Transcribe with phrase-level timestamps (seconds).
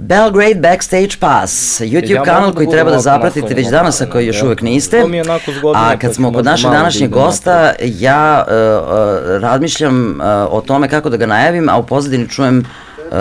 [0.00, 4.62] Belgrade Backstage Pass, YouTube ja kanal koji treba da zapratite već danas ako još uvek
[4.62, 5.04] niste.
[5.74, 11.10] A kad smo kod našeg današnjeg gosta, ja uh, uh, razmišljam uh, o tome kako
[11.10, 13.16] da ga najavim, a u pozadini čujem uh,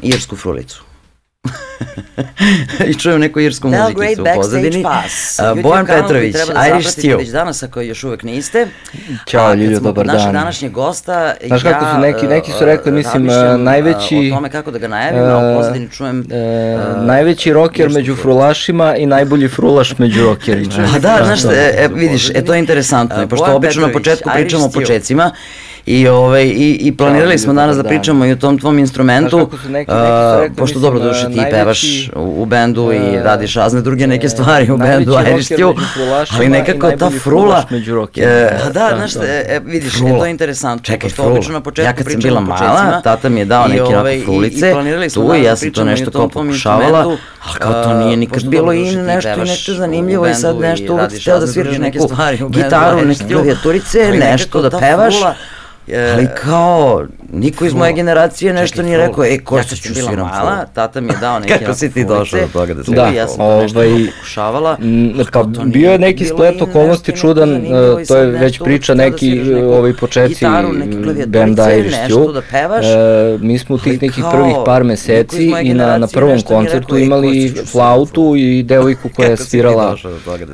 [0.00, 0.89] Irsku frulicu.
[2.86, 4.82] I čujem neku irsku muzikicu u pozadini.
[4.82, 5.38] Pass.
[5.38, 7.18] Uh, Bojan Petrović, treba da Irish Steel.
[7.18, 8.68] Već danas ako još uvek niste.
[9.26, 10.16] Ćao Ljulju, dobar dan.
[10.16, 14.16] Našeg današnjeg gosta, Znaš kako su neki, neki su rekli, e, mislim, e, najveći...
[14.16, 16.26] E, o tome kako da ga najavim, a u pozadini čujem...
[16.96, 20.72] Najveći roker među frulašima i najbolji frulaš među rokerima.
[20.92, 21.50] Pa da, znaš, da,
[21.94, 25.30] vidiš, e, to je interesantno, pošto obično na početku pričamo o počecima.
[25.30, 25.69] Steel.
[25.86, 29.50] I, ove, i, i planirali smo danas da, da pričamo i o tom tvom instrumentu,
[30.56, 34.76] pošto dobro duše ti pevaš u, bendu i radiš razne druge neke e, stvari u
[34.76, 35.74] bendu, Irish Stew,
[36.34, 37.64] ali nekako ta frula,
[38.16, 39.24] e, a da, da znaš, da.
[39.24, 43.00] E, vidiš, to je interesantno, čekaj, frula, obično na početku ja kad sam bila mala,
[43.04, 44.74] tata mi je dao neke onako frulice,
[45.14, 48.96] tu i ja sam to nešto kao pokušavala, a kao to nije nikad bilo i
[48.96, 53.24] nešto, nešto zanimljivo i sad nešto uvek da sviraš neke stvari u bendu, gitaru, neke
[53.32, 55.14] klavijaturice, nešto da pevaš,
[55.88, 59.78] E, Ali kao, niko iz moje generacije nešto Čekaj, nije rekao, e, ko što ja
[59.78, 60.74] ću sviram mala, ful.
[60.74, 63.28] tata mi je dao neke Kako si ti došla do toga da se da, ja
[63.28, 63.80] sam ovaj, nešto
[64.16, 64.76] pokušavala.
[65.32, 70.46] Pa, bio je neki splet okolnosti čudan, e, to je već priča neki ovaj početci
[71.26, 72.32] benda Irish Stew.
[72.32, 76.40] Da pevaš, e, mi smo u tih nekih prvih par meseci i na, na prvom
[76.42, 79.96] koncertu imali flautu i devojku koja je svirala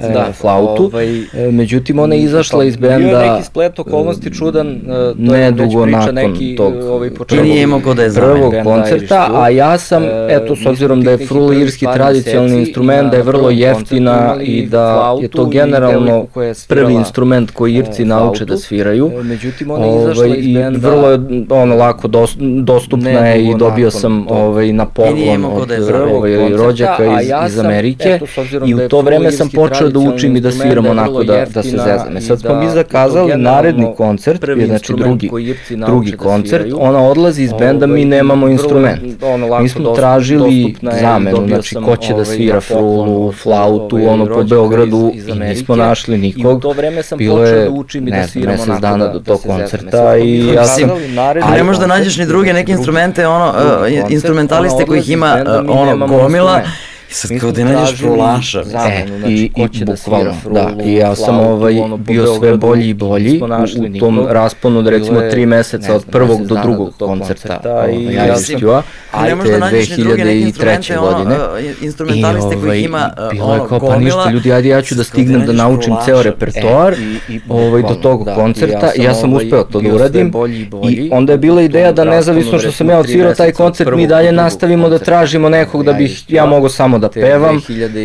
[0.00, 0.84] e, flautu.
[0.84, 3.08] Ovaj, međutim, ona je pa izašla iz benda...
[3.08, 4.80] Bio je neki splet okolnosti čudan,
[5.26, 9.78] to ne dugo nakon tog ovaj, prvog, nije mogao da je prvog koncerta, a ja
[9.78, 14.66] sam, eto, s obzirom da je frul irski tradicionalni instrument, da je vrlo jeftina i
[14.66, 16.26] da je to generalno
[16.68, 19.10] prvi instrument koji irci nauče da sviraju.
[19.22, 20.88] Međutim, ona ovaj, izašla iz benda.
[20.88, 21.18] Vrlo je
[21.50, 22.08] ono lako
[22.62, 28.20] dostupna je i dobio sam ovaj, na poklon od da ovaj, rođaka iz iz Amerike
[28.66, 31.70] i u to vreme sam počeo da učim i da sviram onako da da se
[31.70, 32.16] zezam.
[32.16, 35.30] E, sad smo mi zakazali naredni koncert, znači drugi,
[35.86, 39.22] drugi koncert, ona odlazi iz benda, mi nemamo instrument.
[39.22, 45.12] Ono mi smo tražili zamenu, znači ko će da svira frulu, flautu, ono po Beogradu
[45.14, 46.64] i nismo našli nikog.
[47.18, 50.90] Bilo je, ne znam, mesec dana do tog koncerta i ja sam...
[51.56, 53.54] Ne možeš da nađeš ni druge neke instrumente, ono,
[53.86, 56.62] e, instrumentaliste kojih ima, e, ono, gomila,
[57.10, 58.60] I sad Mi kao da nađeš frulaša.
[58.60, 60.70] E, znači, i, i da bukvalno, da.
[60.76, 63.44] da I ja sam flavu, ovaj ono, bio sve bolji i bolji u,
[63.96, 67.48] u tom rasponu od recimo tri meseca znam, od prvog do drugog do koncerta.
[67.48, 71.00] koncerta i, ja iz Ćua, ali te 2003.
[71.00, 71.36] godine.
[71.82, 75.46] Instrumentaliste koji ovaj, ima bilo je kao pa ništa ljudi, ajde ja ću da stignem
[75.46, 76.94] da naučim ceo repertoar
[77.48, 78.90] ovaj, do tog koncerta.
[78.96, 80.32] Ja sam uspeo to da uradim
[80.90, 84.32] i onda je bila ideja da nezavisno što sam ja odsvirao taj koncert mi dalje
[84.32, 87.60] nastavimo da tražimo nekog da bih ja mogao samo samo da pevam,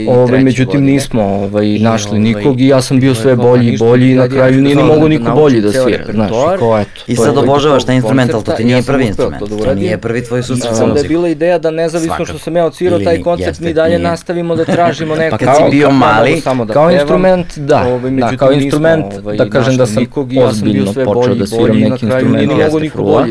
[0.08, 4.16] ovaj, međutim nismo ovaj, našli nikog i ja sam bio sve bolji i bolji i
[4.16, 7.02] na kraju nije ni mogu niko bolji da svira, znaš, kao eto.
[7.08, 10.64] I sad obožavaš taj instrumental, to ti nije prvi instrument, to nije prvi tvoj susret
[10.64, 10.90] sa muzikom.
[10.90, 14.56] Onda je bila ideja da nezavisno što sam ja ocirao taj koncept, mi dalje nastavimo
[14.56, 15.32] da tražimo neke...
[15.32, 16.42] Pa kad si bio mali,
[16.74, 17.98] kao instrument, da,
[18.38, 19.06] kao instrument,
[19.38, 20.06] da kažem da sam
[20.44, 23.28] ozbiljno počeo da sviram neki instrument, jeste frula.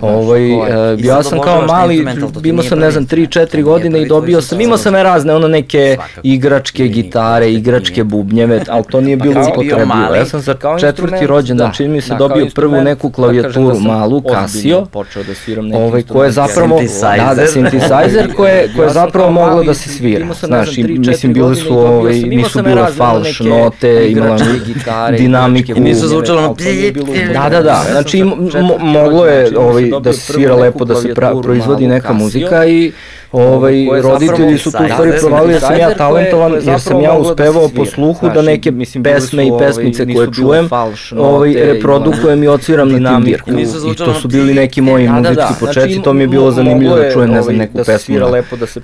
[0.00, 0.48] Ovaj,
[0.98, 2.06] ja sam kao mali,
[2.44, 5.92] imao sam, ne znam, 3-4 godine i dobio sam, imao sam one razne, ono neke
[5.94, 6.20] Svakako.
[6.22, 8.04] igračke nije, gitare, nije, igračke nije.
[8.04, 10.14] bubnjeve, ali to nije pa bilo upotrebljivo.
[10.16, 13.78] Ja sam za četvrti rođen, da, čini mi se da, dobio prvu neku klavijaturu da
[13.80, 14.86] malu, Casio,
[15.70, 16.80] da ovaj, koja je zapravo,
[17.16, 20.26] da, da, synthesizer koje, koje je zapravo moglo da se svira.
[20.42, 24.38] Znaš, i, mislim, bile su, ovaj, nisu bile falš note, imala
[25.18, 25.72] dinamiku.
[25.76, 26.54] I nisu zvučalo na
[27.32, 28.24] Da, da, da, znači
[28.80, 32.92] moglo je ovaj, da se svira lepo, da se proizvodi neka muzika i
[33.32, 35.10] ovaj, roditelji su tu majstori
[35.52, 39.02] da, sam ja talentovan jer sam ja uspevao da po sluhu znači, da neke mislim,
[39.02, 40.68] pesme i pesmice koje čujem
[41.18, 43.50] ovaj, reprodukujem i, i na tim dirku.
[43.92, 47.30] I to su bili neki moji muzički početci, to mi je bilo zanimljivo da čujem
[47.30, 48.18] ne znam neku pesmu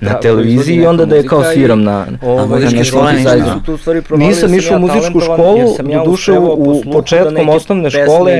[0.01, 2.05] na televiziji i onda da je kao sviram na
[4.17, 8.31] Nisam išao u muzičku školu, do duše u početkom osnovne škole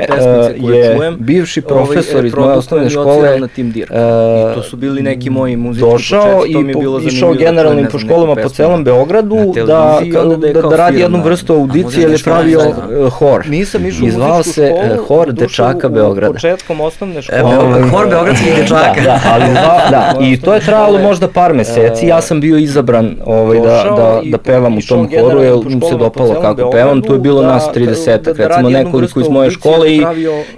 [0.59, 3.93] je bivši profesor iz moje osnovne škole na tim dirku.
[3.93, 7.89] I to su bili neki moji muzički početci, to mi je bilo zanimljivo generalno i
[7.91, 12.13] po školama po celom Beogradu da- da-, da, da, da radi jednu vrstu audicije ili
[12.13, 13.47] je pravio e, hor.
[13.49, 16.33] Nisam išao u muzičku se e, hor dečaka Beograda.
[16.33, 17.41] Početkom osnovne škole.
[17.91, 19.01] Hor beogradskih da, dečaka.
[19.03, 19.45] Da, ali
[19.91, 22.07] da, i to je trajalo možda par meseci.
[22.07, 25.95] Ja sam bio izabran ovaj, da, da, da pevam u tom horu jer mi se
[25.95, 27.01] dopalo kako pevam.
[27.01, 30.03] Tu je bilo nas 30 recimo nekoliko iz moje škole i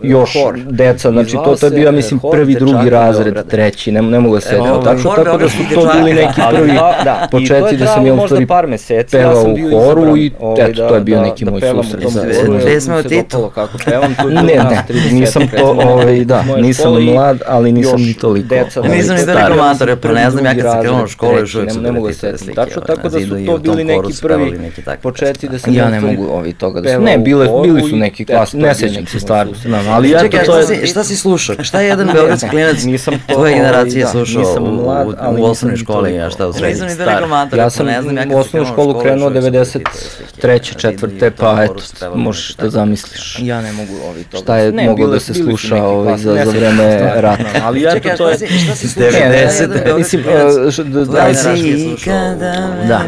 [0.01, 0.37] još
[0.69, 1.11] deca.
[1.11, 4.83] Znači to, to je bio, mislim, prvi, drugi razred, treći, ne, ne mogu se setiti
[4.83, 6.71] tačno, tako da su to bili neki prvi
[7.03, 9.43] da, početci da sam ja u stvari par meseci, pevao
[9.73, 12.03] u horu i eto, to je bio neki moj susret.
[12.61, 13.49] Gde smo od Tito?
[13.49, 18.55] Kako pevam, je ne, ne, nisam to, ovaj, da, nisam mlad, ali nisam ni toliko.
[18.55, 21.71] Nisam ni toliko mator, pa ne znam ja kad sam krenuo u školu, još uvijek
[21.71, 25.73] su ne mogu se tačno, tako da su to bili neki prvi početci da sam
[25.73, 29.19] ja ne mogu ovi toga da ne, bile, bili su neki klasni, ne sećam se
[29.19, 29.53] stvarno,
[29.89, 30.87] ali ja to je...
[30.87, 31.55] Šta si slušao?
[31.63, 32.77] Šta je jedan beogradski klinac
[33.33, 34.43] tvoje generacije slušao
[35.37, 36.76] u osnovnoj školi, ja šta u srednjoj?
[36.83, 37.87] Nisam ni toliko mator, ja sam
[38.33, 40.77] u osnovnu školu krenuo 93.
[40.77, 43.39] četvrte, pa eto, možeš da zamisliš.
[43.41, 44.43] Ja ne mogu ovi toga.
[44.43, 47.43] Šta je moglo da se sluša ovaj, za, za vreme rata.
[47.63, 48.37] Ali ja to je...
[48.37, 49.97] Šta si slušao?
[49.97, 50.23] Mislim,
[52.39, 53.01] da, da,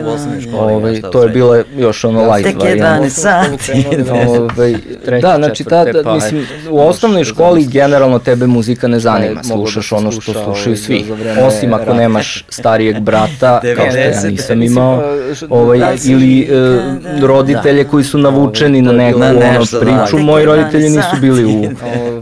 [0.53, 2.99] ovaj, to je bilo još ono light varijanta.
[2.99, 3.85] Tek 11 sati.
[4.11, 4.75] Ovaj,
[5.21, 10.33] da, znači, ta, mislim, u osnovnoj školi generalno tebe muzika ne zanima, slušaš ono što
[10.33, 11.05] slušaju svi,
[11.41, 15.03] osim ako nemaš starijeg brata, kao što ja nisam imao,
[15.49, 21.15] ovaj, ili uh, roditelje koji su navučeni na neku na ono, priču, moji roditelji nisu
[21.21, 21.63] bili u,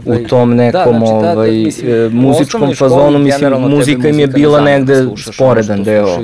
[0.14, 1.50] u tom nekom ovaj,
[2.10, 6.18] muzičkom fazonu, mislim, muzika im je bila negde sporedan deo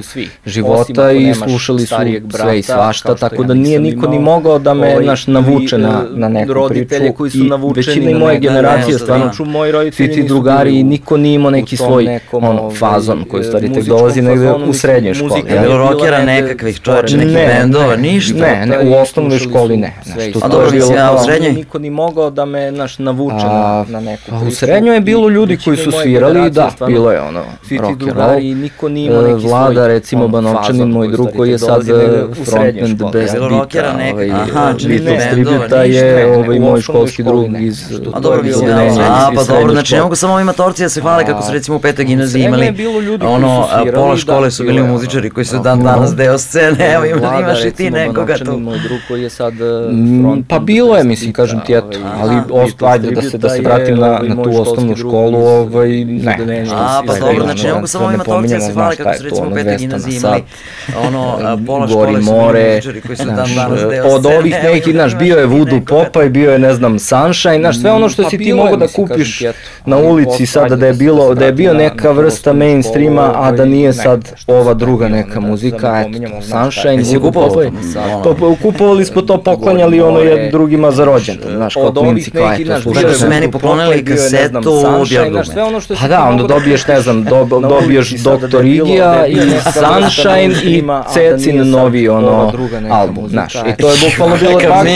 [0.46, 1.94] života i slušali su
[2.30, 6.28] sve i svašta, tako da nije niko ni mogao da me naš navuče na, na
[6.28, 9.30] neku priču koji su i većina i moje generacije, stvarno
[9.72, 14.22] roditelji svi ti drugari, niko nije imao neki svoj ono, fazon koji stvari tek dolazi
[14.22, 14.72] negde u
[15.12, 15.54] srednjoj školi.
[15.54, 18.38] Ja, bilo rokera nekakvih čoveče, nekih bendova, ništa.
[18.38, 19.92] Ne, ne, u osnovnoj školi ne.
[20.42, 21.52] A dobro, mislim, ja u srednjoj?
[21.52, 24.46] Niko ni mogao da me, naš, navuče na, na neku priču.
[24.46, 27.40] U srednjoj je bilo ljudi koji su svirali, da, bilo je ono,
[27.80, 28.40] rock and roll.
[28.40, 31.84] niko nije imao neki svoj Vlada, recimo, Banovčanin, moj drug koji je sad
[32.44, 34.30] frontman The Best Beata, ovaj,
[34.88, 39.94] Beatles tribute, je ovaj, moj školski drug iz A dobro, mislim, a pa dobro, znači
[39.94, 42.74] ne mogu samo ovi matorci da se hvale kako su recimo u petoj gimnaziji imali
[43.22, 47.04] ono, pola škole su bili muzičari koji su dan danas deo scene, evo
[47.40, 48.58] imaš i ti nekoga tu.
[48.58, 49.54] Moj drug koji je sad
[50.48, 52.36] Pa bilo je, mislim, kažem ti, eto, ali
[52.80, 56.66] ajde da se, da se vratim na, na tu osnovnu školu, ovaj, ne.
[56.72, 59.48] A, pa dobro, znači ne mogu samo ovi matorci da se hvale kako su recimo
[59.48, 60.42] u petoj gimnaziji imali
[61.06, 64.14] ono, pola škole su muzičari koji su dan danas deo scene.
[64.14, 67.90] Od ovih nekih, znaš, bio je Voodoo Popaj, bio je, ne znam, Sunshine, znaš, sve
[67.90, 69.42] ono što pa si ti mogo da kupiš
[69.86, 73.92] na ulici sada da je bilo, da je bio neka vrsta mainstreama, a da nije
[73.92, 77.70] sad ova druga neka muzika, eto, Sunshine, Voodoo Popaj.
[78.22, 82.80] To, kupovali smo to, poklanjali ono je drugima za rođendan, znaš, kao klinci, kao eto,
[82.80, 83.14] slušaj.
[83.14, 84.72] su meni poklonili kasetu
[85.08, 85.42] Bjergume.
[86.00, 87.24] Pa da, onda dobiješ, ne znam,
[87.80, 88.64] dobiješ Dr.
[88.64, 89.36] Igija i
[89.72, 90.82] Sunshine i
[91.12, 92.52] Cecin novi, ono,
[92.90, 94.86] album, znaš, i to je bukvalno bilo tako.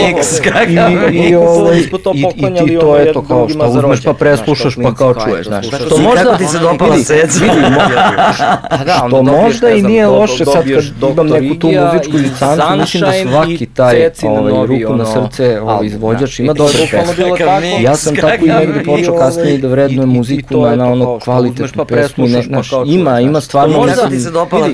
[1.11, 5.47] I, i, ovaj, i, to je to kao što uzmeš pa preslušaš pa kao čuješ,
[5.47, 5.67] znaš.
[5.67, 7.39] Što možda kako ti se dopala Ceca?
[7.43, 7.55] Vidi,
[9.53, 10.63] što možda i nije loše sad
[10.99, 15.85] kad imam neku tu muzičku licancu, mislim da svaki taj ovaj, ruku na srce ovaj,
[15.85, 17.83] izvođač ima dobre pesme.
[17.83, 22.27] Ja sam tako i negde počeo kasnije da vrednujem muziku na, na ono kvalitetnu pesmu.
[22.27, 23.85] Ne, znaš, ima, ima stvarno...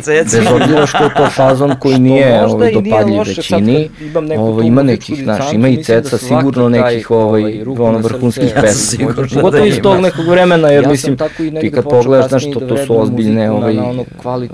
[0.01, 0.37] Ceca.
[0.37, 3.89] Bez obzira što je to fazon koji nije ovaj, dopadljiv većini,
[4.37, 9.07] ovaj, ima nekih, znaš, ima i Ceca sigurno nekih ovaj, ono vrhunskih pesma.
[9.33, 11.17] Pogotovo iz tog nekog vremena, jer mislim,
[11.61, 13.75] ti kad pogledaš, znaš, to, to su ozbiljne, ovaj,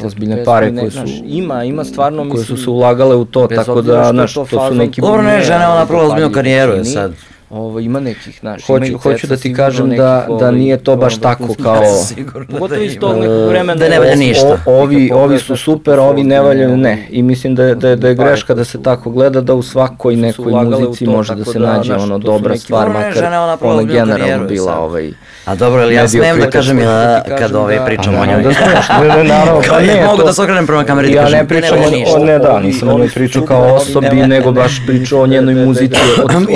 [0.05, 4.09] ozbiljne pare koje su, ima, ima stvarno, koje su se ulagale u to, tako da,
[4.11, 5.01] znaš, to su neki...
[5.01, 7.13] Dobro, ne, žena je napravila ozbiljnu karijeru je sad.
[7.51, 11.17] Ovo, ima nekih, znaš, hoću, ima hoću da ti kažem da, da nije to baš
[11.17, 11.83] tako kao...
[12.51, 13.75] Pogotovo iz tog nekog vremena.
[13.75, 14.57] Da ne valja ništa.
[14.65, 17.07] ovi, ovi su super, ovi ne valjaju, ne.
[17.09, 20.53] I mislim da, da, da je greška da se tako gleda, da u svakoj nekoj
[20.53, 23.25] muzici može da se nađe ono dobra stvar, makar
[23.61, 25.11] ona generalno bila ovaj
[25.45, 28.43] A dobro, ali ja smem da kažem ja kad ovaj pričam o njoj.
[28.43, 30.05] Da smeš, ne, naravno, pa ne.
[30.05, 31.77] Mogu da se okrenem prema kameri ja ne pričam
[32.15, 35.99] o, ne da, nisam o njoj pričao kao osobi, nego baš pričao o njenoj muzici.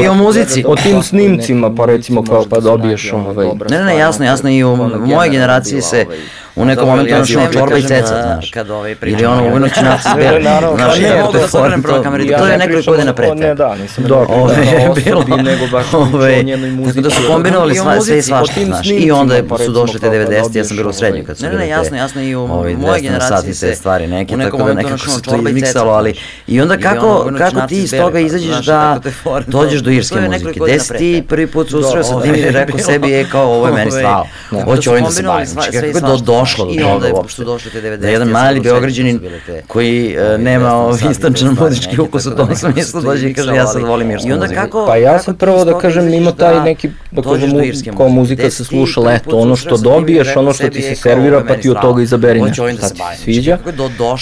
[0.03, 0.63] I o muzici.
[0.85, 3.47] Tim snimcima, pa recimo kao pa dobiješ ovaj...
[3.69, 6.05] Ne, ne, jasno, jasno, i u mojoj generaciji se
[6.55, 8.51] u nekom momentu ono što čorba i ceca, znaš.
[8.51, 9.17] Kad ovaj priča.
[9.17, 10.41] Ili ono uvinoć naci zbeli.
[10.75, 11.57] Znaš, ne mogu da se.
[12.37, 13.35] To je nekoliko godina pre.
[13.35, 14.35] Ne, da, nisam dobro.
[14.35, 15.25] Ove je bilo,
[15.93, 16.43] ove,
[16.87, 18.87] tako da su kombinovali sve i svašta, znaš.
[18.89, 20.57] I onda su došle te 90.
[20.57, 21.57] Ja sam bio u srednjoj kad su bile te.
[21.57, 25.21] Ne, ne, jasno, jasno i u mojoj generaciji se stvari neke, tako da nekako se
[25.21, 26.13] to izmiksalo, ali
[26.47, 28.99] i onda kako, kako ti iz toga izađeš da
[29.47, 32.79] dođeš do irske muzike, gde gde si ti prvi put susreo sa tim i rekao
[32.79, 34.27] sebi, je kao, ovo je meni stalo.
[34.65, 35.47] Hoću ovim da se bavim.
[35.47, 37.43] Znači, kako je do, došlo do toga uopšte?
[37.97, 39.19] Da jedan mali beograđanin
[39.67, 44.11] koji e, nema istančan muzički ukus u tom smislu dođe i kaže, ja sad volim
[44.11, 44.85] irsku muziku.
[44.87, 47.51] Pa ja sam prvo da kažem, ima taj neki, da kažem,
[47.97, 51.69] kao muzika se sluša leto, ono što dobiješ, ono što ti se servira, pa ti
[51.69, 53.57] od toga izaberi nešto šta ti se sviđa.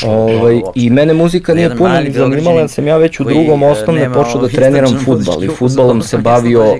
[0.05, 4.41] Ovaj, I mene muzika nije puno ni zanimala, sam ja već u drugom osnovne počeo
[4.41, 6.79] da treniram futbal i futbalom se bavio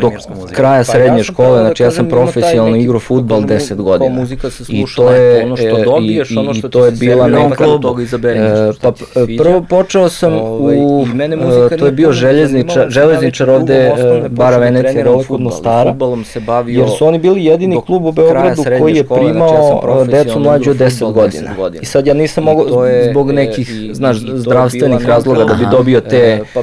[0.00, 0.10] do
[0.52, 4.26] kraja srednje škole, znači ja sam profesionalno igrao futbal 10 godina.
[4.68, 8.40] I to je, ono što dobiješ, ono što to je bila neka toga izaberi
[8.82, 8.92] Pa
[9.38, 11.06] prvo počeo sam u,
[11.78, 13.92] to je bio željezničar, železničar ovde,
[14.30, 15.94] Bara Venecija, Real Futbol Stara,
[16.66, 21.12] jer su oni bili jedini klub u Beogradu koji je primao decu mlađu od 10
[21.12, 21.50] godina.
[21.82, 26.60] I sad ja nisam mogao, zbog nekih, znaš, zdravstvenih razloga da bi dobio te pa,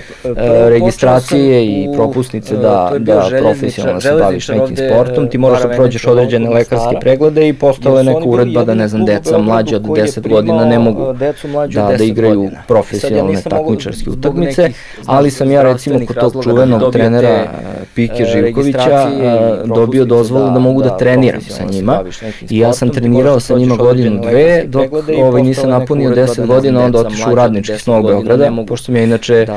[0.69, 1.87] registracije i
[2.21, 7.47] propusnice da, da profesionalno se baviš nekim sportom, ti moraš da prođeš određene lekarske preglede
[7.47, 11.13] i postala je neka uredba da, ne znam, deca mlađe od 10 godina ne mogu
[11.73, 14.69] da, da igraju profesionalne takmičarske utakmice,
[15.05, 17.47] ali sam ja recimo kod tog čuvenog trenera
[17.95, 19.09] Pike Živkovića
[19.65, 22.03] dobio dozvolu da mogu da treniram sa njima.
[22.49, 24.85] i ja sam trenirao sa njima godinu dve, dok
[25.17, 29.03] ovaj, nisam napunio 10 godina, onda otišao u radnički s Novog Beograda, pošto sam ja
[29.03, 29.47] inače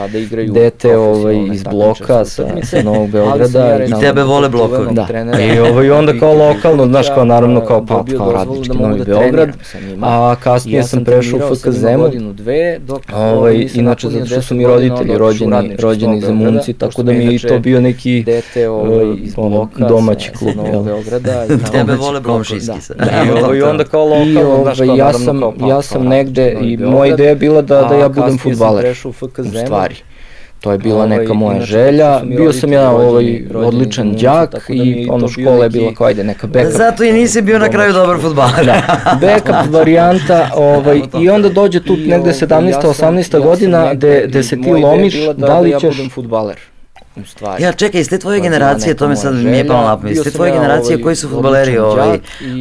[0.52, 3.84] dete ovaj, iz bloka sa, sa Novog Beograda.
[3.84, 4.94] I tebe vole blokovi.
[4.94, 5.06] Da,
[5.40, 9.48] i ovaj, onda kao lokalno, znaš, kao naravno kao pa, kao radnički Novi Beograd,
[10.02, 12.36] a kasnije sam prešao u FK Zemun,
[13.14, 17.38] ovaj, inače zato što su mi roditelji rođeni, rođeni Zemunci, tako da mi je i
[17.38, 20.56] to bio neki dete ovaj, iz bloka domaći klub.
[20.56, 21.46] Novog Beograda.
[21.72, 22.96] Tebe vole komšijski sad.
[22.96, 27.28] Da, i onda kao lokalno, znaš, kao ja sam, ja sam negde i moja ideja
[27.28, 29.12] je bila da, da ja budem futbaler, u
[29.64, 29.94] stvari.
[30.64, 32.20] To je bila neka ovaj, moja želja.
[32.24, 36.72] Bio sam ja ovaj odličan đak i ono škola je bila kao ajde neka backup.
[36.72, 38.66] Zato i nisi bio na kraju dobar fudbaler.
[38.66, 42.72] da, backup varijanta ovaj, i onda dođe tu negde 17.
[42.82, 43.42] 18.
[43.42, 46.73] godina gde se ti lomiš da li ćeš fudbaler u
[47.26, 47.62] stvari.
[47.62, 50.30] Ja, čekaj, iz te tvoje generacije, to me sad mi je palo napamet, iz te
[50.30, 52.18] tvoje generacije koji su futbaleri ovaj,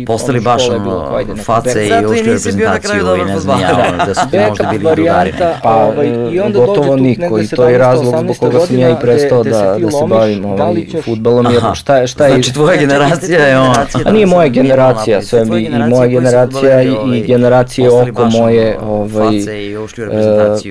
[0.07, 4.67] postali baš ono, face i ušli reprezentaciju i ne znam ja, da su ti možda
[4.72, 5.33] bili drugari.
[5.63, 8.95] Pa, ovaj, i onda gotovo niko i to je razlog zbog koga sam ja i
[9.01, 12.07] prestao da, da se bavim ovaj, futbalom, jer šta je...
[12.07, 13.74] Šta je znači, tvoja generacija je ono...
[14.05, 19.33] A nije moja generacija, sve i moja generacija i generacije oko moje, ovaj,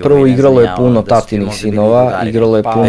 [0.03, 2.87] prvo igralo je puno tatinih sinova, igralo je puno...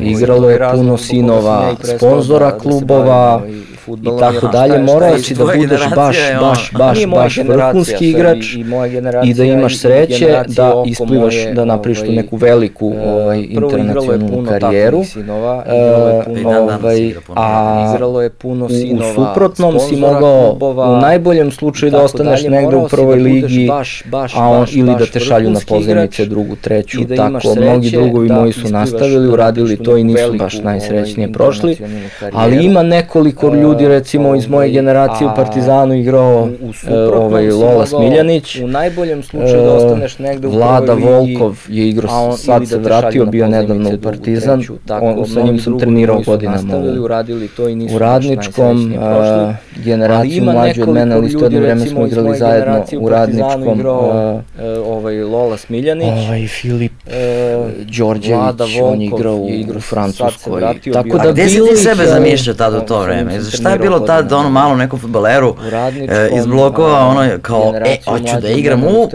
[0.00, 3.42] Igralo je puno sinova, sponzora klubova,
[4.02, 8.54] i tako dalje, morao si da budeš baš, baš, baš, baš vrhunski igrač
[9.24, 15.02] i da imaš sreće da isplivaš, da napriš tu neku veliku e, ovaj, internacionalnu karijeru.
[15.66, 15.82] E,
[16.46, 17.96] ovaj, a
[18.42, 23.70] u suprotnom si mogao u najboljem slučaju da ostaneš negde u prvoj ligi,
[24.34, 28.68] a on, ili da te šalju na pozemice drugu, treću, tako, mnogi drugovi moji su
[28.68, 31.76] nastavili, uradili to i nisu baš najsrećnije prošli,
[32.32, 36.48] ali ima nekoliko ljudi ljudi recimo iz moje generacije u Partizanu igrao
[36.88, 38.56] e, ovaj Lola Smiljanić.
[38.56, 43.48] U najboljem slučaju da ostaneš negde u Vlada Volkov je igrao, sad se vratio, bio
[43.48, 44.62] nedavno u Partizan.
[45.00, 48.94] On, sa njim sam trenirao godinama u, uradili to i nisu u Radničkom,
[49.84, 53.80] generaciju mlađu od mene, ali isto jedno vreme smo igrali zajedno u Radničkom.
[53.80, 57.58] E, ovaj Lola Smiljanić, ovaj Filip e,
[57.98, 59.36] Đorđević, on je igrao
[59.76, 60.62] u Francuskoj.
[60.92, 63.40] Tako da gde si ti sebe zamišljao tada u to vreme?
[63.62, 65.56] Šta je bilo tad ono malo nekom futbaleru
[66.08, 69.08] e, iz blokova, ono kao, e, hoću da igram u...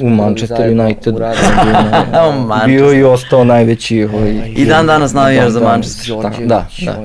[0.06, 1.14] U Manchester United.
[2.66, 4.08] Bio i ostao najveći.
[4.14, 6.16] Ovaj, I dan danas navijaš za Manchester.
[6.46, 6.96] Da, da.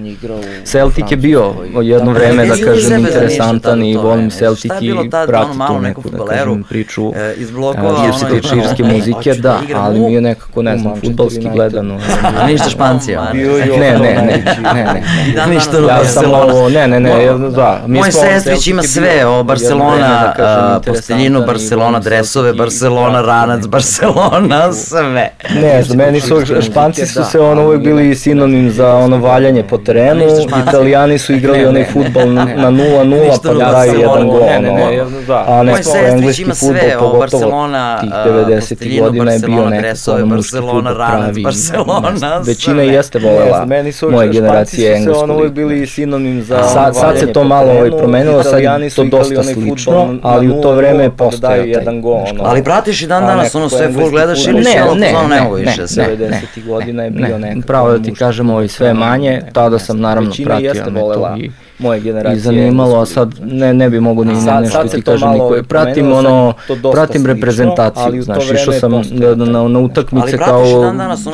[0.64, 6.10] Celtic je bio jedno vreme, da kažem, interesantan i volim Celtic i prati tu neku,
[6.10, 10.78] da kažem, priču iz blokova, se tiče irske muzike, da, ali mi je nekako, ne
[10.78, 12.00] znam, futbalski gledano.
[12.48, 13.34] Ništa Špancija?
[13.34, 13.44] Ne,
[13.78, 15.04] ne, ne, ne,
[15.38, 15.56] ne.
[15.56, 17.82] Ništa ja sam ovo, ne, ne, ne, ne, da.
[17.88, 25.32] Mi Moj sestrić ima sve, o Barcelona, da posteljinu, Barcelona dresove, Barcelona ranac, Barcelona sve.
[25.62, 29.78] Ne, za meni su, Španci su se ono uvek bili sinonim za ono valjanje po
[29.78, 30.24] terenu,
[30.68, 35.22] Italijani su igrali onaj futbol na 0-0 pa da daju jedan gol, ne, ne, ne,
[35.28, 35.46] da.
[35.48, 35.74] a ne,
[36.08, 37.68] engleski futbol pogotovo
[38.02, 39.00] tih 90.
[39.02, 41.44] godina je bio nekako muški futbol pravi.
[41.44, 43.68] Barcelona, Većina jeste volela
[44.12, 45.14] moje generacije englesko.
[45.14, 48.60] Španci su ono uvek bili sinonim za sad, sad se to malo ovaj, promenilo, sad
[48.60, 51.70] je to dosta slično, ali u to vreme je postojao taj.
[51.70, 52.26] jedan gol.
[52.40, 55.88] Ali pratiš i dan danas, ono sve full gledaš ili ne, ne, ne, ne, više
[55.88, 56.02] se.
[56.20, 56.68] 90.
[56.68, 57.68] godina je bio nekako.
[57.68, 62.00] Pravo da ti kažemo, ovaj, sve manje, tada sam naravno pratio me to i moje
[62.00, 62.38] generacije.
[62.38, 65.56] I zanimalo, a sad ne, ne bi mogu ni sad, nešto sad ti kažem niko.
[65.68, 66.54] Pratim ono,
[66.92, 70.64] pratim reprezentaciju, znaš, išao sam na, na, na utakmice kao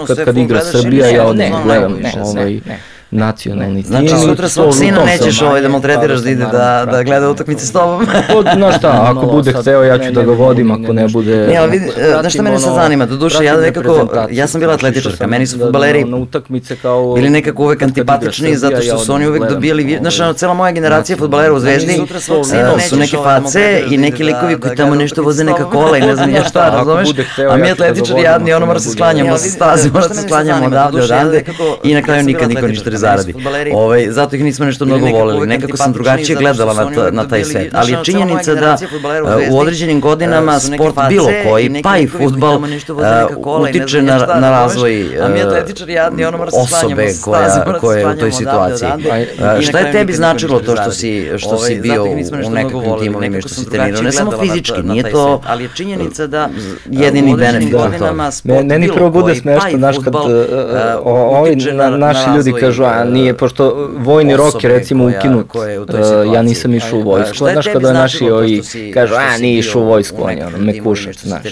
[0.08, 2.60] kad, kad igra Srbija, ja odem gledam ovaj,
[3.12, 4.18] nacionalni znači, tim.
[4.18, 7.72] Znači sutra svog sina nećeš ovaj da maltretiraš da ide da, da gleda utakmice s
[7.72, 8.06] tobom.
[8.56, 11.48] Znaš šta, ako bude hteo ja ću da ga vodim, ako ne bude...
[11.48, 14.74] Ne, ali vidi, znaš šta mene sad zanima, do duše ja nekako, ja sam bila
[14.74, 19.28] atletičarka, meni su futbaleri na utakmice kao bili nekako uvek antipatični zato što su oni
[19.28, 22.02] uvek dobijali, znaš, cela moja generacija futbalera u Zvezdi
[22.90, 26.30] su neke face i neki likovi koji tamo nešto voze neka kola i ne znam
[26.36, 27.10] ja šta, razumeš?
[27.50, 31.44] A mi atletičari jadni, ono mora se sklanjamo sa staze, mora se sklanjamo odavde, odavde
[31.84, 33.34] i na kraju nikad niko ništa zaradi.
[33.74, 35.48] Ovaj, zato ih nismo nešto mnogo voleli.
[35.48, 37.74] Nekako sam drugačije gledala na, ta, na taj svet.
[37.74, 38.78] Ali je činjenica da
[39.52, 42.60] u određenim godinama sport bilo koji, pa i futbal,
[43.62, 45.06] utiče na, na razvoj
[46.54, 48.90] osobe koja, koja je u toj situaciji.
[49.62, 52.04] Šta je tebi značilo to što si, što si bio
[52.48, 54.02] u nekakvim timovima i što si trenirao?
[54.02, 56.50] Ne samo fizički, nije to ali je činjenica da
[56.86, 58.32] jedini benefit od toga.
[58.64, 60.16] Meni prvo bude smešno, znaš, kad
[61.06, 61.56] ovi
[61.98, 67.00] naši ljudi kažu, a nije, pošto vojni rok je recimo ukinut, uh, ja nisam išao
[67.00, 68.62] u vojsku, znaš kada naši ovi
[68.94, 71.46] kažu, a nije išao u vojsku, on je ono, me kušaš, znaš.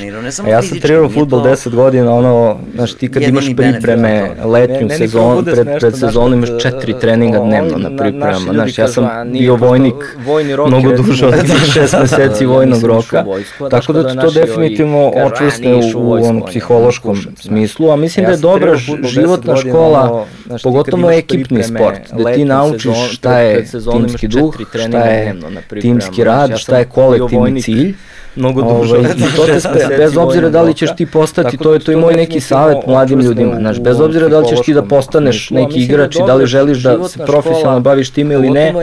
[0.43, 5.43] A ja sam trenirao futbol 10 godina, ono, znaš, ti kad imaš pripreme, letnju sezonu,
[5.43, 10.17] pred, pred sezonom imaš četiri treninga dnevno na pripremama, znaš, ja sam bio vojnik
[10.67, 13.25] mnogo duže od tih šest meseci vojnog roka,
[13.71, 18.75] tako da to definitivno očvrsne u, u onom psihološkom smislu, a mislim da je dobra
[19.03, 20.25] životna škola,
[20.63, 24.55] pogotovo ekipni sport, da ti naučiš šta je timski duh,
[24.87, 25.35] šta je
[25.81, 27.95] timski rad, šta je kolektivni cilj
[28.39, 28.97] mnogo duže.
[28.97, 31.95] Ovaj, to te spe, bez obzira da li ćeš ti postati, to je to i
[31.95, 35.79] moj neki savet mladim ljudima, znaš, bez obzira da li ćeš ti da postaneš neki
[35.79, 38.73] igrač i da li želiš da se profesionalno baviš tim ili ne,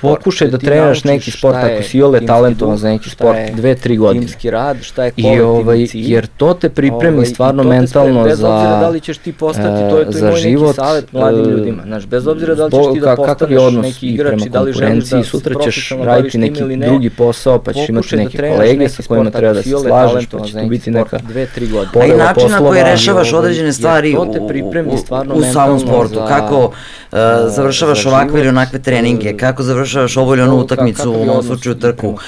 [0.00, 4.26] pokušaj da treniraš neki sport ako si ole talentovan za neki sport, dve, tri godine.
[4.50, 8.48] rad, šta je I ovaj, jer to te pripremi stvarno mentalno za,
[8.80, 12.06] da li ćeš ti postati, to je to i moj život, savet mladim ljudima, znaš,
[12.06, 15.22] bez obzira da li ćeš ti da postaneš neki igrač i da li želiš da
[15.22, 19.52] sutra ćeš raditi neki drugi posao, pa ćeš imati neke kolege kolege sa kojima treba
[19.52, 22.04] da se slažeš, pa će tu biti neka dve, tri godine.
[22.04, 27.18] A i način na koji rešavaš određene stvari u, u, u samom sportu, kako uh,
[27.46, 32.18] završavaš ovakve ili onakve treninge, kako završavaš ovu ili onu utakmicu, u ovom slučaju trku.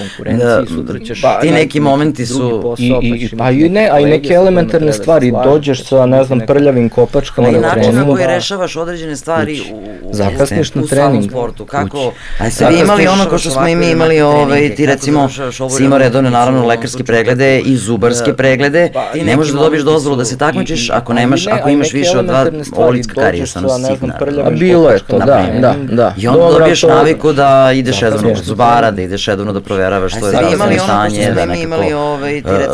[1.41, 2.75] Ti neki momenti su...
[2.79, 7.51] I, pa i ne, a i neke elementarne stvari, dođeš sa, ne znam, prljavim kopačkama
[7.51, 7.79] na treningu.
[7.79, 9.61] I način na koji rešavaš određene stvari
[10.03, 11.31] u, zakasniš na trening.
[11.31, 12.13] sportu, kako...
[12.41, 15.29] A ste vi imali ono ko što smo i mi imali, ovaj, ti recimo
[15.77, 18.37] si imao redovne naravno lekarske preglede i zubarske da.
[18.37, 18.91] preglede.
[18.95, 22.27] Pa, ne možeš da dobiješ dozvolu da se takmičiš ako nemaš, ako imaš više od
[22.27, 22.47] dva
[22.77, 24.17] olicka karijesa na signar.
[24.45, 26.15] A bilo je to, da, da, da.
[26.19, 30.27] I onda dobiješ naviku da ideš redovno kod zubara, da ideš redovno da provjeravaš što
[30.27, 31.83] je zdravstveno stanje, da nekako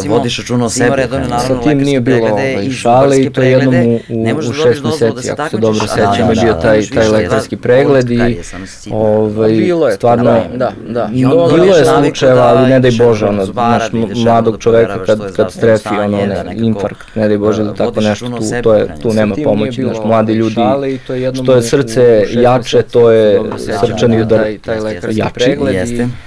[0.09, 1.03] vodiš računa o sebi.
[1.46, 2.38] Sa tim nije bilo
[2.83, 3.98] šale i to jednom
[4.48, 8.38] u šest meseci, ako se dobro sećam, je bio taj, taj lekarski pregled i
[8.92, 11.11] ovaj, stvarno, da, da.
[11.55, 13.83] Bilo je slučajeva, ali ne daj Bože, ono, naš
[14.25, 18.45] mladog čoveka kad, kad strefi ono, ne, infarkt, ne daj Bože da tako nešto, tu,
[18.62, 20.61] to je, tu nema pomoći, naš mladi ljudi,
[21.43, 23.41] što je srce jače, to je
[23.81, 24.47] srčani udar.
[25.11, 25.57] jači,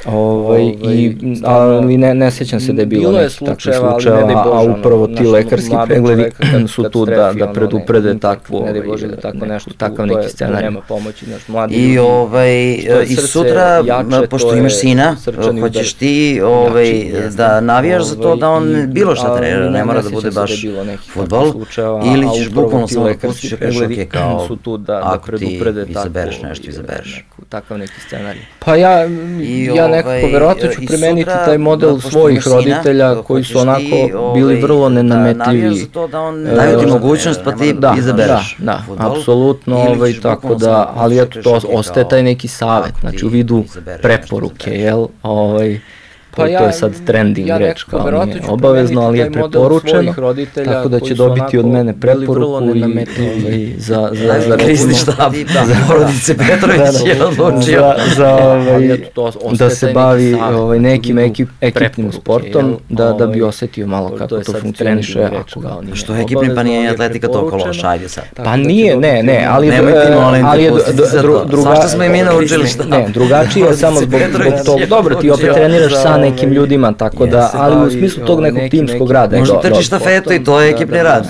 [0.06, 5.08] ovaj, i, ali ne, ne sećam se da je bilo neki takvi slučajeva, a upravo
[5.08, 6.32] ti lekarski pregledi
[6.68, 10.64] su tu da, da preduprede takvo, ne daj Bože da tako nešto, takav neki scenarij.
[10.64, 12.74] Nema pomoći, naš mladi I, ovaj,
[13.08, 13.84] i sutra,
[14.30, 15.16] pošto imaš sina,
[15.62, 20.10] hoćeš ti ovaj, da navijaš za to da on bilo šta trenira, ne mora da
[20.10, 20.66] bude baš
[21.14, 21.54] futbol,
[22.16, 25.38] ili ćeš bukvalno samo da pustiš i kažeš ok, kao su tu da, da ako
[25.38, 27.26] ti izabereš nešto, izabereš.
[27.50, 28.42] Takav neki scenarij.
[28.60, 29.00] Pa ja,
[29.76, 34.62] ja nekako ovaj, verovatno ću primeniti taj model svojih roditelja koji su onako bili ovaj,
[34.62, 35.88] vrlo nenametljivi.
[36.56, 38.56] Daju ti mogućnost pa ti da, izabereš.
[38.60, 43.30] Da, da, apsolutno, ovaj, tako da, ali eto, to ostaje taj neki savet, znači u
[43.30, 43.64] vidu
[44.02, 45.80] preporuke, jel, ovaj,
[46.36, 50.14] pa ja, to je sad trending ja reč, kao nije obavezno, ali je preporučeno,
[50.66, 55.34] tako da će dobiti od mene preporuku i ovaj, za, za, za, krizni štab,
[55.66, 57.94] za porodice Petrović je odlučio.
[58.16, 58.98] Za, za ovaj,
[59.58, 64.54] da se bavi ovaj, nekim ekip, ekipnim sportom, da, da bi osetio malo kako to
[64.62, 65.24] funkcioniše.
[65.24, 68.24] Ako ga, Što je ekipni, pa nije atletika toliko loša, ajde sad.
[68.36, 69.72] Pa nije, ne, ne, ali,
[70.44, 70.72] ali je
[71.22, 71.62] druga...
[71.64, 72.84] Svašta smo i mi naučili šta.
[72.84, 77.26] Ne, drugačije je samo zbog, zbog tog, dobro, ti opet treniraš sa nekim ljudima, tako
[77.26, 79.40] da, ali u smislu tog nekog timskog rada.
[79.40, 81.28] Možda trčiš štafetu i to je ekipni rad.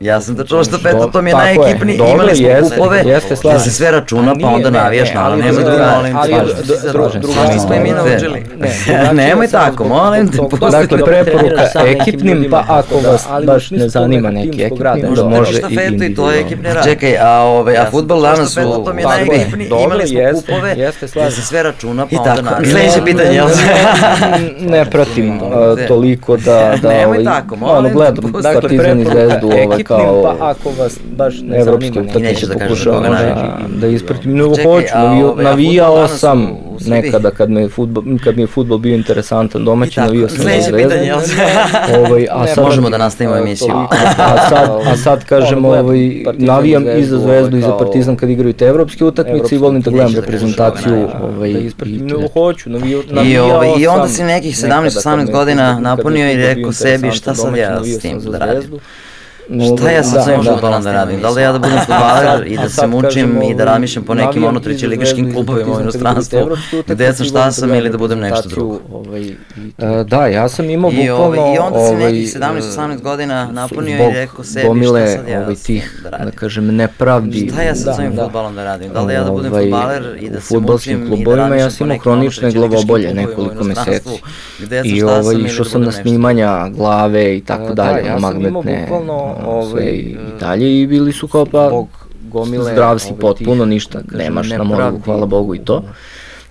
[0.00, 3.02] Ja sam trčao štafetu, to mi je najekipni, imali smo kupove,
[3.42, 7.20] gde se sve računa, pa onda navijaš, ali nema druga, molim te.
[7.20, 8.42] Drugačije smo i mi naučili.
[9.12, 10.38] Nemoj tako, molim te.
[10.70, 16.14] Dakle, preporuka ekipnim, pa ako vas baš ne zanima neki ekipni, da može i i
[16.14, 16.84] to je ekipni rad.
[16.84, 18.84] Čekaj, a, ove, a futbol danas u...
[18.84, 22.72] To mi je najekipni, imali smo kupove, gde se sve računa, pa onda navijaš.
[22.72, 23.48] Sljedeće pitanje, jel?
[24.72, 25.40] Ne pratim
[25.88, 26.74] toliko da...
[26.82, 27.94] da Nemoj tako, molim te.
[27.94, 30.22] Gledam Partizan i Zvezdu, ovaj kao...
[30.22, 34.34] Pa ako vas baš ne evropski utakmice pokušavam da, da ispratim.
[34.34, 39.64] Nego hoću, navijao sam nekada kad mi je fudbal, kad mi je fudbal bio interesantan
[39.64, 40.98] domaći, navijao sam na Zvezdu.
[41.98, 43.74] Ovaj, a sad, možemo da nastavimo emisiju.
[44.18, 48.52] A sad, a sad kažemo, ovaj, navijam i za Zvezdu i za Partizan kad igraju
[48.52, 51.08] te evropske utakmice i volim da gledam reprezentaciju.
[51.22, 51.70] Ovaj, i,
[52.32, 57.34] hoću, navijao, I, ovaj, I onda si nekih 17-18 godina napunio i rekao sebi šta
[57.34, 58.70] sad ja s tim da radim.
[59.78, 61.20] Šta ja sa svojim futbolom da radim?
[61.20, 64.44] Da li ja da budem futbaler i da se mučim i da razmišljam po nekim
[64.44, 66.38] ono treći ligaškim klubovima u inostranstvu,
[66.86, 68.80] gde sam šta sam ili da budem nešto drugo?
[70.06, 71.54] Da, ja sam imao bukvalno...
[71.54, 75.40] I onda si nekih 17-18 godina napunio i rekao sebi šta sad ja
[76.02, 76.24] da radim?
[76.24, 77.48] Da kažem, nepravdi.
[77.52, 78.92] Šta ja sa svojim futbolom da radim?
[78.92, 82.12] Da li ja da budem futbaler i da se mučim i da razmišljam po nekim
[82.12, 84.22] ono treći ligaškim klubovima nekoliko meseci.
[84.84, 88.88] I ovaj, išao sam na snimanja glave i tako dalje, magnetne
[89.46, 91.70] ovaj, i dalje i bili su kao pa
[92.22, 95.82] gomile, zdrav si ovaj, potpuno, ništa, nemaš na moru, hvala Bogu i to.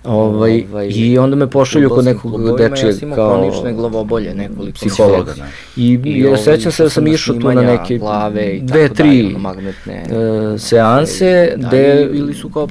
[0.04, 5.34] Ovaj, ovaj, I onda me pošalju kod nekog dečije ja kao kronične glavobolje, nekoliko psihologa.
[5.76, 9.36] I, I ja sećam se da sam išao tu na neke glave i dve, tri
[9.38, 12.08] magnetne uh, seanse gde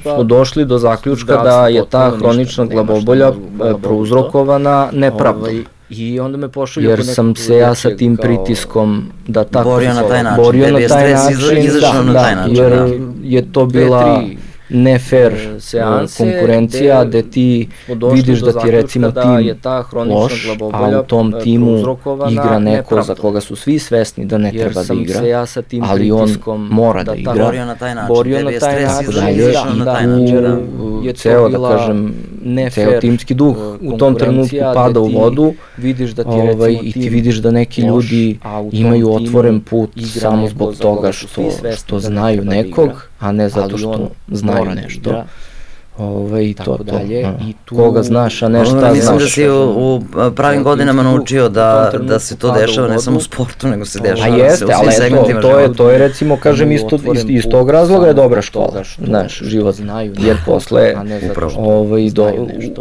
[0.04, 3.32] pa, smo došli do zaključka da je ta hronična glavobolja
[3.82, 5.42] prouzrokovana nepravdom.
[5.42, 9.94] Ovaj, I onda me pošalju Jer sam se ja sa tim pritiskom da tako borio
[9.94, 11.36] na taj način, borio na taj način,
[11.80, 12.86] da, da, na taj način, jer da.
[13.22, 14.22] je to bila
[14.68, 17.68] ne fair e, seanse, konkurencija gde ti
[18.12, 21.78] vidiš da ti recimo da tim je ta loš, a u tom timu
[22.30, 25.62] igra neko za koga su svi svesni da ne treba da igra, se ja sa
[25.62, 27.34] tim ali on mora da, da igra.
[27.34, 29.12] Borio na taj način, borio na taj način,
[29.84, 30.58] dalje,
[31.04, 35.54] i tu ceo, da kažem, ne ceo timski duh u tom trenutku pada u vodu,
[35.76, 38.38] vidiš da ti ovaj, i ti vidiš da neki ljudi
[38.72, 41.42] imaju otvoren put samo zbog toga što,
[41.76, 42.90] što znaju nekog,
[43.24, 45.10] а не затоа што знае нешто.
[45.10, 45.26] Да.
[45.98, 47.22] Ove, i to, dalje.
[47.22, 48.92] To, I tu, Koga znaš, a ne šta znaš.
[48.94, 50.02] Mislim da si u, u
[50.36, 54.34] pravim godinama naučio da, da se to dešava ne samo u sportu, nego se dešava
[54.34, 58.06] a jeste, ali eto, to je, to je recimo, kažem, isto, iz, iz tog razloga
[58.06, 60.94] je dobra škola, znaš, život znaju, jer posle,
[61.56, 62.32] ovaj, do,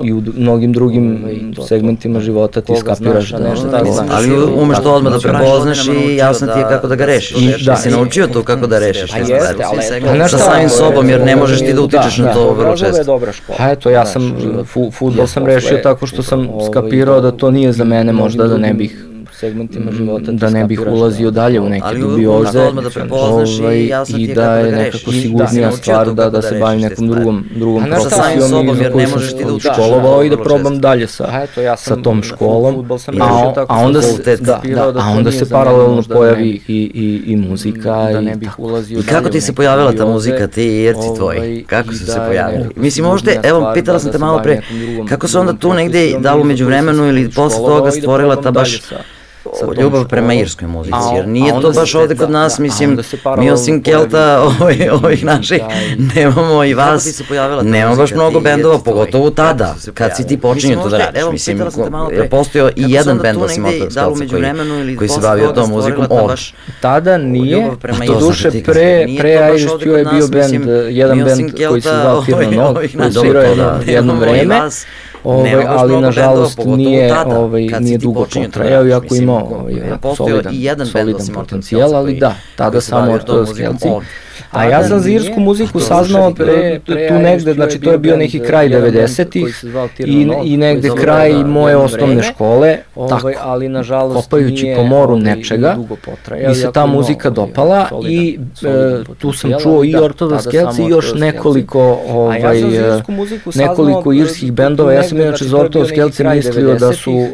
[0.04, 1.26] i u mnogim drugim
[1.68, 4.10] segmentima života ti skapiraš da nešto tako znaš.
[4.12, 7.66] Ali umeš to odmah da prepoznaš i jasno ti je kako da ga rešiš.
[7.66, 9.14] Da si naučio to kako da rešiš.
[9.14, 9.64] A jeste,
[10.10, 13.06] ali sa samim sobom, jer ne možeš ti da utičeš na to vrlo često je
[13.06, 13.58] dobra škola.
[13.58, 14.36] Pa eto, ja sam,
[14.92, 18.74] futbol sam rešio tako što sam skapirao da to nije za mene možda da ne
[18.74, 19.06] bih
[19.44, 24.58] segmentima mm, života da ne bih ulazio dalje u neke dubioze da ovaj, i da
[24.58, 29.08] je nekako sigurnija stvar da, da se bavim nekom drugom, drugom profesijom i za koju
[29.08, 32.86] sam školovao i da probam dalje sa, sa tom školom,
[33.22, 38.10] a, a onda se, da, da, a onda se paralelno pojavi i, i, i muzika
[38.14, 41.64] da ne bih ulazio I kako ti se pojavila ta muzika, ti i jerci tvoji?
[41.64, 42.70] Kako su se pojavili?
[42.76, 44.62] Mislim, možda, evo, pitala sam te malo pre,
[45.10, 48.82] kako se onda tu negde, da li umeđu vremenu ili posle toga stvorila ta baš
[49.82, 53.00] ljubav prema irskoj muzici, jer nije to baš ovde kod nas, mislim,
[53.38, 55.62] mi osim Kelta, ovih, ovih naših,
[56.16, 57.22] nemamo i vas,
[57.64, 61.62] nemamo baš mnogo bendova, pogotovo tada, kad si ti počinio to da radiš, mislim,
[62.12, 66.06] je postojao i jedan bend osim Otvar Skalca koji, koji se bavio tom muzikom?
[66.10, 66.36] ovde.
[66.82, 67.72] Tada nije,
[68.08, 72.52] to duše pre, pre Irish Stew je bio bend, jedan bend koji se zvao Firma
[72.52, 73.44] Nog, koji svirao
[73.86, 74.62] jedno vreme,
[75.24, 79.74] ovaj, ali nažalost nije, ovaj, nije dugo potrajao, iako imao ovaj,
[80.18, 83.88] solidan, solidan potencijal, ali da, tada samo Ortodoks Helci.
[84.52, 88.70] A ja sam irsku muziku saznao pre, tu negde, znači to je bio neki kraj
[88.70, 89.66] 90-ih
[90.00, 92.78] i, i negde kraj moje osnovne škole,
[93.10, 95.78] tako, ali nažalost kopajući po moru nečega,
[96.48, 101.14] mi se ta muzika dopala i e, tu sam čuo i Ortodoks Kelci i još
[101.14, 103.02] nekoliko, ovaj, e,
[103.56, 107.28] nekoliko irskih bendova, ja sam inače za Ortodoks Kelci mislio da su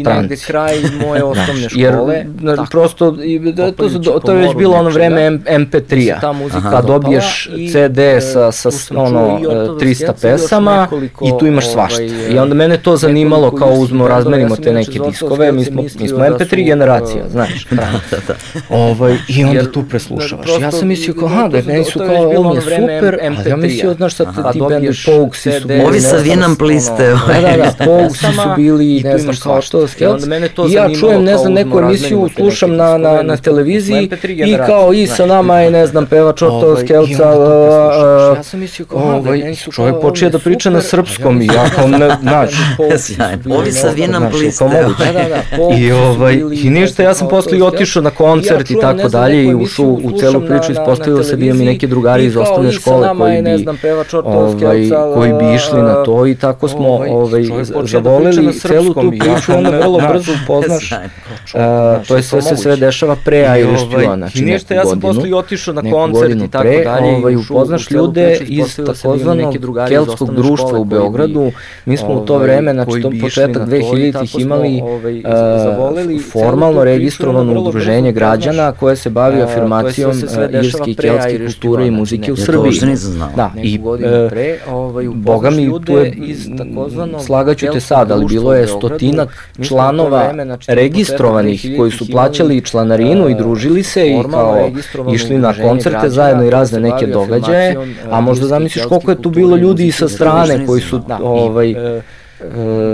[0.00, 0.34] stranci.
[0.34, 0.74] I kraj
[1.06, 3.16] moje osnovne škole, jer prosto,
[4.04, 5.38] to, to je već bilo ono vreme
[6.08, 7.98] MP3-a, kad dobiješ CD
[8.32, 10.88] sa, sa ono, 300 pesama
[11.22, 12.02] i tu imaš svašta.
[12.02, 16.18] I onda mene to zanimalo kao uzmo, razmenimo te neke diskove, mi smo, mi smo
[16.18, 17.66] MP3 generacija, znaš.
[17.70, 18.34] da, da, da.
[18.68, 20.48] Ovaj, I onda tu preslušavaš.
[20.60, 23.94] Ja sam mislio kao, ha, da meni su kao, ovo je super, ali ja mislio,
[23.94, 25.84] znaš šta ti bendu Pogsi su bili.
[25.84, 27.08] Ovi sa Vinam pliste.
[27.08, 29.86] Da, da, da, Pogsi su bili, ne znam kao što,
[30.68, 34.10] I ja čujem, ne znam, neku emisiju, slušam na, na, na televiziji
[34.46, 37.22] i kao i sa nama je, ne znam, pevač Otto Skelca,
[38.36, 42.16] ja sam mislio kao, ovaj, čovjek počeo da priča na srpskom i ja kao, ne,
[42.22, 42.50] znaš,
[43.50, 44.68] Ovi sa.
[44.68, 45.76] Da, da, da.
[45.78, 49.54] I, ovaj, I ništa, ja sam posle i otišao na koncert i tako dalje i
[49.54, 53.42] ušao u celu priču, ispostavilo se da imam i neke drugari iz osnovne škole koji
[53.42, 57.42] bi, ovaj, koji bi išli na to i tako smo ovaj,
[57.84, 60.90] zavolili celu tu priču, onda vrlo brzo upoznaš,
[62.08, 65.28] to je sve se sve dešava pre Irish Tila, znači neku godinu, ja sam posle
[65.28, 69.54] i otišao na koncert i tako dalje, ovaj, upoznaš ljude iz takozvanog
[69.88, 71.52] keltskog društva u Beogradu,
[71.84, 74.82] mi smo u to vreme, znači to početak 2000-ih imali
[76.32, 80.12] formalno registrovano udruženje građana koje se bavi afirmacijom
[80.62, 82.74] irske i keltske kulture i muzike u Srbiji.
[82.74, 83.30] Ja to nisam znao.
[83.36, 83.80] Da, i
[84.30, 86.14] pre, ovaj, boga mi tu je,
[87.26, 90.32] slagaću te sad, ali bilo je stotinak članova
[90.66, 94.70] registrovanih koji su plaćali članarinu i družili se i kao
[95.12, 97.76] išli na koncerte zajedno i razne neke događaje,
[98.10, 102.00] a možda zamisliš koliko je tu bilo ljudi i sa strane koji su ovaj E,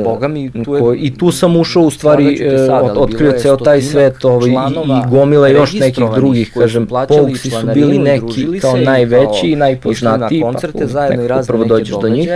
[0.05, 3.57] Boga mi, tu je, ko, I tu sam ušao u stvari, e, od, otkrio ceo
[3.57, 8.77] taj svet ovaj, i, i gomila još nekih drugih, kažem, Pogsi su bili neki kao
[8.77, 12.29] najveći i najpoznatiji, pa koncerte zajedno i razne prvo dođeš do njih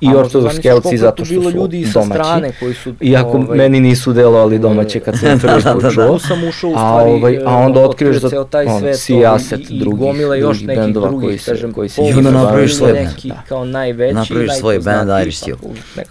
[0.00, 2.52] i ortodoks kelci zato što su domaći,
[3.00, 6.18] iako ovaj, meni nisu delovali domaće kad sam prvi put čuo,
[6.76, 11.88] a, ovaj, a onda otkriješ da on, si aset drugih, drugih bendova koji se, koji
[11.88, 15.56] se, i onda napraviš svoj band, napraviš svoj band Irish Steel.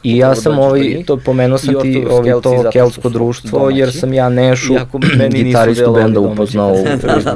[0.03, 4.29] I ja sam ovaj, to pomenuo sam ti ovaj, to keltsko društvo, jer sam ja
[4.29, 4.73] Nešu,
[5.29, 6.75] gitaristu benda upoznao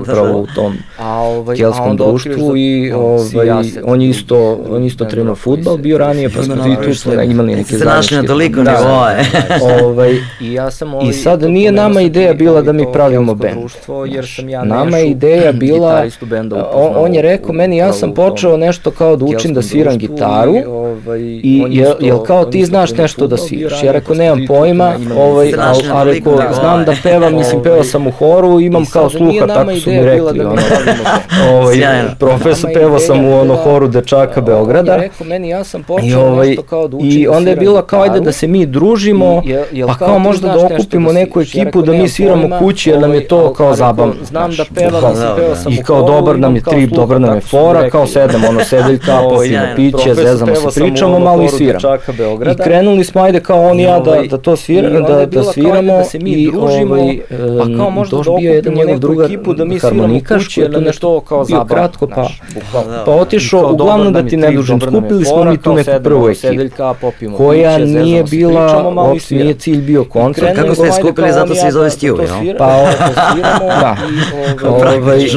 [0.01, 3.49] upravo u tom ovaj, kelskom društvu i ovaj,
[3.83, 7.55] on je isto, on isto trenuo futbal, bio ranije, pa smo i tu smo imali
[7.55, 7.85] neke zajedničke.
[7.85, 9.25] našli na toliko nivoje.
[9.83, 13.57] ovaj, I, ja sam ovaj, I sad nije nama ideja bila da mi pravimo bend.
[14.63, 16.05] Nama je ideja bila,
[16.73, 20.55] on je rekao meni, ja sam počeo nešto kao da učim da sviram gitaru
[21.43, 21.63] i
[21.99, 23.83] jel kao ti znaš nešto da sviraš.
[23.83, 28.11] Ja rekao, nemam pojma, ovaj, a, a rekao, znam da pevam, mislim, pevao sam u
[28.11, 30.39] horu, imam kao sluha, tako su mi rekli.
[30.39, 30.61] Ono,
[31.53, 31.77] ovaj,
[32.19, 35.03] profesor, pevao sam u ono horu dečaka Beograda.
[36.03, 36.57] I, ovaj,
[37.01, 39.43] I onda je bilo kao, ajde da se mi družimo,
[39.87, 43.53] pa kao možda da okupimo neku ekipu, da mi sviramo kući, jer nam je to
[43.53, 44.13] kao zabavno.
[44.23, 47.41] Znam da pevam, mislim, pevao sam I kao dobar nam je trip, dobar nam je
[47.41, 51.95] fora, kao sedam, ono, sedeljka, popijemo piće, zezamo se, pričamo, malo i sviramo.
[52.51, 55.43] I krenuli smo, ajde kao on i ja da, ovaj, da to svira, da, da
[55.43, 57.19] sviramo da se mi i družimo, ovaj,
[57.59, 61.19] pa kao možda da okupimo jedan njegov drugar ekipu da mi harmonikaš, jer to nešto
[61.19, 62.27] kao bio kratko, pa,
[63.05, 67.77] pa otišao, uglavnom da ti ne dužim, skupili smo mi tu neku prvu ekipu, koja
[67.77, 70.55] nije bila, uopšte nije cilj bio koncert.
[70.55, 72.57] Kako ste skupili, zato se zove Stiju, jel?
[72.57, 72.65] Pa,
[73.81, 73.95] da,
[74.67, 75.27] ovaj,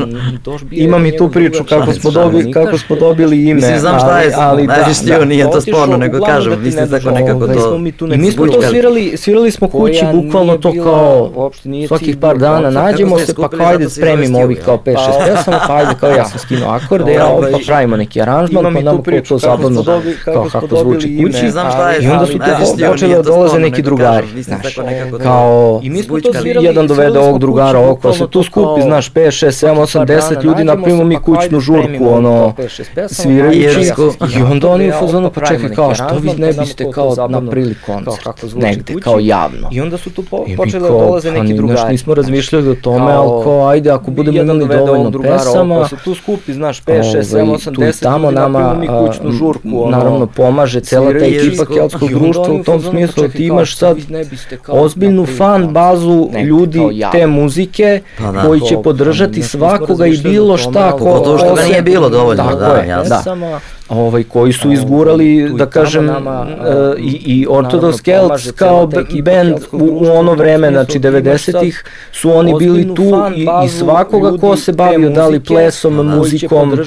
[0.71, 3.55] imam i tu priču kako smo dobili, kako smo dobili ime.
[3.55, 7.47] Mislim, znam šta je, ali da, Stiju nije to sporno, nego kažem, mislim tako nekako
[7.47, 11.51] to smo mi tu I mi smo to svirali, svirali smo kući bukvalno to kao
[11.89, 15.91] svakih par dana nađemo se pa kao ajde spremimo ovih kao 5-6 pesama, pa ajde
[16.01, 19.39] kao ja sam skinuo akorde, ja ovaj, pa pravimo neki aranžman, pa nam kao to
[19.39, 19.85] zabavno,
[20.25, 21.47] kao kako zvuči kući.
[22.01, 24.79] I onda su tu počeli da dolaze neki drugari, znaš,
[25.23, 25.81] kao
[26.61, 30.65] jedan dovede ovog drugara oko, se tu skupi, znaš, 5, 6, 7, 8, 10 ljudi,
[30.65, 32.55] napravimo mi kućnu žurku, ono,
[33.09, 33.93] svirajući,
[34.39, 38.55] i onda oni u fazonu, pa čekaj, kao, što vi ne biste kao napravili koncert,
[38.55, 39.69] negde, kao javno.
[39.73, 41.79] I onda su tu po, počeli da dolaze neki pa drugari.
[41.79, 45.97] Znaš, nismo razmišljali o tome, ali kao, ajde, ako budemo imali dovoljno pesama, pa se
[46.05, 50.81] tu skupi, znaš, 5, 6, 7, 8, 10, tamo nama, mi kućnu žurku, naravno, pomaže
[50.81, 53.99] cela ta ekipa keltskog društva u tom smislu, da ti imaš sad
[54.69, 56.81] ozbiljnu fan bazu ljudi
[57.13, 58.43] te muzike, pa da.
[58.43, 60.99] koji će podržati svakoga i bilo šta ko...
[60.99, 63.61] Pogotovo što ga nije bilo dovoljno, da, jasno.
[63.89, 68.87] Da ovaj, koji su izgurali, da kažem, nama, uh, i, i Orthodox Celts kao
[69.23, 74.57] band u, u ono vreme, znači 90-ih, su oni bili tu i, i svakoga ko
[74.57, 76.79] se bavio, da li plesom, muzikom, uh,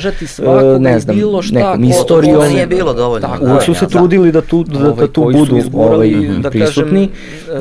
[0.80, 1.18] ne znam,
[1.52, 2.48] nekom istorijom.
[2.48, 3.28] Nije bilo dovoljno.
[3.28, 6.10] Tako, da, su se trudili da tu, da, da tu budu ovaj,
[6.40, 7.10] da prisutni.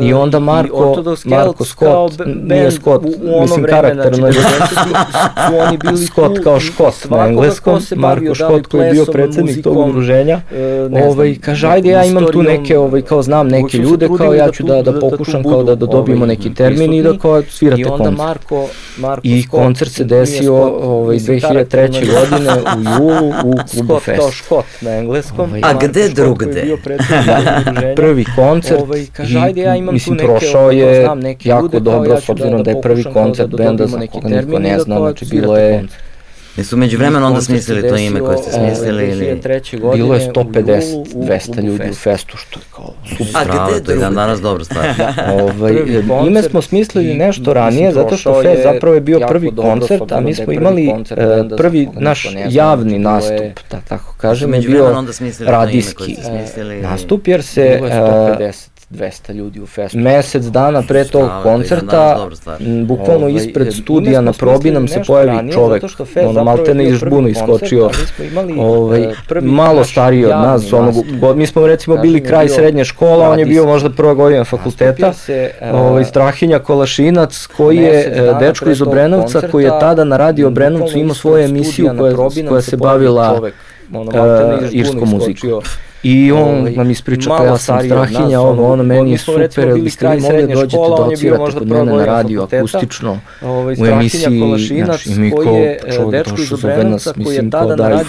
[0.01, 3.05] i onda Marko, Marko Scott, nije Scott,
[3.41, 9.05] mislim karakterno, su oni bili Scott kao Škot na engleskom, Marko Scott koji je bio
[9.29, 13.79] predsednik tog udruženja, e, ovaj, kaže, ajde ja imam tu neke, ovaj, kao znam neke
[13.79, 16.95] ljude, kao ja ću da, da, da pokušam kao da, da dobijemo ovaj, neki termin
[16.95, 18.17] i da kao svirate koncert.
[18.17, 21.89] Marko, Marko I koncert se desio ovaj, 2003.
[21.89, 24.21] godine u julu u Klubu Fest.
[24.21, 25.41] Scott, Škot na engleskom.
[25.41, 26.77] Ovaj, A gde drugde?
[27.97, 31.09] prvi koncert ovaj, kaže, ajde, ja imam mislim, tu neke, prošao je
[31.45, 35.27] jako dobro, s obzirom da je prvi koncert benda za koga niko ne zna, znači
[35.31, 35.85] bilo je
[36.59, 39.41] Jesu među vremena onda smislili to ime koje ste smislili ili...
[39.95, 43.51] Bilo je 150, 200 ljudi u festu, što je kao super.
[43.51, 44.87] A gde to je dan danas dobro stvar.
[45.43, 45.75] ovaj,
[46.27, 50.35] ime smo smislili nešto ranije, zato što Fest zapravo je bio prvi koncert, a mi
[50.35, 50.95] smo imali
[51.57, 55.05] prvi naš javni nastup, da tako kažem, je bio
[55.41, 56.17] radijski
[56.83, 57.81] nastup, jer se
[58.91, 59.99] 200 ljudi u festu.
[59.99, 62.29] Mesec dana pre tog koncerta,
[62.85, 65.85] bukvalno ovaj, ispred studija na probi nam se pojavi čovek,
[66.27, 67.91] ono maltene iz žbunu iskočio,
[68.59, 70.95] ovaj, e, malo stariji od nas, onog,
[71.37, 75.51] mi smo recimo bili kraj srednje škola, on je bio možda prva godina fakulteta, e,
[75.73, 80.99] ovaj, Strahinja Kolašinac, koji je e, dečko iz Obrenovca, koji je tada na radio Obrenovcu
[80.99, 82.17] imao svoju emisiju koja,
[82.49, 83.51] koja se bavila
[84.73, 85.63] irskom muzikom.
[86.03, 89.79] I on ovaj, nam ispriča pa ja sam strahinja, ovo, ono, meni je super, jel
[89.79, 95.11] biste vi mogli dođete da odsvirate kod mene na radio akustično ovaj, u emisiji, znači,
[95.11, 98.01] i mi kao e, čovjek došao zove nas, mislim, kao da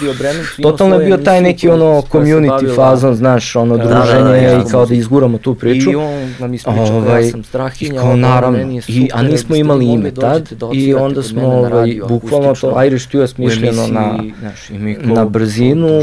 [0.62, 4.70] totalno je bio taj neki ono community fazon, znaš, ono da, druženje da, da, i
[4.70, 5.90] kao da izguramo tu priču.
[5.90, 10.10] I on nam ispriča ovaj, ja sam strahinja, kao naravno, i, a nismo imali ime
[10.10, 14.24] tad i onda smo ovaj, bukvalno to Irish Stew je smišljeno na,
[15.02, 16.00] na brzinu,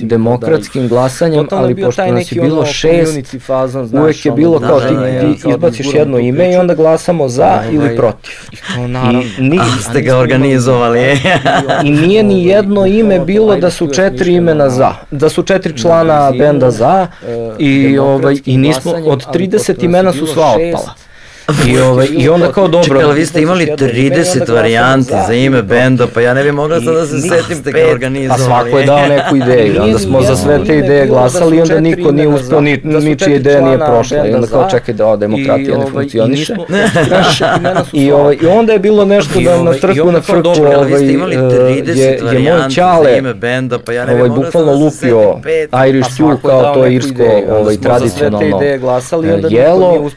[0.00, 4.80] demokratski elektronskim glasanjem, ali pošto nas je bilo šest, fazon, znaš, uvek je bilo kao
[4.80, 4.86] ti,
[5.42, 8.34] ti izbaciš jedno ime i onda glasamo za ili protiv.
[9.38, 11.00] I, ni, ste ga organizovali.
[11.84, 16.32] I nije ni jedno ime bilo da su četiri imena za, da su četiri člana
[16.38, 17.06] benda za
[17.58, 20.94] i, ovaj, i nismo, od 30 imena su sva otpala.
[21.68, 23.00] I, ovaj, I onda kao dobro.
[23.00, 26.94] Čekaj, vi ste imali 30 varijanti za ime benda, pa ja ne bih mogla sad
[26.94, 28.42] da se setim ste ga organizovali.
[28.42, 31.80] A svako je dao neku ideju, onda smo za sve te ideje glasali i onda
[31.80, 34.26] niko nije uspio, ni, ničija ideja nije prošla.
[34.26, 36.54] I onda kao čekaj da ova demokratija ne funkcioniše.
[37.92, 41.04] I, ovaj, I onda je bilo nešto da na trku na frku ovaj,
[41.94, 43.22] je, je moj čale
[44.14, 45.40] ovaj, bukvalno lupio
[45.88, 48.60] Irish Stew kao to irsko ovaj, tradicionalno
[49.50, 50.10] jelo.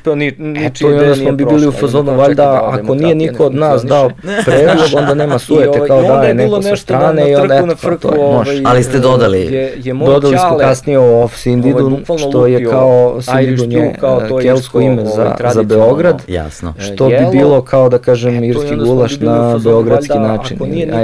[0.66, 4.10] Eto, i onda smo bi bili u fazonu, valjda ako nije niko od nas dao
[4.46, 8.62] predlog, onda nema sujete kao daje neko sa strane i onda eto, to je, može.
[8.66, 9.72] Ali ste dodali?
[10.06, 13.96] Dodali smo kasnije o Sindidun, što je kao Sindidun je
[14.42, 16.22] kelsko ime za, za Beograd.
[16.28, 16.74] Jasno.
[16.80, 20.58] Što bi bilo kao da kažem irski gulaš na beogradski način,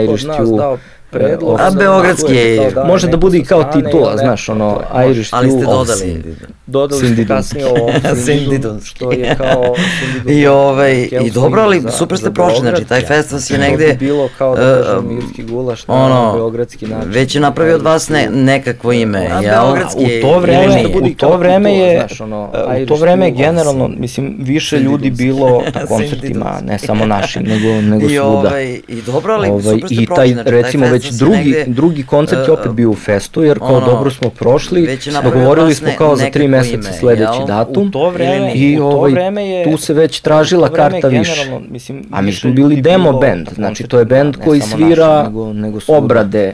[0.04, 0.78] Irish stew
[1.12, 1.60] predlog.
[1.60, 5.66] A beogradski je, da može da bude i kao titula, znaš, ono, Irish Ali ste
[5.66, 6.24] dodali.
[6.66, 9.76] Dodali ste kasnije o Sindidon, što je kao
[10.28, 13.96] I, ovaj, i dobro, ali super ste prošli, znači, taj fest vas je negde...
[14.00, 17.12] bilo kao da kažem irski gulaš na beogradski način.
[17.12, 21.74] Već je napravio od vas ne, nekakvo ime, ja, u to vreme, u to vreme
[21.74, 22.08] je,
[22.84, 27.82] u to vreme je generalno, mislim, više ljudi bilo na koncertima, ne samo našim, nego,
[27.82, 28.24] nego svuda.
[28.24, 32.48] Ovaj, I dobro, ali super ste prošli, znači, taj recimo, već drugi, negde, drugi koncert
[32.48, 36.30] je opet bio u festu, jer kao ono, dobro smo prošli, dogovorili smo kao za
[36.30, 40.70] tri meseca sledeći datum u to vreme, i ovaj, vreme je, tu se već tražila
[40.70, 41.60] karta više.
[41.70, 45.80] Mislim, A mi smo bili demo band, znači to je band koji svira nego, nego
[45.88, 46.54] obrade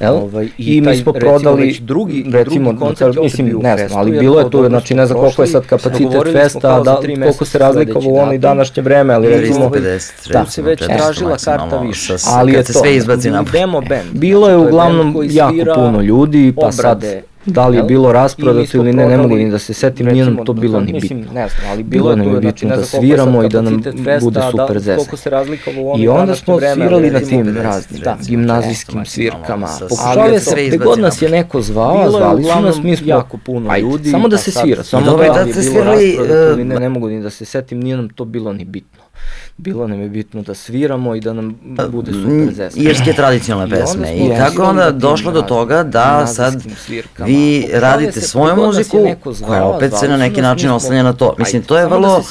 [0.00, 0.14] Jel?
[0.14, 4.18] Ovaj, I, I mi smo prodali već drugi, recimo, drugi koncert, mislim, ne znam, ali
[4.18, 8.10] bilo je tu, znači ne znam koliko je sad kapacitet festa, da, koliko se razlikovalo
[8.10, 9.70] u ono i današnje vreme, ali recimo,
[10.32, 12.16] da, se već tražila karta više.
[12.26, 14.10] Ali je to, sve izbaci na demo band.
[14.12, 17.04] Bilo je uglavnom jako puno ljudi, pa sad
[17.46, 20.44] da li je bilo rasprodato ili ne, ne mogu ni da se setim, nije nam
[20.44, 21.32] to bilo ni bitno.
[21.32, 23.82] Ne znam, ali bilo nam je bitno da sviramo i da nam
[24.20, 25.10] bude super zesa.
[25.98, 29.68] I onda smo svirali na tim raznim gimnazijskim svirkama.
[29.88, 33.78] Pokušavaju se, gde god nas je neko zvao, zvali su nas, mi smo jako puno
[33.78, 34.10] ljudi.
[34.10, 36.18] Samo da se svira, samo da, da se svirali,
[36.64, 38.95] ne, ne mogu ni da se setim, nije nam to bilo ni bitno
[39.58, 42.80] bilo nam je bitno da sviramo i da nam pa, bude super zesa.
[42.80, 44.16] Irske tradicionalne pesme.
[44.16, 46.62] I, I kako onda došlo do toga da sad
[47.18, 48.98] vi radite svoju muziku
[49.46, 51.34] koja opet se na neki način oslanja na to.
[51.38, 52.22] Mislim, to je da vrlo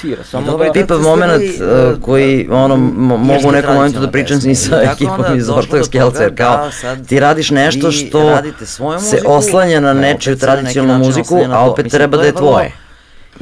[0.73, 2.77] tipav moment uh, koji ono,
[3.17, 6.69] mogu u nekom momentu da pričam i sa ekipom iz Ortog Skelca, jer kao
[7.07, 8.38] ti radiš nešto što
[8.99, 12.84] se oslanja na nečiju tradicionalnu muziku, a opet treba da je tvoje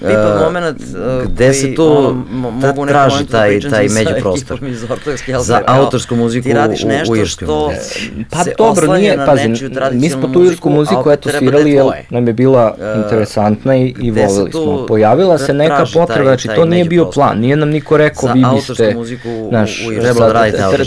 [0.07, 4.59] tipa moment uh, gde se tu mogu traži taj, taj međuprostor?
[5.39, 7.45] za autorsku muziku ti radiš nešto u, u Irskoj.
[7.45, 7.71] Što
[8.29, 9.47] pa dobro, nije, pazi,
[9.91, 14.51] mi smo tu irsku muziku eto svirali, jer nam je bila interesantna i, i volili
[14.51, 14.85] smo.
[14.87, 18.95] Pojavila se neka potreba, znači to nije bio plan, nije nam niko rekao vi biste,
[19.49, 19.79] znaš,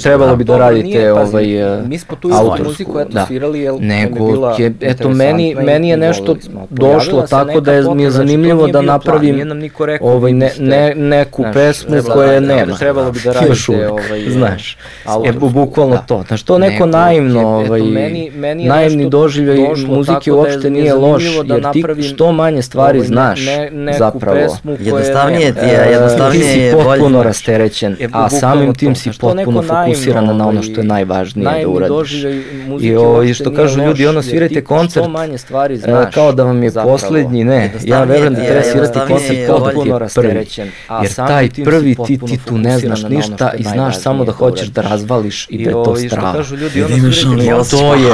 [0.02, 1.46] trebalo bi da radite ovaj,
[1.86, 6.36] mi smo tu irsku muziku eto svirali, jer nego je, eto, meni, meni je nešto
[6.70, 9.05] došlo tako da je mi je zanimljivo da napravim
[9.44, 12.76] nam niko rekao, ovaj, ne, ne, neku znaš, pesmu koje da, nema.
[12.76, 14.76] Trebalo bi da radite, Još uvijek, ovaj, znaš,
[15.24, 16.02] je bukvalno da.
[16.02, 16.24] to.
[16.28, 20.36] Znaš, to neko, neko naivno, je, ovaj, eto, meni, meni je naivni doživljaj muzike da
[20.36, 23.40] uopšte nije loš, da jer ti što manje stvari ovaj, znaš,
[23.98, 24.36] zapravo.
[24.36, 26.84] Pesmu jednostavnije ti je, jednostavnije je bolje.
[26.84, 30.88] Ti si potpuno rasterećen, a samim tim si potpuno fokusiran na ono što je ovaj,
[30.88, 32.24] najvažnije da uradiš.
[32.80, 35.06] I ovo, što kažu ljudi, ono svirajte koncert,
[36.14, 40.70] kao da vam je poslednji, ne, ja verujem da treba svirati koncept potpuno rasterećen.
[41.02, 44.82] Jer taj prvi ti, ti tu ne znaš ništa i znaš samo da hoćeš da
[44.82, 46.42] razvališ i da je to strava.
[46.88, 48.10] Vidiš li, to je,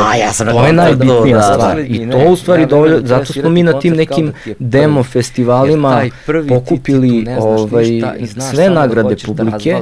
[0.51, 1.79] to je najbitnija stvar.
[1.79, 6.03] I to u stvari dovoljno, zato smo mi na tim nekim demo festivalima
[6.49, 7.87] pokupili ovaj,
[8.53, 9.81] sve nagrade publike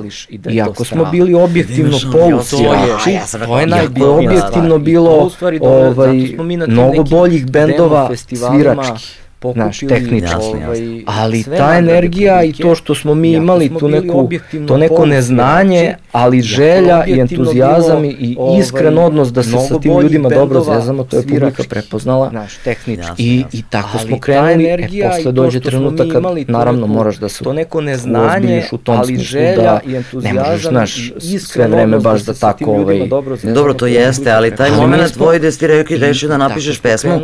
[0.49, 5.31] i ako smo bili objektivno polusirači, to je najbitnija objektivno bilo
[5.61, 6.37] ovaj,
[6.67, 10.35] mnogo boljih bendova sviračkih pokupili, naš, tehnički,
[10.65, 14.29] ovaj, ali ta energija i to što smo mi imali tu neku,
[14.69, 20.01] to neko neznanje, ali želja i entuzijazam i ovaj, iskren odnos da se sa tim
[20.01, 22.31] ljudima dobro zezamo, to je publika prepoznala.
[22.31, 23.13] Naš, tehnički.
[23.19, 27.53] I, i tako smo krenuli, e posle dođe trenutak kad naravno moraš da se to
[27.53, 32.23] neko neznanje, u tom ali želja da i entuzijazam ne možeš, znaš, sve vreme baš
[32.23, 33.09] da tako ovaj...
[33.55, 37.21] Dobro, to jeste, ali taj moment tvoj gde si rešio da napišeš pesmu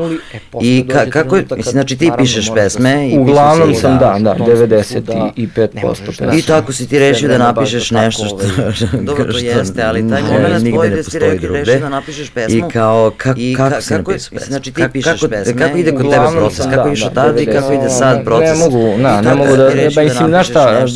[0.62, 6.38] i kako, znači ti ti pišeš pesme i Uglavnom sam, da, da, 95% pesme.
[6.38, 8.38] I tako si ti rešio da napišeš nešto što...
[9.06, 12.58] Dobro, to jeste, ali taj moment tvoj da si rešio da napišeš pesmu.
[12.58, 13.40] I kao, kako
[13.70, 14.38] napisao pesmu?
[14.46, 15.54] Znači ti pišeš pesme.
[15.58, 16.66] Kako ide kod tebe proces?
[16.74, 18.58] Kako išao tada i kako ide sad proces?
[18.58, 20.86] Ne mogu, na, ne mogu da, ba mislim, znaš šta,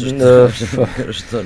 [1.10, 1.42] što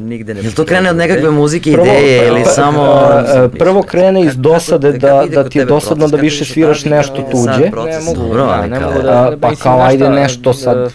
[0.00, 0.40] nigde ne...
[0.42, 3.10] Jel to krene od nekakve muzike, ideje ili samo...
[3.58, 7.70] Prvo krene iz dosade da, da ti je dosadno da više sviraš nešto tuđe.
[7.86, 10.92] Ne mogu, Dobro, ne mogu da, pa kao ajde nešto sad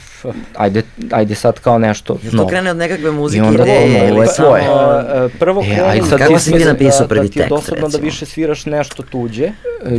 [0.56, 4.58] ajde, ajde sad kao nešto Jel to krene od nekakve muzike ideje ili samo...
[4.58, 7.58] E, prvo krene, e, ajde sad kako si ti napisao prvi tekst, recimo?
[7.58, 9.46] Da ti je dosadno da više sviraš nešto tuđe.
[9.46, 9.52] E,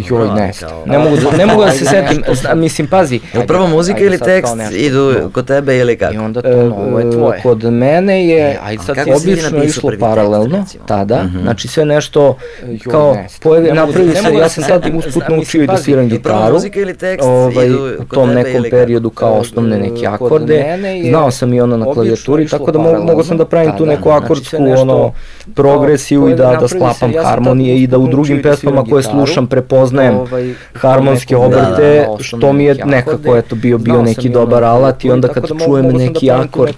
[0.08, 0.52] joj, ne,
[0.86, 2.22] ne mogu, da, ne mogu da se setim,
[2.54, 3.20] mislim, pazi.
[3.34, 6.14] Jel prvo muzika ili tekst idu kod tebe ili kako?
[6.14, 7.42] I onda to novo je tvoje.
[7.42, 11.42] Kod mene je, e, ajde sad obično išlo paralelno, tada, mhm.
[11.42, 12.38] znači sve nešto,
[12.90, 13.16] kao,
[13.72, 16.56] napravili se, ja sam sad usput naučio i da sviram gitaru,
[17.20, 22.48] ovaj, u tom nekom periodu kao osnovne neke akorde, znao sam i ono na klavijaturi,
[22.48, 25.12] tako da mogu, mogu sam da pravim da, tu neku znači akordsku ono,
[25.54, 30.54] progresiju i da, da sklapam harmonije i da u drugim pesmama koje slušam prepoznajem ovaj,
[30.74, 35.42] harmonske obrte, što mi je nekako eto bio bio neki dobar alat i onda kad
[35.48, 36.74] da čujem neki akord,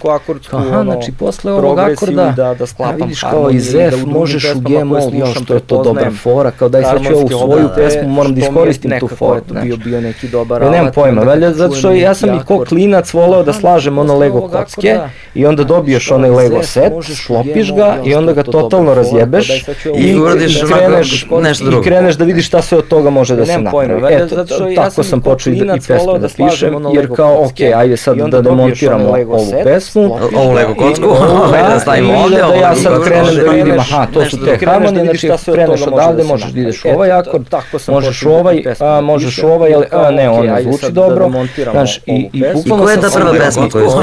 [0.51, 5.13] aha, znači posle ovog akorda, da, da vidiš kao iz F možeš u G mol,
[5.13, 8.41] jo što je to dobra fora, kao daj sad ću ovu svoju pesmu, moram da
[8.41, 10.75] iskoristim tu foru, bio bio neki dobar alat.
[10.75, 14.41] Nemam pojma, valjda zato što ja sam i ko klinac volao da slažem ono Lego
[14.47, 19.65] kocke da, i onda dobiješ onaj Lego set, sklopiš ga i onda ga totalno razjebeš
[19.97, 21.81] i uradiš kreneš, nešto drugo.
[21.81, 24.13] I kreneš da vidiš šta sve od toga može da se napravi.
[24.13, 24.45] Eto,
[24.75, 29.53] tako sam počeo i pesme da pišem, jer kao, ok, ajde sad da demontiramo ovu
[29.63, 30.17] pesmu.
[30.35, 31.05] Ovu Lego kocku,
[31.55, 32.35] ajde da stavimo ovde.
[32.35, 36.51] Da ja sad krenem da vidim, aha, to su te harmonije, znači kreneš odavde, možeš
[36.51, 37.45] da ideš u ovaj akord,
[37.87, 38.63] možeš u ovaj,
[39.03, 41.31] možeš u ovaj, a ne, on zvuči dobro.
[41.71, 43.99] Znaš, i bukvalno sam prva pesma koju ste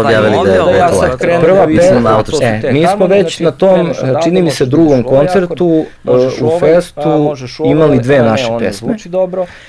[0.00, 1.30] objavili da je Kolektor?
[1.40, 3.92] Prva pesma, e, mi smo već na tom,
[4.24, 5.84] čini mi se, drugom koncertu
[6.40, 7.34] u festu
[7.64, 8.96] imali dve naše pesme.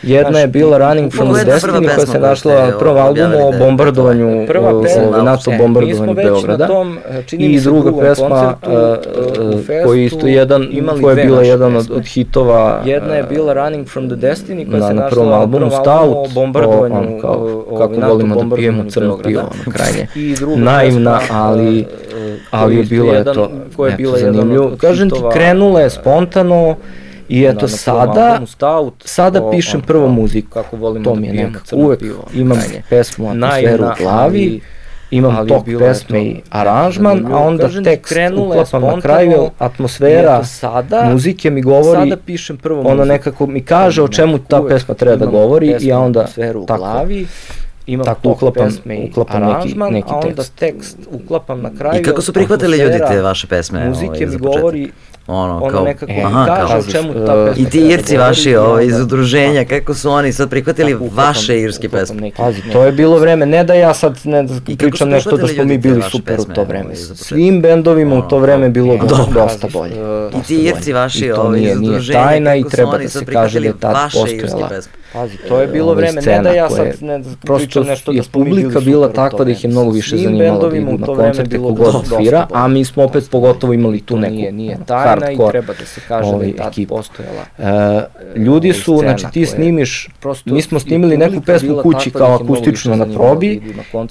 [0.04, 4.48] Jedna je bila Running from the Destiny koja se našla na prvom albumu o bombardovanju,
[5.24, 6.68] NATO bombardovanju Beograda.
[7.32, 8.56] I druga pesma
[9.86, 10.68] koji isto jedan,
[11.02, 12.82] koja je bila jedan od, od hitova.
[12.86, 16.26] Jedna je bila Running from the Destiny koja se našla na prvom albumu Stout, o
[16.34, 20.08] bombardovanju kao, kako volimo da pijemo crno pivo, ono krajnje.
[20.72, 21.86] Naivna, ali,
[22.52, 24.72] ali je bilo je to, koja je bila zanimljivo.
[24.78, 26.76] Kažem ti, krenula je spontano,
[27.30, 31.76] I eto da, sada, stout, sada pišem prvo muziku, kako volim to mi je nekako,
[31.76, 32.04] uvek
[32.34, 32.58] imam
[32.90, 34.62] pesmu, atmosferu u glavi,
[35.12, 41.50] imam ali tok pesme i aranžman, a onda tekst uklapam na kraju, atmosfera sada, muzike
[41.50, 45.26] mi govori, sada pišem prvo ono nekako mi kaže o čemu ta pesma treba da
[45.26, 46.26] govori i ja onda
[46.68, 47.28] tako, glavi,
[47.88, 48.70] imam tako uklapam,
[49.10, 50.12] uklapam neki, neki tekst.
[50.12, 52.02] A onda tekst uklapam na kraju.
[52.02, 53.88] I kako su prihvatili ljudi te vaše pesme?
[53.90, 54.92] Muzike ovaj, mi govori
[55.28, 57.68] ono, ono kao, nekako e, aha, kaže kao, o čemu ta pesma.
[57.68, 61.90] I ti Irci vaši ovaj, iz udruženja, kako su oni sad prihvatili tako, vaše irske
[61.90, 62.32] pesme?
[62.38, 65.64] Pazi, to je bilo vreme, ne da ja sad ne da pričam nešto da smo
[65.64, 66.96] mi bili super u to vreme.
[66.96, 68.98] Svim bendovima u to vreme bilo
[69.34, 69.96] dosta bolje.
[70.40, 73.74] I ti Irci vaši ovaj, iz udruženja, tajna i treba da se kaže da je
[73.80, 74.70] tad postojala.
[75.14, 78.32] Pazi, to je bilo vreme, ne da ja sad ne da pričam nešto da smo
[78.32, 82.48] publika bila takva da ih je mnogo više zanimalo da idu na koncerte kogod svira,
[82.54, 84.78] a mi smo opet pogotovo imali tu neku nije, nije
[85.20, 87.43] tajna i treba da se kaže da je tad postojala.
[87.57, 87.65] Uh,
[88.41, 93.05] ljudi su, znači ti snimiš, prosto, mi smo snimili neku pesmu kući kao akustično na
[93.05, 93.61] probi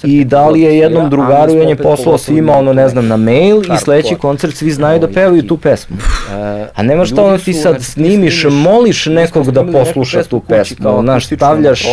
[0.05, 3.17] i da li je jednom drugaru i on je poslao svima ono ne znam na
[3.17, 5.97] mail i sledeći koncert svi znaju da pevaju tu pesmu.
[6.75, 11.85] A nema šta ono ti sad snimiš, moliš nekog da posluša tu pesmu naš stavljaš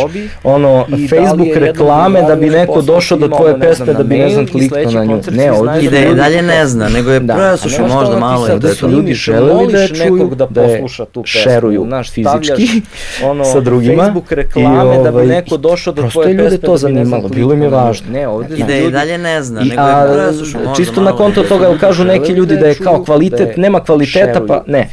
[0.44, 4.90] ono Facebook reklame da bi neko došao do tvoje pesme da bi ne znam kliknuo
[4.92, 5.20] na nju.
[5.30, 7.34] Ne, ovdje i da je dalje ne zna, nego je da.
[7.34, 11.40] preslušao možda malo i da su ljudi želeli da čuju da, da posluša tu pesmu,
[11.40, 12.68] šeruju naš fizički
[13.30, 16.42] ono, sa drugima Facebook reklame da bi ovaj, neko došao do tvoje pesme.
[16.42, 18.10] ljude to da zanimalo, bilo im je važno.
[18.10, 21.78] Ne, ovdje i da je dalje ne zna, nego je možda Čisto na konto toga
[21.80, 24.88] kažu neki ljudi da je kao kvalitet, nema kvaliteta pa ne.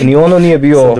[0.00, 0.94] Ni ono nije bio,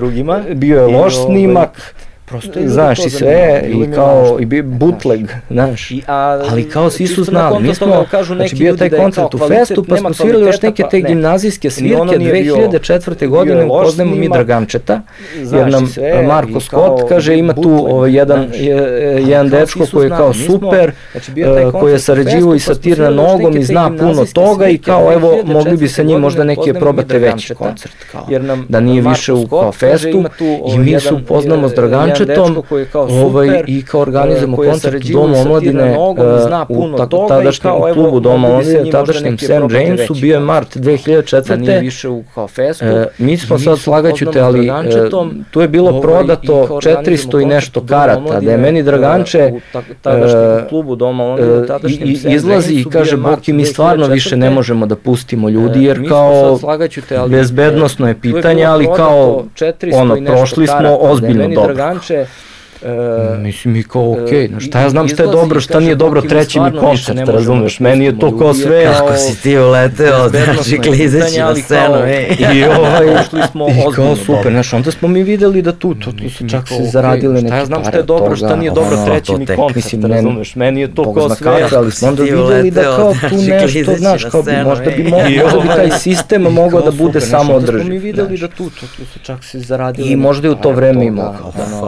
[0.55, 1.93] bio je loš ovaj, snimak,
[2.29, 5.91] Prosto je znaš i sve i kao i bi bootleg, znaš.
[6.07, 9.33] A, ali kao svi su znali, mi smo, kažu neki znači bio taj da koncert
[9.33, 13.27] u Festu, pa smo svirali još neke te gimnazijske svirke 2004.
[13.27, 15.01] godine, upoznajemo mi Dragančeta,
[15.35, 15.93] jer nam
[16.27, 18.47] Marko Scott kaže ima tu jedan,
[19.19, 21.31] jedan dečko koji je kao super, znači
[21.79, 25.77] koji je sarađivao i sa Tirna nogom i zna puno toga i kao evo mogli
[25.77, 28.27] bi sa njim možda neki probate veći koncert, kao,
[28.69, 30.23] da nije više u kao Festu
[30.73, 34.57] i mi se upoznamo s Dragančetom budžetom koji je kao super, ovaj, i kao organizujemo
[34.57, 35.97] koncert Doma omladine
[36.47, 40.77] zna puno u tako, tadašnjem kao, klubu Doma omladine, tadašnjem Sam Jamesu, bio je mart
[40.77, 41.47] 2004.
[41.47, 42.85] Da nije više u kao festu.
[42.85, 44.71] E, mi smo sad slagaćute, ali e,
[45.51, 49.51] tu je bilo ovaj, prodato 400 i nešto karata, da je meni Draganče
[50.01, 54.95] tadašnjem klubu Doma omladine, tadašnjem izlazi i kaže, Boki, mi stvarno više ne možemo da
[54.95, 56.59] pustimo ljudi, jer kao
[57.27, 59.43] bezbednostno je pitanje, ali kao
[59.93, 61.75] ono, prošli smo ozbiljno dobro
[62.13, 62.27] inače
[62.83, 65.95] E, Mislim i kao okej, okay, znaš, šta ja znam šta je dobro, šta nije
[65.95, 68.85] dobro, treći mi koncert, razumeš, meni je to kao sve.
[68.85, 72.37] Kako si ti uleteo, znači klizeći na scenu, ej.
[72.53, 76.11] I ovaj, ušli smo I kao super, znaš, onda smo mi videli da tu, to,
[76.11, 77.55] tu su čak se zaradile neke pare.
[77.55, 80.95] Šta ja znam šta je dobro, šta nije dobro, treći mi koncert, razumeš, meni je
[80.95, 81.67] to kao sve.
[81.75, 85.59] Ali smo onda videli da kao tu znači, nešto, znaš, kao bi možda bi možda
[85.59, 87.79] bi taj sistem mogao da bude samo održiv.
[87.79, 90.09] Smo mi videli da tu, to, tu su čak se zaradile.
[90.09, 91.35] I možda je u to vreme imao.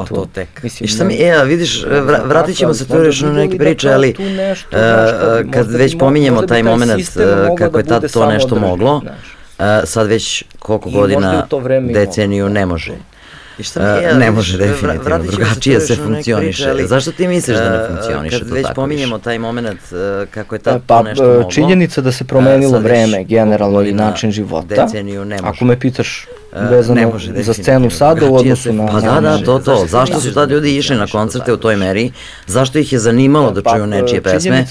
[0.09, 0.63] To tek.
[0.63, 1.85] Mislim, I šta mi, e, vidiš,
[2.25, 6.91] vratit ćemo se tu još na neke priče, ali uh, kad već pominjemo taj moment
[6.91, 11.47] uh, kako je tad to nešto moglo, uh, sad već koliko godina,
[11.93, 12.93] deceniju ne može.
[13.59, 16.69] I šta mi je, ne može definitivno, drugačije se funkcioniše.
[16.69, 18.55] Ali, Zašto ti misliš da ne funkcioniše to tako?
[18.55, 19.79] Kad već pominjemo taj moment
[20.31, 21.51] kako je tad pa, to nešto moglo.
[21.51, 24.85] Činjenica da se promenilo vreme, generalno i način života.
[24.85, 25.47] Deceniju ne može.
[25.47, 28.87] Ako me pitaš vezano ne može, za scenu sada u odnosu na...
[28.87, 29.85] Pa da, da, to, to.
[29.87, 32.11] Zašto su tad ljudi išli na koncerte u toj meri?
[32.47, 34.65] Zašto ih je zanimalo da čuju nečije pesme?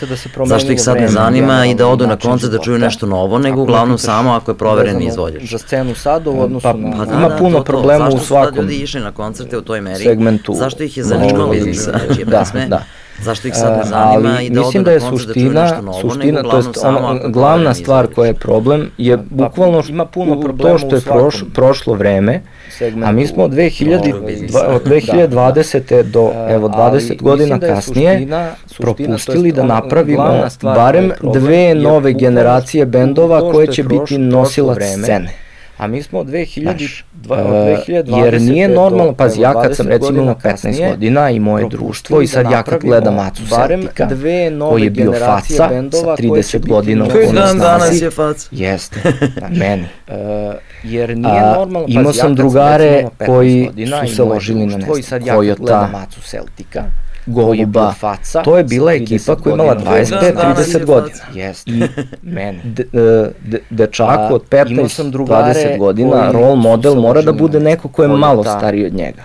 [0.46, 3.62] Zašto ih sad ne zanima i da odu na koncert da čuju nešto novo, nego
[3.62, 5.50] uglavnom samo ako je proveren izvođač?
[5.50, 7.06] Za scenu sada u odnosu na...
[7.06, 10.04] Pa ima puno problema u svakom ljudi išli na koncerte u toj meri?
[10.04, 10.54] Segmentu.
[10.54, 11.74] Zašto ih je zanimalo da čuju
[12.08, 12.60] nečije pesme?
[12.60, 12.84] Da, da
[13.22, 16.42] Zašto ih sad ne zanima ali, i da mislim da je suština, da novo, suština,
[16.42, 21.00] to jest ona, glavna stvar koja je problem je bukvalno ima puno to što je
[21.00, 22.42] proš, prošlo vreme,
[23.04, 24.14] a mi smo od 2000,
[24.68, 26.02] od 2020.
[26.02, 28.28] do evo 20 godina kasnije
[28.78, 35.49] propustili da napravimo barem dve nove generacije bendova koje će biti nosilac scene.
[35.80, 37.46] A mi smo od 2000, Znaš, dva, od
[37.88, 38.24] 2020.
[38.24, 42.26] Jer nije normalno, pazi, ja kad sam recimo imao 15 godina i moje društvo i
[42.26, 43.30] sad ja kad gledam
[44.08, 48.48] dve nove koji je bio faca sa 30 godina u punoj dan danas je faca.
[48.50, 49.00] Jeste,
[49.60, 49.84] meni.
[50.08, 50.14] Uh,
[50.82, 53.70] jer nije normalno, pazi, imao sam drugare koji
[54.06, 56.84] su se ložili na nešto, Kojota, Macu Celtika,
[57.26, 61.18] Goluba, faca, to je bila ekipa koja je imala 25-30 godina.
[61.34, 61.70] Jeste.
[61.70, 61.82] I
[62.22, 62.60] mene.
[62.64, 62.84] De,
[63.44, 68.86] de, dečak od 15-20 godina, role model mora da bude neko ko je malo stariji
[68.86, 69.22] od njega.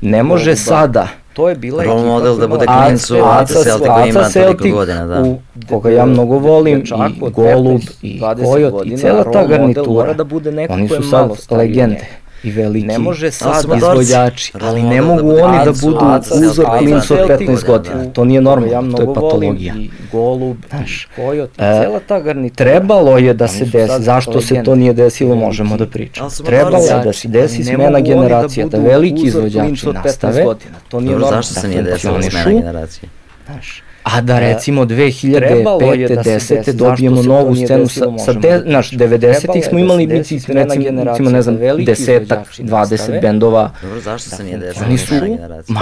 [0.00, 4.08] Ne može sada to je bila Role ekipa model da bude klincu Aca Celtic koji
[4.08, 5.22] ima toliko godina, da.
[5.22, 10.52] U, koga ja mnogo volim, i Golub, i Kojot, i cela ta garnitura, da bude
[10.52, 12.06] neko oni su sad legende
[12.42, 16.06] i veliki ne može sad izvođači, ali ne mogu oni da budu
[16.48, 18.04] uzor klincu od 15 godina.
[18.12, 19.74] To nije normalno, to je patologija.
[19.74, 22.70] I golub, Znaš, kojot, cela ta garnitura.
[22.70, 26.30] Trebalo je da se desi, zašto se to nije desilo, možemo da pričamo.
[26.44, 30.44] Trebalo je da se desi smena generacija, da veliki izvođači nastave.
[30.88, 31.36] To nije normalno.
[31.42, 33.08] Zašto se nije desilo smena generacija?
[33.46, 36.14] Znaš, A da recimo 2005.
[36.14, 36.72] Da 10.
[36.72, 42.38] dobijemo novu scenu sa, sa te, naš, 90-ih smo imali mi recimo, ne znam, desetak,
[42.58, 43.70] 20 bendova.
[43.82, 45.14] Dobro, zašto se nije desilo oni su,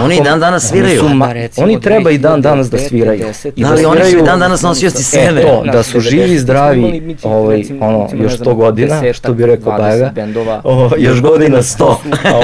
[0.03, 1.01] Oni dan danas sviraju.
[1.01, 3.27] Su, ma, oni treba i dan danas da sviraju.
[3.57, 5.41] I da li oni su i dan danas nosioci scene?
[5.41, 10.13] E, to, da su živi, zdravi, ovaj, ono, još 100 godina, što bi rekao Bajaga,
[10.99, 11.95] još godina 100.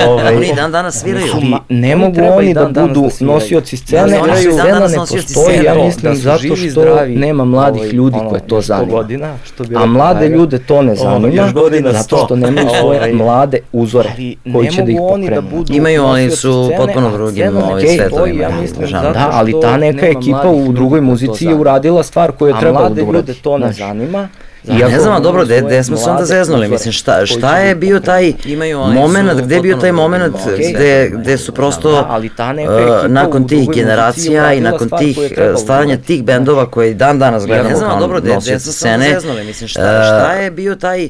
[0.09, 1.33] Ovaj, oni dan danas sviraju.
[1.69, 4.19] Ne mogu oni da budu nosioci scene,
[4.53, 8.61] scena ne postoji, ja mislim da zato što zdravi, nema mladih ovaj, ljudi koje to
[8.61, 8.93] zanima.
[8.93, 11.53] Godina, što bi A mlade ljude to ne zanima,
[11.93, 14.11] zato što nemaju svoje ovaj, mlade uzore
[14.53, 15.65] koji će da ih pokrenu.
[15.65, 18.49] Da Imaju, oni su potpuno drugim ovaj svetovima.
[19.13, 23.03] Da, ali ta neka ekipa u drugoj muzici je uradila stvar koju je trebalo da
[23.05, 23.35] uradi.
[23.35, 24.29] to ne zanima,
[24.65, 28.01] Ja ne znam, dobro, gde, gde smo se onda zeznuli, mislim, šta, šta je bio
[28.01, 28.33] taj
[28.95, 30.37] moment, gde je bio taj moment
[30.75, 35.19] gde, gde su prosto uh, nakon tih generacija i nakon tih
[35.57, 39.45] stvaranja tih bendova koje dan danas gledamo ne znam, dobro, gde, gde smo scene, zeznuli,
[39.45, 41.09] mislim, šta, šta je bio taj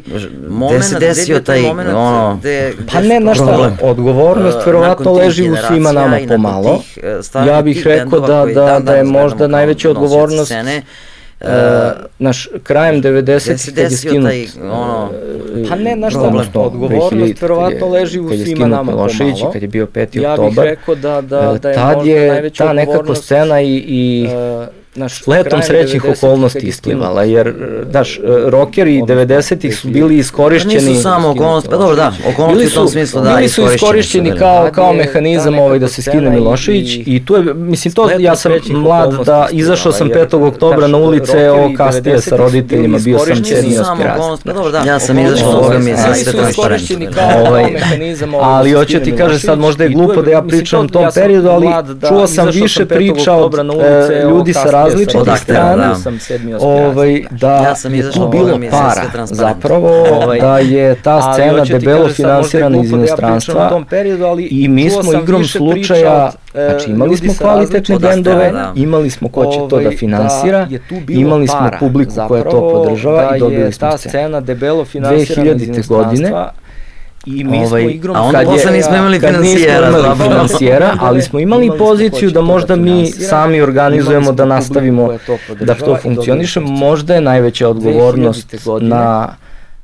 [0.48, 2.40] moment, gde se desio taj, ono,
[2.92, 6.82] pa ne, znaš šta, odgovornost verovatno leži u svima nama pomalo,
[7.46, 10.52] ja bih rekao da, da, da je možda najveća odgovornost
[11.40, 11.48] Uh,
[12.18, 15.10] naš krajem 90 kad je skinut taj, ono,
[15.68, 19.52] pa ne naš problem, odgovornost verovatno leži u svima nama Milošević, pomalo.
[19.52, 20.20] kad je bio 5.
[20.22, 24.26] Ja oktobar, bih rekao da, da, da je tad je ta nekako scena i, i
[24.26, 30.74] uh, naš letom srećnih okolnosti isplivala, jer, daš, rokeri 90-ih su bili iskorišćeni...
[30.76, 34.32] Pa nisu samo okolnosti, pa dobro, da, okolnosti u tom smislu, da, bili su iskorišćeni
[34.38, 38.52] kao, kao mehanizam ovaj da se skine Milošević i tu je, mislim, to, ja sam
[38.70, 40.46] mlad da, izašao sam 5.
[40.48, 43.98] oktobra na ulice, o kasnije sa roditeljima, bio sam.
[44.44, 46.38] Pa dobro, da, ja sam izašao, boga mi, sa sve to
[47.46, 47.64] ovaj,
[48.40, 51.66] Ali hoću ti kaže sad možda je glupo da ja pričam o tom periodu, ali
[52.08, 55.96] čuo sam više priča od e, ljudi sa različitih strana,
[56.60, 57.54] ovaj, da.
[57.54, 63.82] ja sam tu bilo para, zapravo ovaj, da je ta scena debelo finansirana iz inostranstva
[64.50, 69.58] i mi smo igrom slučaja e, Znači imali smo kvalitetne bendove, imali smo ko će
[69.58, 70.68] to da ovaj, finansira,
[71.08, 76.52] imali smo publiku koja to podržava i dobili smo scena debelo finansirana iz inostranstva
[77.26, 78.16] I mi ovaj, smo igrom...
[78.16, 79.86] A onda posle nismo imali financijera.
[79.86, 85.10] Nismo imali financijera, ali smo imali poziciju da možda mi sami organizujemo da nastavimo
[85.60, 86.60] da to funkcioniše.
[86.60, 89.28] Možda je najveća odgovornost na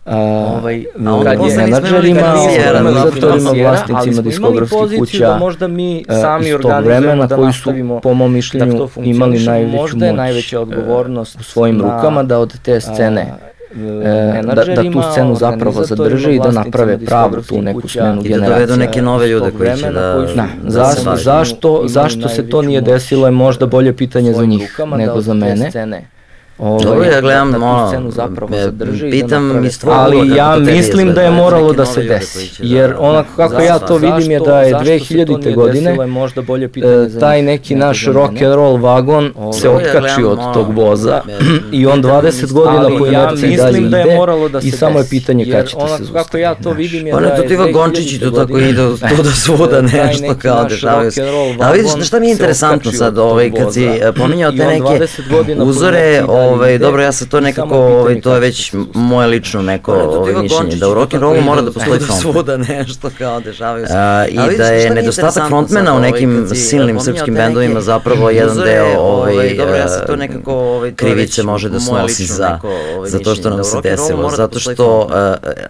[0.07, 0.85] ovaj,
[1.25, 2.35] kad je menadžerima,
[2.75, 7.73] organizatorima, vlasnicima diskografskih kuća da možda mi sami iz tog vremena da koji su,
[8.03, 13.56] po mom mišljenju, imali najveću najveća odgovornost u svojim rukama da od te scene e,
[14.43, 18.37] da, da tu scenu zapravo zadrže i da naprave pravu tu neku smenu generacija.
[18.37, 19.91] I da dovedu neke nove ljude koji će da...
[19.91, 24.81] Da, da zašto, zašto, zašto se to nije desilo je možda bolje pitanje za njih
[24.97, 25.71] nego za mene.
[26.59, 30.37] Ovaj, Dobro, ja gledam, da ono, scenu zapravo zadrži da pitam da iz tvojeg Ali
[30.37, 34.41] ja mislim da je moralo da se desi, jer onako kako ja to vidim je
[34.41, 35.55] da je 2000.
[35.55, 40.77] godine možda bolje pitanje taj neki naš rock and roll vagon se otkačio od tog
[40.77, 41.21] voza
[41.73, 44.05] i on 20 godina po inerciji dalje ide
[44.63, 46.13] i samo je pitanje kada će se zaustaviti.
[46.13, 47.37] Kako ja to vidim je da je...
[47.37, 48.83] To ti Gončići to tako ide
[49.17, 51.23] to da svuda nešto kao dešavaju se.
[51.61, 55.07] A vidiš, šta mi je interesantno sad, ovaj, kad si pominjao te neke
[55.59, 56.23] uzore,
[56.53, 60.77] ovaj, dobro, ja sam to nekako, ovaj, to je već moje lično neko ovaj, mišljenje,
[60.77, 62.21] da u rock and rollu mora da postoji frontman.
[62.21, 63.93] Svuda nešto kao dešavaju se.
[64.31, 69.75] I da je nedostatak frontmana u nekim silnim srpskim bendovima zapravo jedan deo ovaj, dobro,
[69.75, 72.59] ja sam to nekako, ovaj, krivice može da snosi za,
[73.07, 75.09] za to što nam se desilo, zato što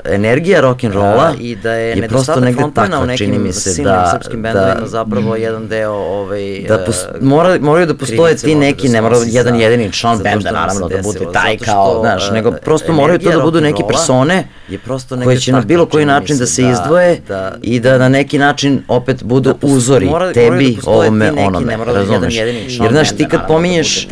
[0.04, 4.20] energija rock and rolla i da je, je prosto negde takva, čini mi se da,
[4.32, 6.84] bendovima zapravo jedan deo ovaj, da
[7.20, 11.32] mora, moraju da postoje ti neki, ne mora jedan jedini član benda, naravno, da bude
[11.32, 15.52] taj kao, znaš, nego prosto moraju to da budu neke persone je prosto koje će
[15.52, 19.24] na bilo koji način da se da, izdvoje da, i da na neki način opet
[19.24, 22.34] budu da uzori mora, tebi, da ovome, onome, razumeš?
[22.34, 24.08] Jer znaš, ti kad pominješ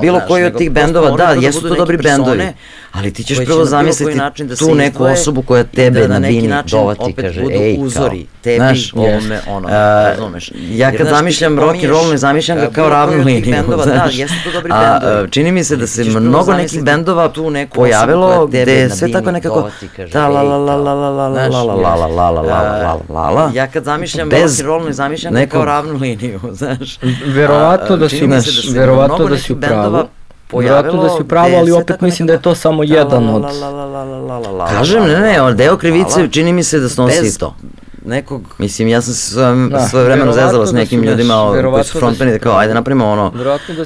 [0.00, 2.44] bilo koji od tih bendova, da, jesu to dobri bendovi,
[2.92, 7.42] ali ti ćeš prvo zamisliti da tu neku osobu koja tebe na bini dovati, kaže,
[7.52, 10.52] ej, uzori, tebi, ovome, onome, razumeš?
[10.70, 14.14] Ja kad zamišljam rock and roll, ne zamišljam ga kao ravnu liniju, znaš,
[14.70, 19.12] a čini mi se da se mnogo nekih bendova tu neku pojavilo gde je sve
[19.12, 19.70] tako nekako
[20.12, 22.98] ta la la la la la la la la la la la la la la
[23.08, 26.98] la la Ja kad zamišljam rock and roll, ne zamišljam ga kao ravnu liniju, znaš.
[27.26, 28.28] Verovatno da si,
[28.74, 30.06] verovatno da si u pravu.
[30.52, 33.44] Verovatno da si u pravu, ali opet mislim da je to samo jedan od...
[34.68, 37.54] Kažem, ne, ne, deo krivice čini mi se da snosi to
[38.04, 41.34] nekog, mislim, ja sam se svoje, da, svoje vremeno zezala s da nekim ljudima
[41.72, 43.32] koji su da frontmeni, da kao, ajde napravimo ono,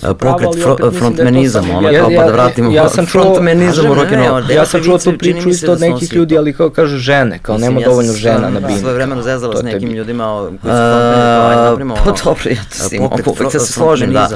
[0.03, 4.55] da pokret fro, frontmenizam, ono, kao pa da vratimo ja, sam frontmenizam u rock'n'roll.
[4.55, 7.81] Ja sam čuo tu priču isto od nekih ljudi, ali kao kažu žene, kao nema
[7.81, 8.81] dovoljno žena na bini.
[8.81, 12.62] Svoje vremeno zezala s nekim ljudima koji su frontmeni, kao, ajde napravimo ono, dobro, ja
[12.69, 14.29] to si opet se složim, da,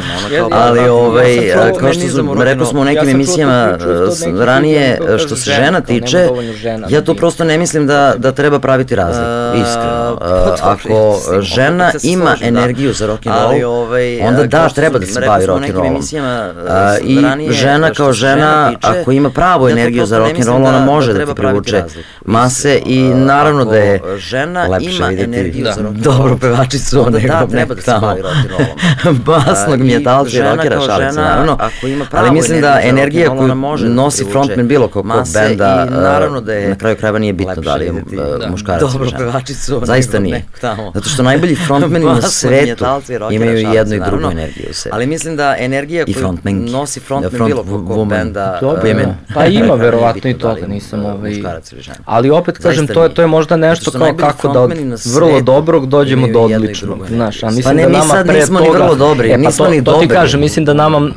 [0.51, 3.79] ali ovaj, kao što su, rekao smo u nekim emisijama
[4.39, 6.29] ranije, što se žena tiče,
[6.89, 10.19] ja to prosto ne mislim da, da treba praviti razliku, iskreno.
[10.21, 15.21] Uh, ako žena ima energiju za rock and roll, ovaj, onda da, treba da se
[15.27, 15.97] bavi rock and rollom.
[15.97, 16.03] Uh,
[17.49, 21.27] I žena kao žena, ako ima pravu energiju za rock and roll, ona može da
[21.27, 21.85] ti privuče
[22.25, 28.23] mase i naravno da je žena lepše vidjeti dobro pevačicu nego treba da se bavi
[28.23, 29.19] rock and rollom.
[29.27, 31.59] Basnog metalca i rockera, šalica, naravno.
[32.11, 33.55] Ali mislim da energija koju
[33.89, 35.87] nosi frontman bilo kog benda,
[36.41, 37.93] da je na kraju krajeva nije bitno da li je
[38.51, 38.93] muškarac ili žena.
[38.93, 40.45] Dobro pevačicu su Zaista nije.
[40.61, 40.93] Tamo.
[40.95, 42.85] Zato što najbolji frontmeni na svetu
[43.31, 44.95] imaju i jednu i drugu energiju u sebi.
[44.95, 49.13] Ali mislim da energija koju nosi frontman front bilo kog benda women.
[49.35, 51.43] Pa ima verovatno i toga, nisam ovaj...
[52.05, 54.73] Ali opet kažem, to je, to je možda nešto kao kako da od
[55.15, 57.07] vrlo dobrog dođemo do odličnog.
[57.09, 59.69] Znaš, a mislim pa ne, da nama pre nismo ni vrlo dobri, e, pa nismo
[59.69, 60.01] ni dobri.
[60.01, 61.11] To ti kažem, mislim da nama,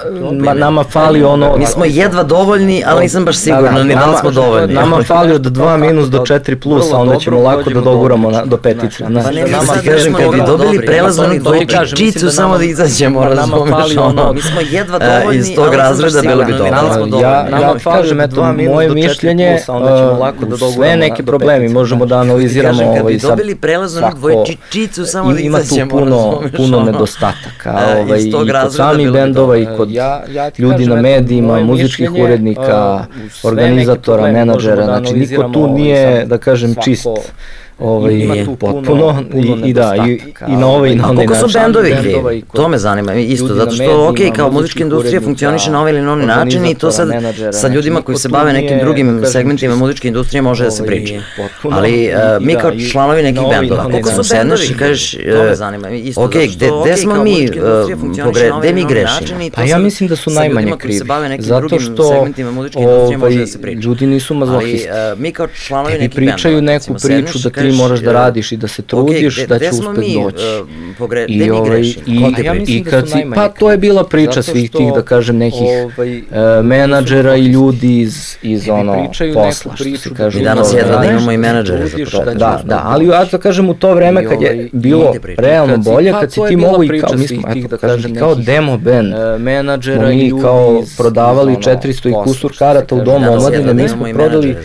[0.55, 1.57] nama fali ono...
[1.57, 4.73] Mi smo jedva dovoljni, ali nisam baš siguran ni da li smo dovoljni.
[4.73, 8.57] Nama fali od 2 minus do 4 plus, a onda ćemo lako da doguramo do
[8.57, 9.09] petice.
[9.09, 13.97] Na, pa ne, nama kažem, kad bi dobili prelaznu dvojčicu, da samo da izađemo, razumeš,
[13.97, 17.19] ono, mi smo jedva e, dovoljni, iz tog razreda bilo bi dobro.
[17.21, 19.57] Ja, ja kažem, eto, moje mišljenje,
[20.75, 23.29] sve neke problemi možemo da analiziramo ovaj sad.
[23.29, 29.11] dobili prelaznu dvojčicu, samo da ima tu puno, puno nedostataka, e, ovaj, i kod samih
[29.11, 29.89] bendova, i kod
[30.57, 33.05] ljudi na medijima, muzičkih urednika,
[33.43, 37.07] organizatora, menadžera, znači niko tu nije, da kažem, čist
[37.81, 41.09] ovaj, ima tu potpuno puno, puno i, i da, i, i na ovaj i na
[41.09, 41.49] onaj način.
[41.49, 42.43] Su bendovi krivi?
[42.53, 46.11] To me zanima isto, zato što, ok, kao muzička industrija funkcioniše na ovaj ili na
[46.11, 47.09] onaj način i to sad
[47.51, 51.21] sa ljudima koji se bave nekim drugim segmentima muzičke industrije može da se ovaj, priča.
[51.71, 55.89] Ali e, mi kao članovi nekih bendova, koliko su bendovi i kažeš, to me zanima
[55.89, 56.33] isto, ok,
[56.83, 57.49] gde smo mi,
[58.59, 59.49] gde mi grešimo?
[59.53, 60.99] Pa ja mislim da su najmanje krivi,
[61.39, 64.89] zato što ovaj, ljudi nisu mazohisti.
[65.17, 68.67] Mi kao članovi nekih bendova, pričaju neku priču da ti moraš da radiš i da
[68.67, 70.45] se trudiš, okay, da će uspet doći.
[70.61, 70.67] Uh,
[70.97, 71.95] pogre, I, ovaj, i,
[72.43, 76.17] ja i kad si, pa to je bila priča svih tih, da kažem, nekih ovaj,
[76.17, 76.25] uh,
[76.65, 80.39] menadžera i ljudi iz, iz ono, posla, što se kaže.
[80.39, 82.23] I danas jedva da imamo i menadžere za to.
[82.25, 86.11] Da, da, ali ja da kažem u to vreme kad je ovaj, bilo realno bolje,
[86.11, 90.07] kad si ti mogu i kao, mi smo, eto, da kažem, kao demo band, menadžera
[90.07, 94.55] mi kao prodavali 400 i kusur karata u domu omladine, mi smo prodali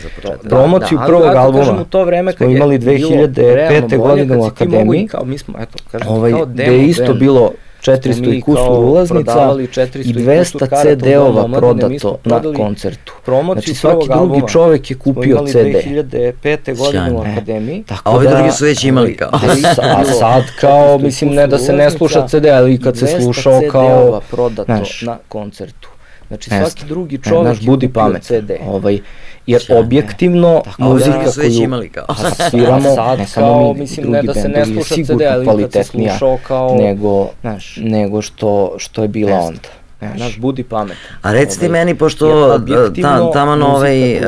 [0.43, 3.99] promociju prvog albuma, u to vreme kad je imali 2005.
[3.99, 7.53] godine u akademiji, kao mi smo, eto, kažem, ovaj, kao demo gde je isto bilo
[7.83, 9.57] 400 i kusur ulaznica
[10.05, 13.13] i 200 CD-ova prodato na koncertu.
[13.53, 15.57] Znači svaki drugi čovek je kupio CD.
[15.57, 16.79] 2005.
[16.79, 17.85] godine u akademiji.
[17.87, 19.31] Tako a ovi drugi su već imali kao.
[19.99, 24.21] a sad kao, mislim, ne da se ne sluša CD, ali kad se slušao kao,
[24.67, 25.89] znaš, na koncertu.
[26.29, 28.23] Znači svaki drugi čovek naš budi pamet.
[28.23, 28.51] CD.
[28.67, 28.99] Ovaj,
[29.47, 29.85] jer Sjajne.
[29.85, 32.07] objektivno Tako, muzika da, koju imali kao.
[32.51, 35.73] sviramo, sad, ne samo mi, mislim, drugi ne da se ne sluša CD, ali kad
[35.73, 39.69] se slušao kao, nego, znaš, nego što, što je bila onda.
[39.99, 40.97] Znaš, naš budi pamet.
[41.23, 42.59] A recite ovaj, meni, pošto
[43.03, 44.21] ta, taman ovaj, e,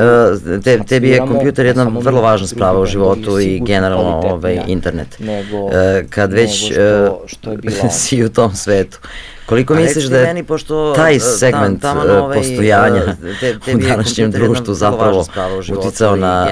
[0.63, 5.19] te, tebi je kompjuter jedna vrlo važna sprava u životu i generalno ovaj, internet.
[5.19, 6.81] Nego, e, kad već nego
[7.15, 8.99] što, što je bila si u tom svetu,
[9.49, 13.75] Koliko misliš da je meni, pošto, taj e, segment tam, tam, ovaj, postojanja te, te
[13.75, 15.25] u današnjem društvu zapravo
[15.77, 16.47] uticao na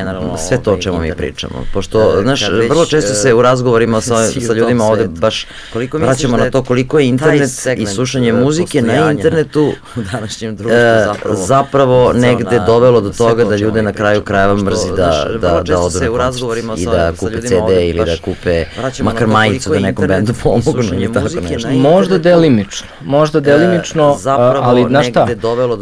[0.48, 1.54] sve to o čemu mi pričamo?
[1.74, 6.52] Pošto, znaš, vrlo često se u razgovorima sa, sa ljudima ovde baš koliko vraćamo na
[6.52, 12.60] to koliko je internet i slušanje muzike na internetu u današnjem društvu zapravo, zapravo negde
[12.66, 16.80] dovelo do toga da ljude na kraju krajeva mrzi da, da, da odu na koncert
[16.80, 18.66] i da kupe CD ili da kupe
[19.04, 21.70] makar majicu da nekom bendu pomognu ili tako nešto.
[21.70, 24.29] Možda delimično možda delimično, e,
[24.61, 25.27] ali znaš šta,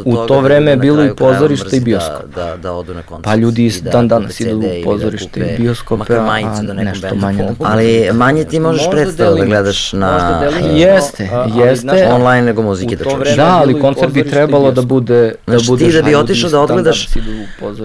[0.05, 2.25] u to vreme je bilo i pozorište i bioskop.
[2.35, 3.25] Da, da, da odu na koncert.
[3.25, 7.37] Pa ljudi da dan danas idu u da pozorište i bioskope, a da nešto manje
[7.37, 7.69] na koncert.
[7.73, 10.41] Ali manje ti možeš predstavu da gledaš na...
[10.73, 12.07] Jeste, jeste.
[12.11, 13.35] Online nego muzike da čuješ.
[13.35, 15.35] Da, ali koncert bi trebalo da bude...
[15.47, 17.09] Da budeš ti da bi otišao da odgledaš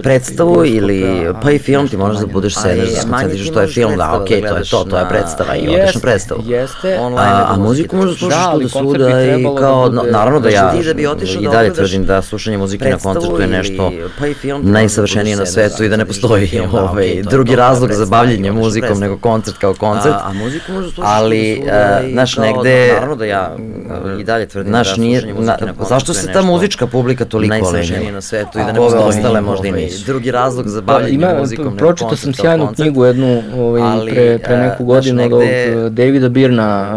[0.03, 3.97] predstavu ili pa i film ti možeš da budeš sedeš da skoncentriš što je film,
[3.97, 6.41] da okej, to je to, to je predstava i odeš na predstavu.
[6.45, 11.03] Jeste, a muziku možeš slušati da svuda i kao, no, naravno da ja da bi
[11.41, 15.45] i dalje tvrdim da slušanje muzike na koncertu je nešto pa i film, najsavršenije na
[15.45, 19.73] svetu i da ne postoji da, ovaj, drugi razlog za bavljanje muzikom nego koncert kao
[19.73, 20.15] koncert.
[20.15, 21.63] A, a muziku možeš slušati ali,
[22.11, 23.55] znaš, negde, naravno da ja
[24.19, 28.21] i dalje tvrdim da slušanje muzike na Zašto se ta muzička publika toliko najsavršenije na
[28.21, 29.03] svetu i da ne postoji?
[29.03, 30.05] ostale možda i nisu.
[30.05, 34.39] Drugi razlog za pa, bavljanje muzikom nego koncert Pročitao sam sjajnu knjigu jednu ovaj, pre,
[34.39, 35.43] pre neku godinu od
[35.91, 36.91] Davida Birna,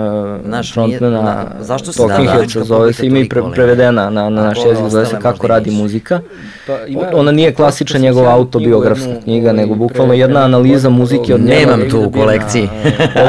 [0.74, 1.46] frontmana.
[1.60, 5.46] zašto Talking zove se, ima i pre, prevedena na, na naš jezik, zove se Kako
[5.46, 6.20] radi muzika.
[6.66, 6.78] Pa,
[7.12, 11.60] Ona nije klasična njegova autobiografska knjiga, nego bukvalno jedna analiza muzike od njega.
[11.60, 12.68] Nemam tu u kolekciji.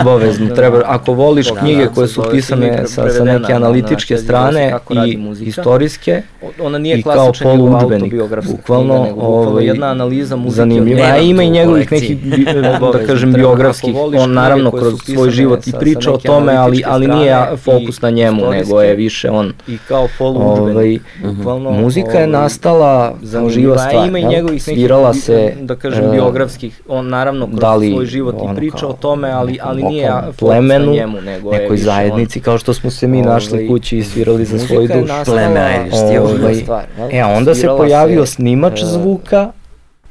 [0.01, 4.73] Obavezno, treba, ako voliš knjige koje su pisane sa, sa neke analitičke strane
[5.05, 6.21] i istorijske,
[6.59, 8.13] ona nije i kao poluudžbenik,
[8.45, 11.01] bukvalno, ovaj, jedna analiza muzike zanimljiva.
[11.03, 12.17] A ima i njegovih nekih,
[12.93, 17.35] da kažem, biografskih, on naravno kroz svoj život i priča o tome, ali, ali nije
[17.57, 19.53] fokus na njemu, nego je više on.
[19.67, 21.01] I kao poluudžbenik.
[21.23, 24.07] Ovaj, bukvalno, muzika je ovaj, nastala kao živa stvar.
[24.07, 28.35] Ima i njegovih svirala se da kažem biografskih, on naravno kroz da li, svoj život
[28.35, 32.91] i priča o tome, ali ali nije plemenu, njemu, nego nekoj zajednici kao što smo
[32.91, 35.09] se mi našli ovaj, kući i svirali za svoj duš.
[35.25, 36.63] Pleme, ajde, ovaj,
[37.11, 39.51] E, onda se pojavio snimač e, zvuka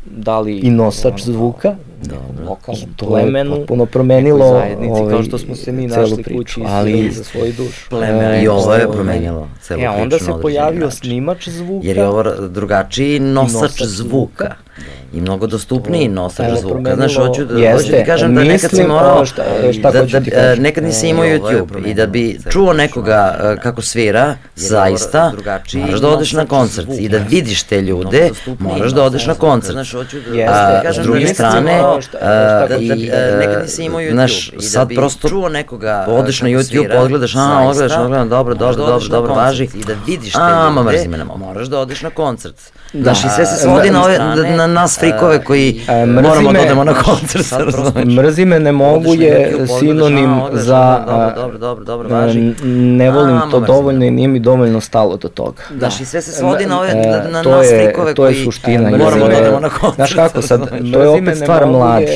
[0.07, 2.49] da li i nosač zvuka da, da.
[2.49, 7.11] lokalnom plemenu potpuno promenilo zajednici ovaj, kao što smo se mi našli priču, kući ali
[7.11, 11.87] za svoj duš pleme i ovo je promenilo celu e, onda se pojavio snimač zvuka.
[11.87, 13.87] Jer je ovo drugačiji nosač, nosač zvuka.
[13.87, 14.55] zvuka
[15.15, 16.95] i mnogo dostupniji nosač zvuka.
[16.95, 19.43] Znaš, hoću da, hoću ti kažem da nekad si morao, šta,
[19.79, 23.83] šta da, da, da nekad nisi imao YouTube i da bi čuo nekoga uh, kako
[23.83, 25.33] svira, zaista,
[25.75, 29.75] moraš da odeš na koncert i da vidiš te ljude, moraš da odeš na koncert.
[29.75, 31.83] Da, a, s druge strane,
[33.39, 38.29] nekad nisi imao YouTube znaš, sad prosto nekoga odeš na YouTube, odgledaš, a, odgledaš, odgledaš,
[38.29, 40.39] dobro, dobro, dobro, dobro, važi, i da vidiš te
[41.09, 42.57] ljude, moraš da odeš na koncert.
[43.03, 44.19] Znaš, i sve se svodi na, ove,
[44.57, 47.47] na nas frikove koji e, moramo da odemo na koncert.
[48.17, 51.05] Mrzi me ne mogu je sinonim za
[51.37, 52.55] dobro, dobro, dobro, važi.
[52.65, 55.63] ne volim to dovoljno i nije mi dovoljno stalo do toga.
[55.79, 56.95] Znaš, i sve se svodi na, ove,
[57.31, 58.91] na, nas frikove koji to je suština.
[58.91, 59.97] moramo da odemo na koncert.
[59.97, 62.07] Znaš kako sad, to je opet stvar mladi.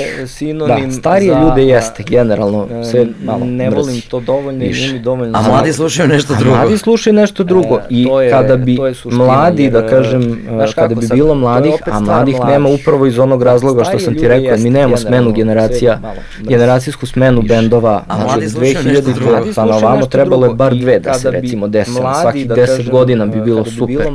[0.68, 5.38] Da, starije ljude jeste, generalno, sve malo Ne volim to dovoljno i nije mi dovoljno.
[5.38, 6.56] A mladi slušaju nešto drugo.
[6.56, 10.38] A mladi slušaju nešto drugo i kada bi mladi, da kažem,
[10.74, 14.58] kada bi bilo mladih, a mladih nema upravo iz onog razloga što sam ti rekao,
[14.58, 16.00] mi nemamo smenu generacija,
[16.40, 21.30] generacijsku smenu bendova, znači od 2000 pa na ovamo trebalo je bar dve da se
[21.30, 24.06] recimo desi, svakih 10 godina bi bilo super,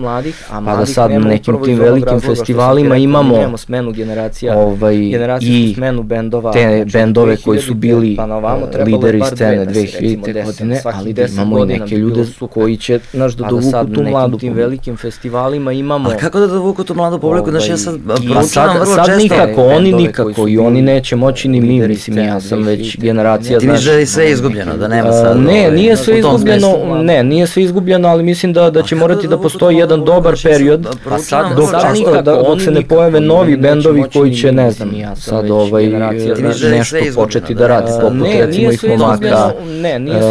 [0.65, 4.95] pa da sad na nekim tim velikim festivalima imamo smenu generacija, ovaj,
[5.41, 5.75] i
[6.53, 8.17] te bendove koji su bili
[8.85, 10.45] lideri scene 2000.
[10.45, 14.53] godine, ali da imamo i neke ljude koji će, znaš, da dovuku tu mladu tim
[14.53, 16.09] velikim festivalima imamo...
[16.09, 17.49] A kako da dovuku tu mladu publiku?
[17.49, 19.05] Znaš, ja sad proučavam vrlo često.
[19.05, 23.59] Sad nikako, oni nikako i oni neće moći ni mi, mislim, ja sam već generacija.
[23.59, 25.37] Ti misliš da je sve izgubljeno, da nema sad...
[25.37, 29.27] Ne, ovaj, nije sve izgubljeno, ne, nije sve izgubljeno, ali mislim da, da će morati
[29.27, 33.57] da postoji jedan dobar period, pa sad, dok, nikako, da, dok se ne pojave novi
[33.57, 35.87] bendovi koji će, ne znam, ja sad ovaj,
[36.71, 39.51] nešto početi da radi, poput recimo ih momaka,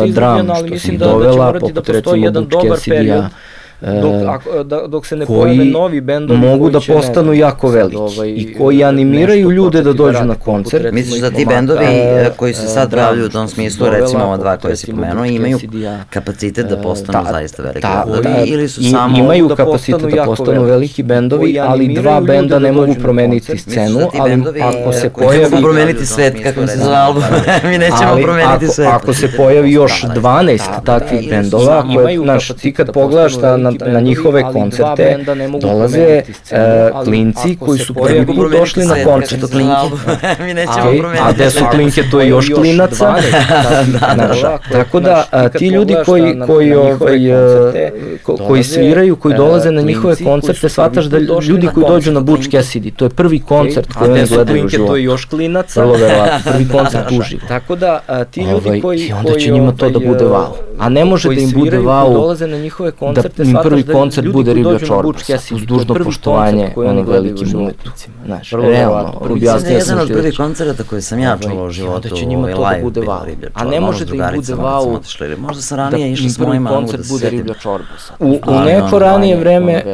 [0.08, 3.28] Dram, što si dovela, poput recimo Bučke Sidija,
[3.82, 7.96] dok, e, ako, da, dok se ne pojave novi bendovi mogu da postanu jako veliki
[7.96, 10.92] ovaj, i koji animiraju ljude da dođu na koncert.
[10.92, 14.56] Misliš da ti bendovi e, koji se sad pravljaju u tom smislu, recimo ova dva
[14.56, 15.58] koje si pomenuo, imaju
[16.10, 19.18] kapacitet da postanu zaista veliki bendovi ili su samo...
[19.18, 24.92] Imaju kapacitet da postanu veliki bendovi, ali dva benda ne mogu promeniti scenu, ali ako
[24.92, 25.44] se pojavi...
[25.44, 27.22] Kako promeniti svet, kako se zove album,
[27.70, 28.88] mi nećemo promeniti svet.
[28.88, 34.42] Ako se pojavi još 12 takvih bendova, koje, znaš, ti kad pogledaš na na njihove
[34.42, 35.18] koncerte
[35.60, 39.42] dolaze uh, klinci koji su prvi put došli na koncert.
[40.46, 41.22] Mi nećemo promeniti.
[41.22, 43.06] A gde su klinke, to je još klinaca.
[44.00, 47.18] da, da, Tako da ti ljudi koji, koji, ovaj,
[48.46, 52.92] koji sviraju, koji dolaze na njihove koncerte, shvataš da ljudi koji dođu na Butch Cassidy,
[52.96, 54.86] to je prvi koncert koji oni gledaju uživo.
[54.86, 55.80] To je još klinaca.
[55.80, 57.42] Vrlo verovatno, prvi koncert uživo.
[57.48, 58.98] Tako da ti ljudi ovaj, koji...
[58.98, 60.46] I onda će njima to da bude wow.
[60.78, 64.54] A ne može da im bude wow dolaze na njihove koncerte, da prvi koncert bude
[64.54, 68.14] Riblja Čorbas, uz dužno poštovanje onim velikim umetnicima.
[68.26, 69.98] Znaš, realno, objasnio sam.
[69.98, 72.78] Jedan od prvih koncerta koje sam ja čuo u životu, da će njima to da
[72.82, 73.48] bude wow.
[73.54, 74.98] A ne može da im bude wow,
[75.38, 78.14] možda sam ranije išao s mojima, koncert bude Riblja Čorbasa.
[78.18, 79.84] U, u neko ranije vreme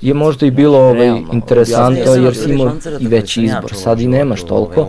[0.00, 4.42] je možda i bilo ovaj, interesantno jer si imao i veći izbor, sad i nemaš
[4.42, 4.86] toliko.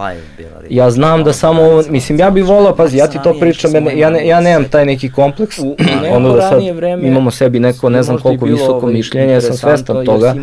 [0.74, 4.28] Ja znam da samo, mislim, ja bih volao, pazi, ja ti to pričam, ja, ne,
[4.28, 5.60] ja nemam taj neki kompleks,
[6.16, 6.62] ono da sad
[7.02, 10.36] imamo sebi neko, ne znam koliko visoko ovaj, mišljenje, ja sam svestan toga.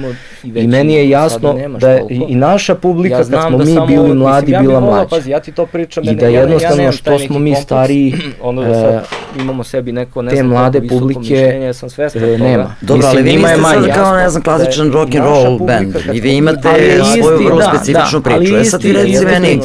[0.45, 4.81] i meni je jasno da je i naša publika kad smo mi bili mladi bila
[4.81, 5.31] mlađa.
[5.31, 9.05] Ja ti to pričam, I da jednostavno što smo mi stariji, ono da sad
[9.41, 11.35] imamo sebi neko, ne znam, te mlade publike
[12.15, 12.75] e, nema.
[12.81, 15.97] Dobro, ali vi niste sad kao, ne znam, klasičan rock and roll band.
[16.13, 16.69] i vi imate
[17.21, 18.57] svoju vrlo da, specifičnu priču.
[18.57, 19.61] E sad ti reci meni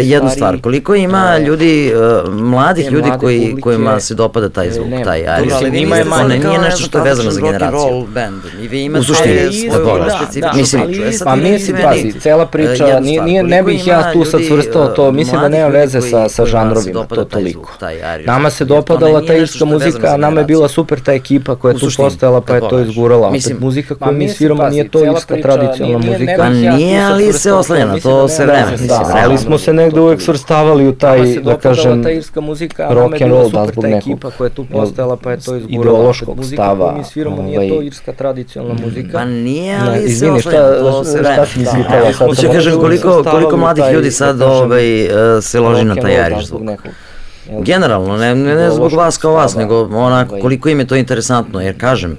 [0.00, 1.92] jednu stvar, koliko ima ljudi,
[2.30, 5.38] mladih ljudi koji, kojima se dopada taj zvuk, taj Irish?
[5.38, 6.38] Dobro, ali njima je manje.
[6.38, 8.42] Nije nešto što je vezano za generaciju band.
[8.62, 10.82] I vi imate u suštini, da, da, da, mislim,
[11.24, 15.48] pa mislim, pazi, cela priča, nije, ne bih ja tu sad svrstao to, mislim da
[15.48, 17.72] nema veze sa, sa žanrovima, to toliko.
[18.24, 21.78] Nama se dopadala ta irska muzika, a nama je bila super ta ekipa koja je
[21.78, 23.28] tu postojala, pa je to izgurala.
[23.28, 26.34] Opet muzika koju mi sviramo nije to irska tradicionalna muzika.
[26.38, 28.76] Pa nije, ali se oslanja na to se vreme.
[28.88, 32.04] Da, ali smo se negde uvek svrstavali u taj, da kažem,
[32.90, 35.98] rock and roll, da zbog nekog koja je tu postojala, pa je to izgurala.
[35.98, 36.94] Ideološkog stava.
[36.98, 39.18] Mi sviramo, nije to irska tradicionalna muzika.
[39.18, 40.50] Pa nije, ali se izvini, šta,
[41.04, 42.28] šta ti izvitala sad?
[42.28, 45.08] Hoće kažem, koliko, koliko mladih ljudi sad ovaj,
[45.42, 46.62] se loži na taj Irish zvuk?
[47.50, 51.60] Generalno, ne, ne, ne zbog vas kao vas, nego onako koliko im je to interesantno,
[51.60, 52.16] jer kažem,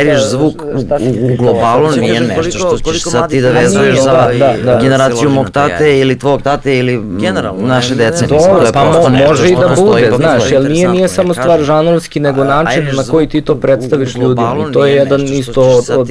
[0.00, 4.30] Irish zvuk u, u, u globalu nije nešto što ćeš sad ti da vezuješ za
[4.38, 8.26] da, da, generaciju mog tate ili tvog tate ili generalno naše dece.
[8.26, 8.84] To je pa
[9.28, 13.28] može i da bude, znaš, jer nije, nije samo stvar žanrovski, nego način na koji
[13.28, 16.10] ti to predstaviš ljudima i to je jedan isto od, od,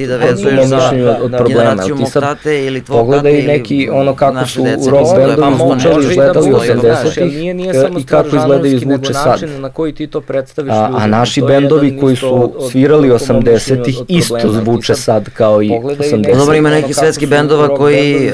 [1.22, 1.82] od problema.
[1.82, 2.38] Ti sad
[2.86, 9.40] pogledaj neki ono kako su rock bendovi zvučali, izgledali 80-ih i kako izgledaju zvuče sad.
[9.58, 14.94] na koji ti to predstaviš a, a naši bendovi koji su svirali 80-ih isto zvuče
[14.94, 16.36] sad kao i 80-ih.
[16.36, 18.32] Dobro, ima neki svetski bendova koji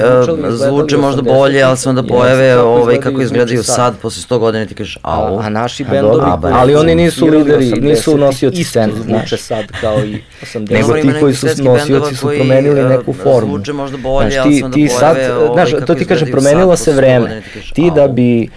[0.49, 4.75] zvuče možda bolje, ali se onda pojave ovaj, kako izgledaju sad, posle 100 godina ti
[4.75, 5.39] kažeš, au.
[5.39, 10.71] A naši bendovi, ali oni nisu lideri, nisu nosioci scene, zvuče sad kao i 80-ih.
[10.71, 13.55] Nego ti koji su nosioci su promenili neku formu.
[13.55, 17.41] Zvuče možda bolje, ali se onda pojave, ovaj, to ti kažem, promenilo se vreme.
[17.73, 18.49] Ti da bi,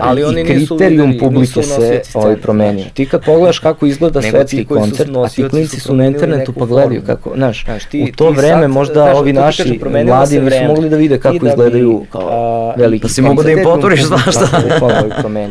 [0.00, 2.84] ali oni i kriterijum publike se ovaj promenio.
[2.94, 7.02] Ti kad pogledaš kako izgleda svetski koncert, a ti klinci su na internetu pa gledaju
[7.06, 7.64] kako, znaš,
[8.08, 13.02] u to vreme možda ovi naši mladi nisu mogli da vide kako izgledaju kao veliki
[13.02, 14.48] Pa si mogu da im potvoriš, znaš šta.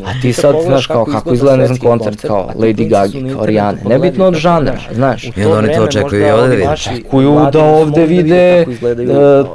[0.06, 3.82] A ti sad, znaš, kao kako izgleda, ne znam, koncert kao Lady Gaga, kao Rihanna,
[3.90, 5.24] nebitno od žanra, znaš.
[5.24, 6.70] I onda oni to očekuju i ovde vide.
[6.70, 8.66] Očekuju da ovde vide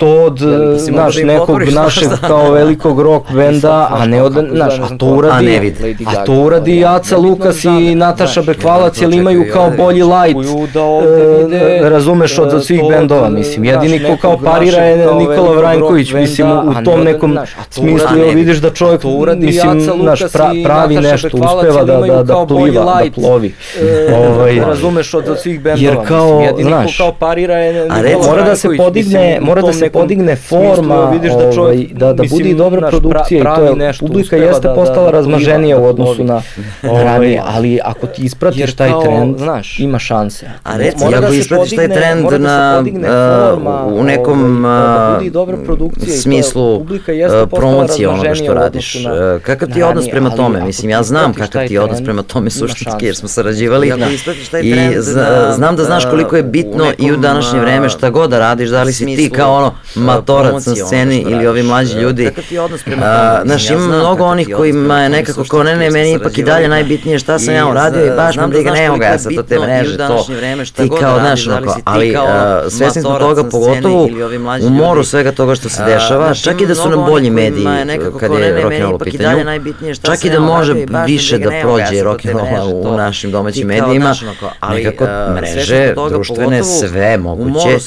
[0.00, 0.38] to od,
[0.76, 5.50] znaš, nekog našeg kao velikog rock benda, a ne od, znaš, a to uradi, a,
[5.50, 6.06] ne vidi.
[6.06, 10.50] a to uradi Aca Lukas i Nataša Bekvalac, jer imaju kao bolji light,
[11.52, 13.64] e, razumeš, od svih bendova, mislim.
[13.64, 17.38] Jedini ko kao parira je Nikola Vranković, mislim, u tom nekom
[17.70, 19.02] smislu, jel vidiš da čovjek,
[19.36, 20.20] mislim, naš
[20.64, 23.54] pravi nešto, uspeva da, da, da pliva, da plovi.
[24.14, 27.88] ovaj, razumeš, od svih bendova, jer kao, jedini znaš, kao parira je
[28.26, 32.54] mora da se podigne, mora da se podigne forma, vidiš da, ovaj, da, da bude
[32.54, 36.42] dobra produkcija i to je, publika jeste postala razmaženija u odnosu na
[36.82, 40.46] ranije, ali ako ti ispratiš taj trend, znaš, ima šanse.
[40.62, 42.84] A reci, ako ispratiš taj trend na,
[43.86, 44.66] u nekom
[46.22, 46.86] smislu
[47.50, 48.96] promocije onoga što radiš,
[49.42, 50.64] kakav ti je odnos prema tome?
[50.64, 53.92] Mislim, ja znam kakav ti je odnos prema tome suštinski, jer smo sarađivali
[54.62, 54.88] i
[55.54, 58.82] znam da znaš koliko je bitno i u današnje vreme šta god da radiš, da
[58.82, 62.24] li si ti kao ono matorac na sceni ili ovi mlađi ljudi.
[62.24, 63.40] Kakav ti je odnos prema tome?
[63.44, 64.48] Znaš, ima mnogo onih
[64.94, 68.06] kojima je nekako kao ne, ne, meni ipak i dalje najbitnije šta sam ja uradio
[68.06, 70.26] i baš me briga, nema ga ja sad to te mreže, to
[70.76, 72.16] ti kao, znaš, onako, ali
[72.68, 74.08] svesni smo toga pogotovo
[74.62, 77.66] u moru svega toga što se dešava, čak i da su nam bolji mediji
[78.20, 79.44] kad je rock'n'roll u pitanju,
[80.02, 80.74] čak i da može
[81.06, 84.14] više da prođe rock'n'rolla u našim domaćim medijima,
[84.70, 87.80] nekako mreže, društvene, sve moguće,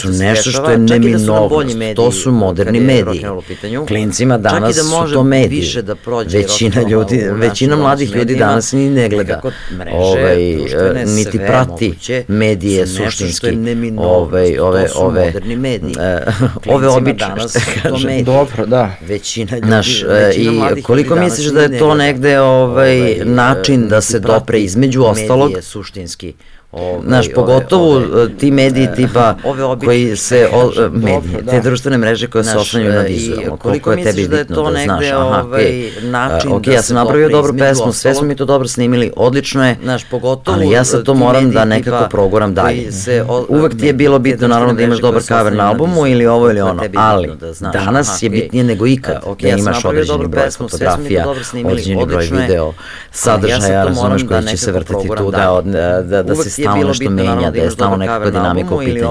[0.00, 3.26] su nešto što je neminovnost, to su moderni mediji.
[3.88, 5.62] Klincima danas su to mediji,
[6.52, 9.40] većina ljudi, većina mladih ljudi danas ni ne gleda,
[9.92, 10.36] ovaj,
[11.06, 11.94] niti prati
[12.28, 13.46] medije suštinski,
[13.96, 15.32] ovaj, ove, ove,
[16.74, 18.22] ove obične, što kaže.
[18.22, 18.90] Dobro, da.
[19.00, 20.02] Većina ljudi, Naš,
[20.36, 26.34] i koliko misliš da je to negde ovaj, način da se dopre između ostalog, suštinski,
[26.72, 31.98] Ove, Znaš, pogotovo ove, ti mediji tipa ove obične, koji se, o, medije, te društvene
[31.98, 35.04] mreže koje se oslanjaju na vizualno, koliko je tebi da je bitno da, da znaš,
[35.10, 38.68] aha, okay, način okay, da ja sam napravio dobru pesmu, sve smo mi to dobro
[38.68, 42.92] snimili, odlično je, znaš, pogotovo, ali ja sad to moram da nekako proguram dalje.
[42.92, 46.26] Se, o, Uvek ti je bilo bitno, naravno, da imaš dobar cover na albumu ili
[46.26, 47.30] ovo ili ono, ali
[47.72, 51.26] danas je bitnije nego ikad da imaš određeni broj fotografija,
[51.64, 52.72] određeni broj video,
[53.10, 55.62] sadržaja, razumeš, koji će se vrtiti tu, da,
[56.04, 59.10] da se stalno nešto menja, da je stalno nekakva dinamika u pitanju.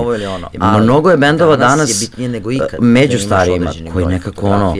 [0.82, 2.12] Mnogo je bendova danas
[2.80, 4.76] među starijima koji nekako ono,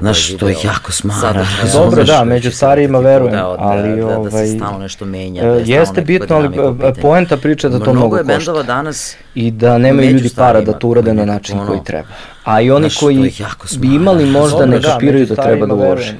[0.00, 1.46] znaš, to je jako smara.
[1.72, 4.30] Dobro, da, među starijima verujem, ali ovaj...
[4.30, 5.42] Da se stalno nešto menja.
[5.42, 6.50] Jeste bitno, ali
[7.02, 8.52] poenta priča da to mnogo košta.
[9.34, 12.08] I da nemaju ljudi para da to urade na način koji treba.
[12.44, 13.32] A i oni koji
[13.78, 16.14] bi imali možda ne kapiraju da treba da ulože.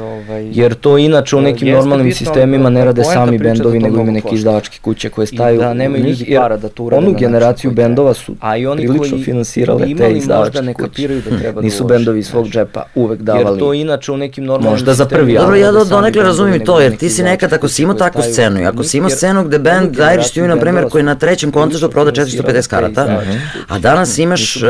[0.00, 4.34] Ovaj, jer to inače u nekim normalnim sistemima ne rade sami bendovi, nego ima neke
[4.34, 5.60] izdavačke kuće koje staju.
[5.60, 7.06] Da nemaju ljudi para da to urade.
[7.06, 8.36] Onu generaciju bendova su
[8.76, 11.08] prilično finansirale te izdavačke kuće.
[11.54, 13.46] Da Nisu bendovi iz svog džepa uvek davali.
[13.46, 16.80] Jer to inače u nekim normalnim Možda za prvi Dobro, ja do, donekle razumijem to,
[16.80, 19.58] jer ti si nekad, ako si imao takvu scenu, i ako si imao scenu gde
[19.58, 23.22] band Irish Stew, na primjer, koji na trećem koncertu proda 450 karata,
[23.68, 24.62] a danas imaš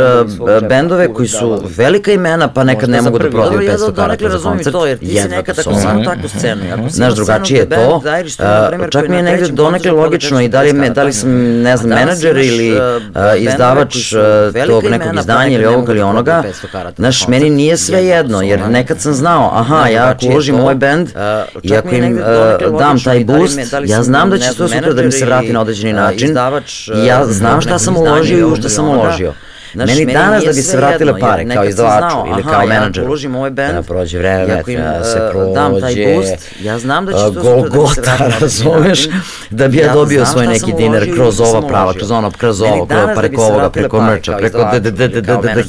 [0.68, 4.38] band bendove koji su velika imena, pa nekad ne mogu da prodaju 500 karata za
[4.38, 4.72] koncert.
[4.72, 6.62] To, jer ti si nekad ako sam takvu scenu.
[6.88, 8.02] Znaš, drugačije je to.
[8.90, 11.30] Čak mi je negde donekle logično i da li, me, da li sam,
[11.62, 12.80] ne znam, menadžer ili
[13.38, 14.14] izdavač
[14.66, 16.42] tog nekog izdanja ili ovog ili onoga.
[16.96, 21.08] Znaš, meni nije sve jedno, jer nekad sam znao, aha, ja ako uložim ovaj band
[21.62, 22.20] i ako im
[22.78, 25.92] dam taj boost, ja znam da će to sutra da mi se vrati na određeni
[25.92, 26.36] način.
[27.04, 29.32] Ja znam šta sam uložio i u šta sam uložio.
[29.72, 33.04] Znaš, meni, meni danas da bi se vratile pare kao izdavaču ili kao menadžer.
[33.04, 36.78] Ja uložim ovaj band, da prođe vreme, ja da se prođe, dam taj boost, ja
[36.78, 39.08] znam da će to Golgota, da se razumeš,
[39.50, 43.42] da bi ja dobio svoj neki dinar kroz ova prava, kroz ono, kroz ovo, preko
[43.42, 44.70] ovoga, preko mrča, preko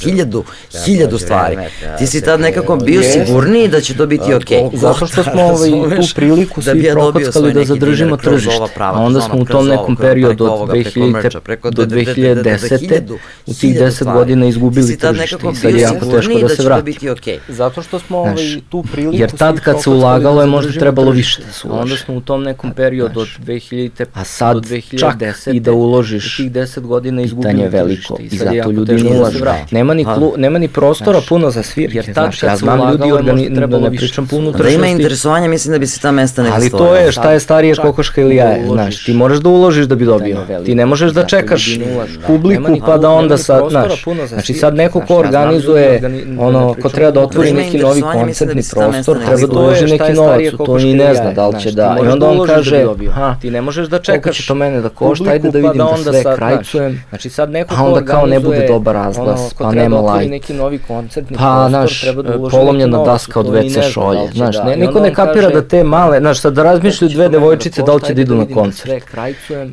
[0.04, 0.44] hiljadu,
[0.86, 1.58] hiljadu stvari.
[1.98, 4.70] Ti si tad nekako bio sigurniji da će to biti okej.
[4.74, 9.46] Zato što smo ovaj, tu priliku svi prokockali da zadržimo tržište, a onda smo u
[9.46, 13.18] tom nekom periodu od 2000 do 2010.
[13.46, 16.92] u tih 10 godina izgubili tržište i sad je jako teško da, da se vrati.
[16.92, 17.38] Okay.
[17.48, 18.36] Zato što smo ovaj,
[18.70, 19.16] tu priliku...
[19.16, 21.68] Jer tad kad se ulagalo je možda trebalo više da se.
[21.68, 25.16] Onda smo u tom nekom periodu od 2000 a sad do 2010 čak
[25.56, 29.46] i da uložiš tih 10 godina izgubili veliko i jako ljudi ne ulažu.
[29.72, 33.50] Nema ni, klu, nema ni prostora puno za svirke, jer tad ja znam ljudi organi,
[33.50, 36.70] da ne pričam puno Da ima interesovanja, mislim da bi se ta mesta ne Ali
[36.70, 40.06] to je šta je starije kokoška ili jaje, znaš, ti moraš da uložiš da bi
[40.06, 40.38] dobio.
[40.66, 41.80] Ti ne možeš da čekaš
[42.28, 44.30] publiku pa da onda sad, znaš, znaš.
[44.30, 46.02] Znači sad neko ko organizuje,
[46.40, 50.78] ono, ko treba da otvori neki novi koncertni prostor, treba da uloži neki novac to
[50.80, 53.88] i ne zna da li će da, i onda on kaže, ha, ti ne možeš
[53.88, 57.50] da čekaš će to mene da košta, ajde da vidim da sve krajcujem, znači sad
[57.50, 61.66] neko pa onda kao ne bude dobar razglas, pa nema light, neki novi koncertni pa,
[61.70, 62.06] znaš,
[62.52, 66.54] polomljena daska od WC šolje, znaš, ne, niko ne kapira da te male, znaš, sad
[66.54, 69.04] da razmišljaju dve devojčice da li će da idu na koncert.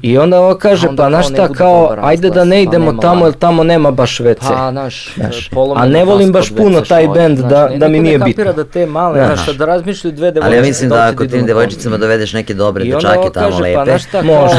[0.02, 3.64] I onda ovo kaže, pa znaš šta, kao, ajde da ne idemo tamo, jer tamo
[3.64, 4.48] nema baš WC.
[4.48, 5.16] Pa, znaš,
[5.76, 8.52] a ne volim baš puno taj bend da, da mi nije bitno.
[8.52, 10.46] da te male, znaš, da razmišljaju dve devojčice.
[10.46, 14.56] Ali ja mislim da ako tim devojčicama dovedeš neke dobre dečake tamo pa lepe, može.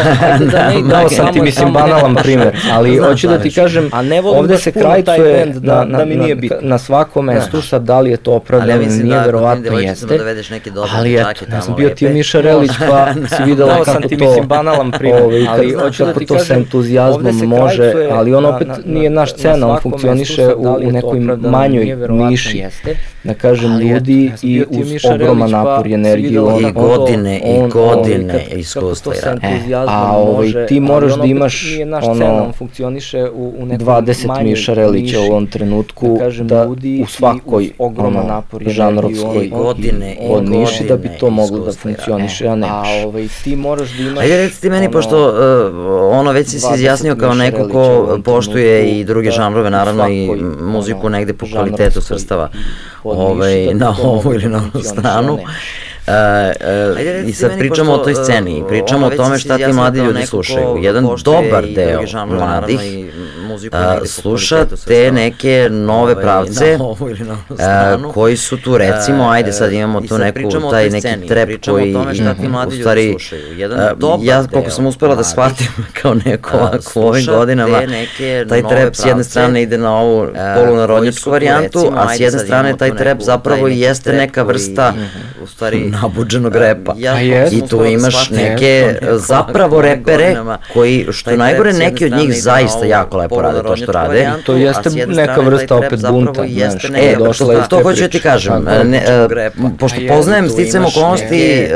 [0.90, 3.90] Dao sam ti, mislim, banalan primer, ali hoću da ti kažem,
[4.24, 6.58] ovde se krajcuje da, da mi nije bitno.
[6.62, 10.20] Na svakom mestu, sad da li je to opravdano, nije verovatno jeste,
[10.96, 14.92] ali eto, ja sam bio ti Miša Relić, pa si videla kako to, mislim, banalan
[14.92, 19.68] primer, ali hoću da ti to sa entuzijazmom može, ali on opet nije naš cena,
[19.68, 22.64] on funkcioniše u, u nekoj manjoj niši,
[23.24, 26.48] da kažem, ljudi i uz ogroman napor i energiju.
[26.62, 29.14] I godine, i godine iskustva.
[29.88, 31.64] A ovaj, ti moraš da imaš
[32.04, 36.68] ono, funkcioniše u, u 20 Miša Relića u ovom trenutku, da,
[37.04, 42.68] u svakoj ono, žanrovskoj godine, od niši da bi to moglo da funkcioniše, a ne.
[42.70, 44.24] A ovaj, ti moraš da imaš...
[44.24, 45.36] Ajde recite meni, pošto uh,
[46.12, 50.28] ono već si se izjasnio kao neko ko poštuje i druge žanrove, naravno i
[50.60, 52.50] muziku negde po kvalitetu svrstava
[53.04, 55.34] ovaj, na ovu ili na ovu stranu.
[55.34, 55.42] Uh,
[57.24, 60.78] uh, I sad pričamo o toj sceni, pričamo o tome šta ti mladi ljudi slušaju.
[60.82, 62.80] Jedan dobar deo mladih
[63.54, 70.18] uh, sluša te neke nove pravce uh, koji su tu recimo, ajde sad imamo tu
[70.18, 71.96] neku, taj neki trep koji
[72.68, 73.16] u stvari,
[74.02, 75.68] uh, ja koliko sam uspela da shvatim
[76.02, 77.82] kao neko ovako u ovim godinama,
[78.50, 82.96] taj trep s jedne strane ide na ovu polunarodnjačku varijantu, a s jedne strane taj
[82.98, 84.94] trep zapravo jeste neka vrsta
[85.44, 86.96] u stvari nabuđenog repa.
[87.52, 90.36] I tu imaš neke zapravo repere
[90.74, 94.32] koji, što najgore, neki od njih zaista jako lepo rade to što rade.
[94.46, 99.02] To jeste neka vrsta opet bunta, znaš, e, došla iz To hoću ti kažem, ne,
[99.80, 101.68] pošto poznajem sticam okolnosti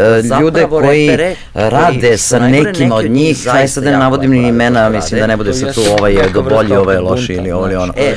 [0.41, 1.17] ljude koji
[1.53, 5.37] rade sa nekim od njih, hajde sad da ne navodim ni imena, mislim da ne
[5.37, 7.93] bude sad tu ovaj je do bolji, ovaj je loši ili ovo ili ono.
[7.97, 8.15] E,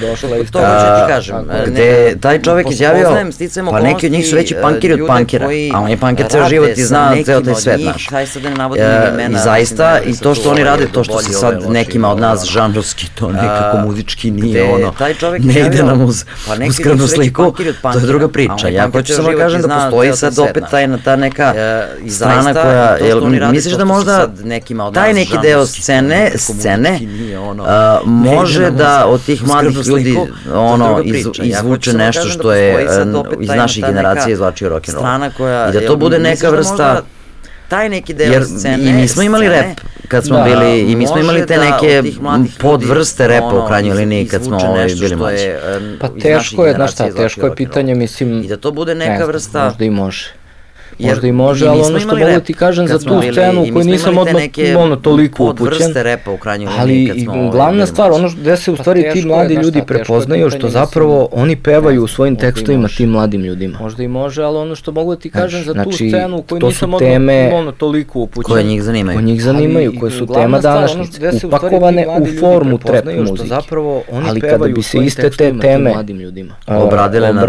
[0.53, 1.37] to hoću ti kažem.
[1.67, 3.17] Gde taj čovek izjavio,
[3.71, 6.71] pa neki od njih su veći pankiri od pankira, a on je pankir ceo život
[6.77, 8.09] i zna ceo taj svet naš.
[9.31, 13.07] I zaista, i to što oni rade, to što se sad nekima od nas žanrovski
[13.15, 17.55] to nekako muzički nije ono, taj čovek ne ide nam uz, pa uz krvnu sliku,
[17.83, 18.69] to je druga priča.
[18.69, 21.55] Ja hoću samo da kažem da postoji sad opet taj, ta neka
[22.09, 24.29] strana koja, jel, misliš da možda
[24.95, 27.01] taj neki deo scene, scene,
[28.05, 30.19] može da od tih mladih ljudi
[30.55, 31.03] ono,
[31.43, 32.87] izvuče nešto što je
[33.41, 35.71] iz naših generacija izvlačio rock'n'roll.
[35.71, 37.03] I da to bude neka vrsta
[37.69, 38.91] taj neki deo Jer scene.
[38.91, 41.57] I mi smo imali scene, rep kad smo da, bili, i mi smo imali te
[41.57, 42.03] da neke
[42.59, 45.51] podvrste repa u krajnjoj liniji kad smo ovaj, bili mlađi.
[46.01, 49.65] Pa teško je, znaš šta, teško je pitanje, mislim, I da to bude neka vrsta...
[49.65, 50.38] Možda i može.
[50.99, 53.85] Jer, Možda i može, ali ono što mogu da ti kažem za tu scenu koju
[53.85, 54.43] nisam odmah
[54.79, 56.39] ono, toliko upućen, repa u
[56.79, 60.69] ali i glavna stvar, ono gde se u pa stvari ti mladi ljudi prepoznaju, što
[60.69, 63.79] zapravo oni pevaju u svojim tekstovima tim mladim ljudima.
[63.81, 66.61] Možda i može, ali ono što mogu da ti kažem za tu znači, scenu koju
[66.63, 67.09] nisam odmah
[67.53, 68.53] ono, toliko upućen.
[68.53, 69.17] Koje njih zanimaju.
[69.17, 73.55] Koje njih zanimaju, koje su tema današnjice, upakovane u formu trap muzike.
[74.27, 75.95] Ali kada bi se iste te teme
[76.67, 77.45] obradile na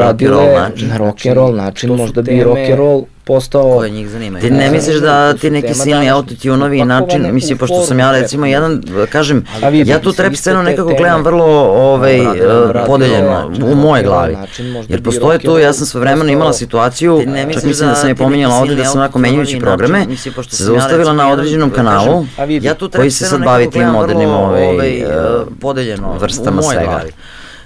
[0.97, 3.77] rock and roll način, možda bi rock and roll postao...
[3.77, 4.39] Koje njih zanima.
[4.39, 8.83] Ti ne misliš da ti neki silni autotunovi način, mislim, pošto sam ja recimo jedan,
[9.11, 9.45] kažem,
[9.85, 12.19] ja tu trap scenu nekako gledam vrlo ovaj,
[12.85, 14.37] podeljeno u moje glavi.
[14.87, 17.21] Jer postoje tu, ja sam sve vremeno imala situaciju,
[17.53, 20.05] čak mislim da sam je pominjala ovde da sam onako menjujući programe,
[20.49, 22.25] se zaustavila na određenom kanalu,
[22.95, 25.03] koji se sad bavi tim modernim ovaj, ovaj
[25.61, 27.01] podeljeno vrstama svega.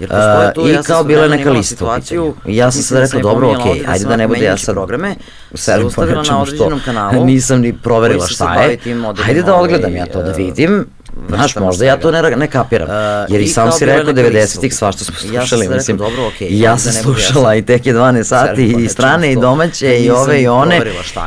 [0.04, 2.00] Jer postoje tu, uh, I ja kao bila neka lista
[2.46, 5.16] ja sam sad rekao, dobro, ok, ajde da ne bude ja sad programe,
[5.54, 8.80] selim po nečemu što kanalu, nisam ni proverila šta je,
[9.28, 10.86] ajde da odgledam ja to, da vidim,
[11.30, 12.88] Znaš, možda ja to ne, ne kapiram.
[13.30, 15.98] Jer i sam si rekao 90-ih svašta smo slušali, mislim.
[15.98, 20.10] Dobro, okay, ja sam slušala i tek je 12 sati i strane i domaće i
[20.10, 20.82] ove i one.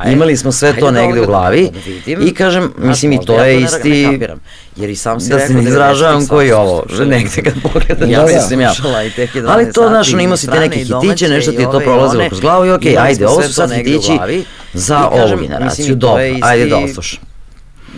[0.07, 1.71] Imali smo sve to negde u glavi
[2.07, 4.21] i kažem, mislim i to je isti
[4.77, 8.27] Jer i sam si da se ne izražavam koji je ovo, negde kad pogledam, ja
[8.27, 8.73] mislim ja.
[9.49, 12.41] Ali to, znaš, ono, imao si te neke hitiće, nešto ti je to prolazilo kroz
[12.41, 14.19] glavu i okej, ajde, ovo su sad hitići
[14.73, 17.26] za ovu generaciju, dobro, ajde da oslušam.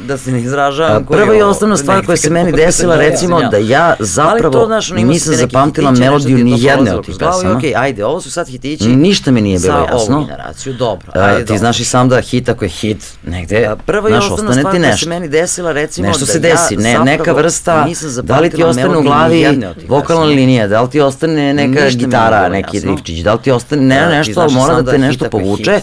[0.09, 1.05] Da se ne izražavam.
[1.05, 6.45] Prva i osnovna stvar koja se meni desila, recimo, da ja zapravo nisam zapamtila melodiju
[6.45, 7.57] ni jedne od tih pesama.
[7.57, 8.89] Ok, ajde, ovo su sad hitići.
[8.89, 9.99] Ništa mi nije bilo jasno.
[9.99, 11.13] Za ovu generaciju, dobro.
[11.15, 14.77] Ajde, ti znaš i sam da hit ako je hit, negde, prva i osnovna stvar
[14.77, 17.87] koja se meni desila, recimo, nešto se desi, ne, neka vrsta,
[18.23, 22.81] da li ti ostane u glavi vokalna linija, da li ti ostane neka gitara, neki
[22.81, 25.81] rifčić, da li ti ostane ne, nešto, ali mora da te nešto povuče,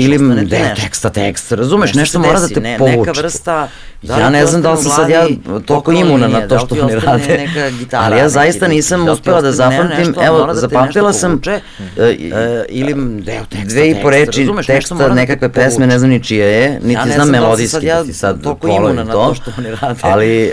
[0.00, 3.01] ili deo teksta, tekst, razumeš, nešto mora da te povuče.
[3.06, 3.68] Neka vrsta
[4.02, 5.26] Da ja ne znam da li sam sad ja
[5.66, 7.48] toliko imuna na to što oni rade,
[7.92, 11.60] ali ja zaista nisam uspela da zapamtim, evo, da zapamtila sam e,
[11.98, 12.94] e, ili
[13.64, 17.26] dve i po reči teksta da nekakve pesme, ne znam ni čije je, niti znam
[17.26, 19.34] da melodijski, da ti sad polovim to,
[20.00, 20.52] ali e,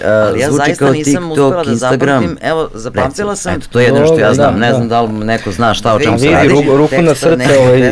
[0.49, 4.73] zvuči kao TikTok, Instagram, evo, zapamtila sam, eto, to je jedno što ja znam, ne
[4.73, 6.47] znam da li neko zna šta o čemu se radi.
[6.47, 7.91] Vidi, ruku na srce, ovaj,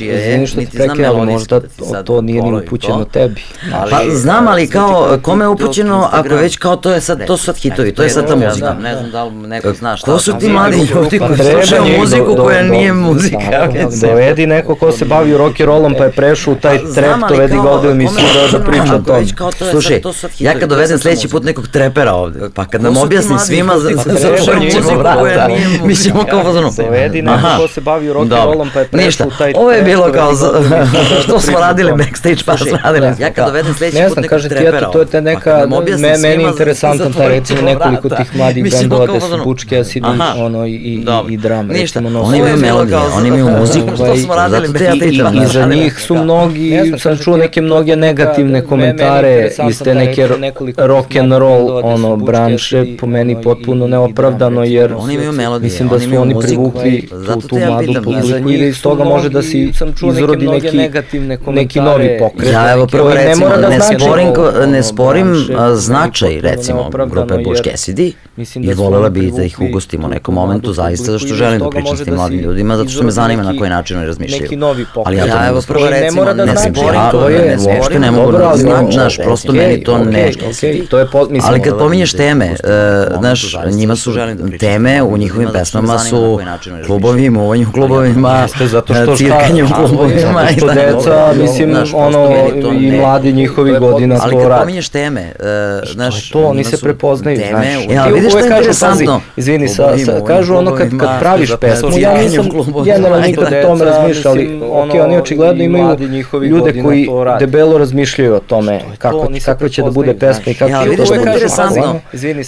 [0.00, 1.60] izvini što ti prekajala, možda
[2.04, 3.42] to nije ni upućeno tebi.
[3.90, 7.44] Pa znam, ali kao kome je upućeno, ako već kao to je sad, to su
[7.44, 8.74] sad hitovi, to je sad ta muzika.
[8.82, 10.12] Ne znam da li neko zna šta.
[10.12, 13.68] Ko su ti mladi ljudi koji slušaju muziku koja nije muzika?
[14.00, 17.54] Dovedi neko ko se bavi rock and rollom pa je prešao u taj trep, dovedi
[17.54, 19.26] ga ovde u emisiju da, da priča o tom.
[19.70, 20.00] Slušaj,
[20.38, 24.62] ja kad dovedem sledeći put nekog trepera ovde, pa kad nam objasnim svima za slušaju
[24.62, 25.86] muziku koja nije muzika.
[25.86, 26.70] Mi ćemo kao fazonu.
[26.76, 29.62] Dovedi neko ko se bavi rock and rollom pa je prešao u taj trep.
[29.62, 30.32] Ovo je bilo kao,
[31.22, 33.06] što smo radili backstage pa smo radili.
[33.18, 36.48] Ja kad dovedem sledeći put nekog trepera to je ta neka, pa me, meni je
[36.48, 40.04] interesantan ta recimo nekoliko tih mladih bendova gde su Bučke Acid
[40.38, 41.72] ono i, i, i drama.
[41.72, 44.68] Ništa, oni imaju melodije, oni imaju muziku, što smo radili,
[45.04, 50.28] I, I za njih su mnogi, sam čuo neke mnoge negativne komentare iz te neke
[50.76, 54.94] rock and roll ono branše, po meni potpuno neopravdano, jer
[55.60, 59.42] mislim da su oni privukli tu, tu mladu publiku i da iz toga može da
[59.42, 59.72] si
[60.10, 60.78] izrodi neki,
[61.46, 62.52] neki novi pokret.
[62.52, 64.32] Ja evo prvo recimo, ne sporim,
[64.66, 65.34] ne sporim
[65.74, 68.12] značaj, recimo, grupe Bush Cassidy
[68.54, 72.04] i volela bih da ih ugostimo u nekom momentu, zaista, zašto želim da pričam s
[72.04, 74.50] tim mladim ljudima, zato što me zanima na koji način oni razmišljaju.
[75.04, 78.52] Ali ja to ne prvo recimo, ne sporim, to je, uopšte ne mogu da
[78.92, 80.30] znaš, prosto meni to ne...
[81.42, 82.56] Ali kad pominješ teme,
[83.18, 84.14] znaš, njima su
[84.60, 86.40] teme u njihovim pesmama su
[86.86, 88.48] klubovi, muvanje u klubovima,
[89.16, 90.46] cirkanje u klubovima.
[90.46, 92.30] Zato što deca, mislim, ono,
[92.80, 95.32] i mladi njihovi godina to rade pominješ teme,
[95.92, 98.25] znaš, to, oni se prepoznaju, znaš.
[98.26, 99.20] Vidiš što je interesantno?
[99.36, 102.48] Izvini, sa, sa, kažu ono kad, kad praviš pesmu, ja nisam
[102.84, 105.96] generalno nikad o tome razmišljali, ok, oni očigledno imaju
[106.48, 107.08] ljude koji
[107.38, 111.30] debelo razmišljaju o tome, kako, kakva će da bude pesma i kako će to bude
[111.30, 112.00] interesantno.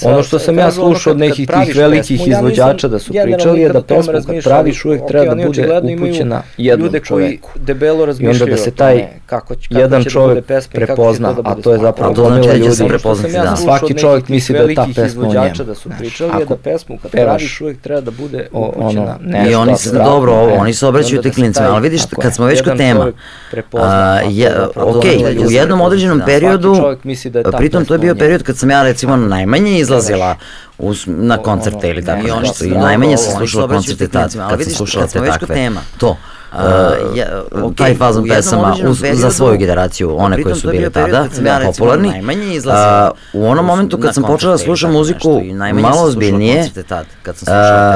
[0.05, 3.83] Ono što sam ja slušao od nekih tih velikih izvođača da su pričali je da
[3.83, 7.51] pesmu kad praviš uvek treba da bude upućena jednom čoveku.
[8.21, 9.05] I onda da se taj
[9.71, 13.57] jedan čovek prepozna, a to je zapravo znači da prepoznati, da.
[13.57, 15.68] Svaki čovjek misli da je ta pesma o njemu.
[15.69, 19.19] Da su pričali je da pesmu kad praviš uvek treba da bude upućena.
[19.51, 22.62] I oni se, dobro, ovo, oni se obraćaju ti klincima, ali vidiš, kad smo već
[22.62, 23.12] kod tema,
[24.74, 25.05] ok,
[25.47, 26.77] u jednom određenom periodu,
[27.57, 30.36] pritom to je bio period kad sam ja recimo najmanje izlazila
[30.78, 32.65] uz, na koncerte ili tako nešto.
[32.65, 35.70] I najmanje sam slušala koncerte tad, kad sam slušala te takve.
[35.99, 36.16] To.
[36.53, 41.27] Uh, ja, okay, taj fazon pesama periodu, za svoju generaciju, one koje su bile tada
[41.45, 42.09] ja, popularni.
[42.09, 45.41] Uh, u onom momentu kad sam počela da slušam muziku
[45.73, 47.47] malo ozbiljnije, tad, kad sam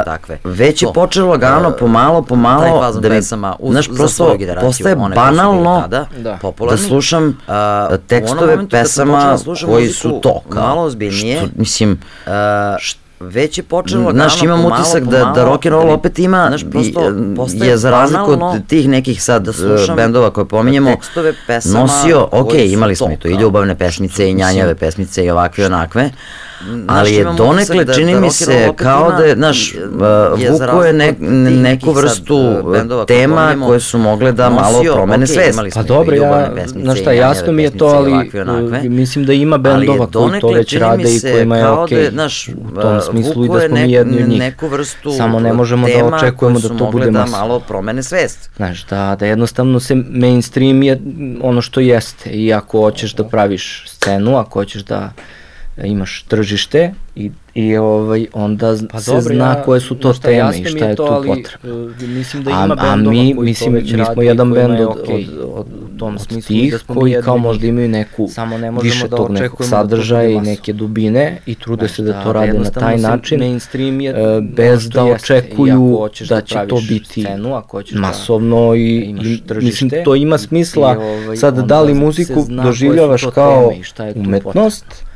[0.05, 0.39] takve.
[0.45, 3.23] već je počelo lagano, pomalo, pomalo, da mi,
[3.71, 6.39] znaš, prosto postaje banalno tada, da.
[6.71, 7.39] da slušam
[8.07, 12.33] tekstove pesama koji su to, kao, malo ozbiljnije, što, mislim, uh,
[12.79, 16.65] što već je počelo Znaš, imam utisak da, da rock and roll opet ima, znaš,
[16.71, 20.97] prosto je za razliku od tih nekih sad da slušam, bendova koje pominjemo,
[21.65, 25.67] nosio, ok, imali smo i to i ljubavne pesmice i njanjave pesmice i ovakve i
[25.67, 26.11] onakve,
[26.87, 29.75] ali je donekle, da, čini da mi se, kao da je, znaš,
[30.51, 31.15] vuko je ne,
[31.51, 32.55] neku vrstu
[33.07, 35.61] tema koje su mogle da malo promene svest.
[35.75, 40.41] Pa dobro, ja, znaš šta, jasno mi je to, ali mislim da ima bendova koji
[40.41, 42.29] to već rade i kojima je okej, da
[42.65, 44.55] u tom smislu i da smo mi jedni od njih.
[45.17, 47.33] Samo ne možemo da očekujemo da to bude masa.
[47.33, 48.51] da malo promene svest.
[48.57, 51.01] Znaš, da, da jednostavno se mainstream je
[51.43, 55.13] ono što jeste i ako hoćeš da praviš scenu, ako hoćeš da
[55.77, 60.29] imaš tržište i i ovaj, onda pa se dobro, zna ja, koje su to šta,
[60.29, 61.85] teme i šta je to, tu potrebno.
[61.85, 65.51] Uh, mislim da ima a, a mi, mislim, mi smo jedan bend od, okay, od,
[65.55, 69.09] od, u tom od smislu tih da koji kao možda imaju neku samo ne više
[69.09, 72.99] da tog nekog sadržaja i neke dubine i trude se da to rade na taj
[72.99, 78.75] način mainstream je, uh, bez da očekuju da, da će to biti scenu, da masovno
[78.75, 83.73] i, i mislim to ima smisla ovaj, sad da li muziku doživljavaš kao
[84.15, 85.12] umetnost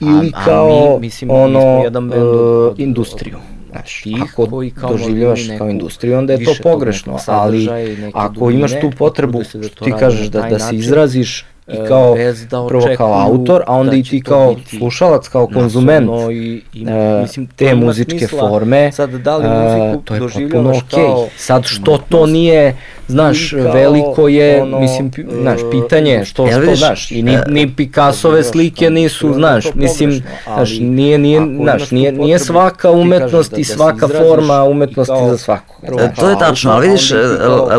[0.00, 3.36] ili a, kao a mi, mislim, ono, jedan band od, od, industriju.
[3.70, 7.68] Znaš, tih ako koji kao doživljavaš kao industriju, onda je to pogrešno, ali
[8.14, 12.16] ako imaš tu potrebu, da ti kažeš da, da se izraziš i e, kao
[12.50, 16.84] da prvo kao autor, a onda da i ti kao slušalac, kao konzument i, i,
[16.84, 18.48] uh, mislim, te muzičke smisla.
[18.48, 21.04] forme, sad da li muziku uh, to je potpuno okej.
[21.04, 21.28] Okay.
[21.36, 22.76] Sad što to nije,
[23.10, 25.10] znaš, kao, veliko je, ono, mislim,
[25.40, 30.70] znaš, pitanje što, što, što znaš, i ni, ni Picassove slike nisu, znaš, mislim, znaš,
[30.80, 35.80] nije, nije, znaš, nije, nije svaka umetnost i svaka forma umetnosti za svako.
[36.16, 37.12] To je tačno, ali vidiš,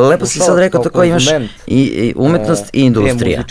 [0.09, 1.25] lepo si sad rekao tako imaš
[1.67, 3.43] i umetnost i industrija.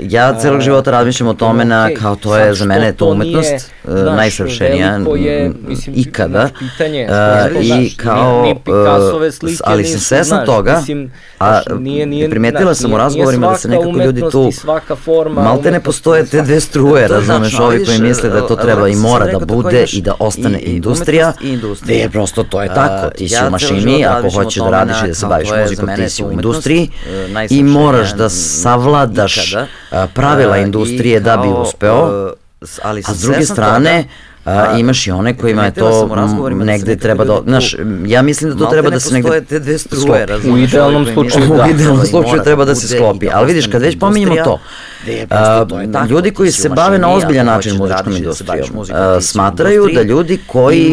[0.00, 3.70] ja celog života razmišljam o tome na, kao to je za mene to umetnost,
[4.16, 5.00] najsavršenija
[5.94, 6.48] ikada.
[6.58, 7.08] Pitanje,
[7.62, 8.54] I kao,
[9.64, 13.98] ali sam svesna toga, mislim, a nije, nije, primetila sam u razgovorima da se nekako
[14.04, 14.50] ljudi tu,
[15.30, 19.26] malte ne postoje te dve struje, razumeš, ovi koji misle da to treba i mora
[19.26, 21.32] da bude i da ostane industrija,
[21.82, 25.06] da je prosto to je tako, ti si u mašini, ako hoćeš da radiš i
[25.06, 26.90] da se baviš muzikom, ti si u industriji
[27.50, 29.54] i moraš da savladaš
[30.14, 32.32] pravila industrije da bi uspeo,
[32.82, 34.04] ali a s druge strane,
[34.44, 36.08] A, imaš i one kojima je to
[36.54, 37.76] negde treba da, znaš,
[38.06, 41.64] ja mislim da to treba da se negde te dve struje, u idealnom slučaju da,
[41.64, 44.58] u idealnom slučaju treba da se sklopi, ali vidiš kad već pominjemo to,
[46.10, 48.66] ljudi koji se bave na ozbiljan način muzičkom industrijom.
[49.20, 50.92] smatraju da ljudi koji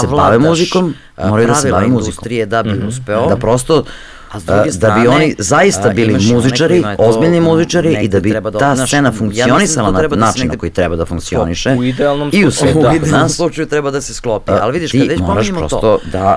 [0.00, 0.94] se bave muzikom
[1.28, 2.88] moraju da se bave muzikom, da bi mhm.
[2.88, 3.84] uspeo, da prosto
[4.32, 8.34] A s druge strane, da bi oni zaista bili muzičari, ozbiljni muzičari i da bi
[8.58, 11.70] ta scena funkcionisala na način na koji treba da funkcioniše.
[11.78, 12.78] U idealnom i u svetu.
[12.88, 14.52] U idealnom slučaju treba da se sklopi.
[14.52, 16.36] Ali vidiš, kad već pominjemo to, da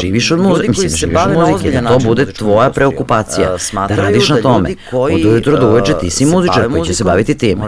[0.00, 3.56] živiš od muzike, mislim, da živiš od muzike, da to bude tvoja preokupacija,
[3.88, 4.74] da radiš na tome.
[4.92, 7.58] Od ujutro do uveče ti si muzičar koji će se baviti tim.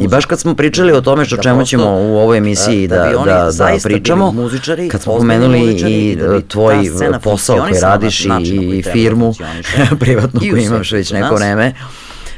[0.00, 3.50] I baš kad smo pričali o tome što čemu ćemo u ovoj emisiji da, da,
[3.58, 4.34] da pričamo,
[4.90, 6.18] kad smo pomenuli i
[6.48, 6.74] tvoj
[7.22, 9.34] posao koji radiš i firmu firmu
[10.00, 11.74] privatnu koju imaš već neko vreme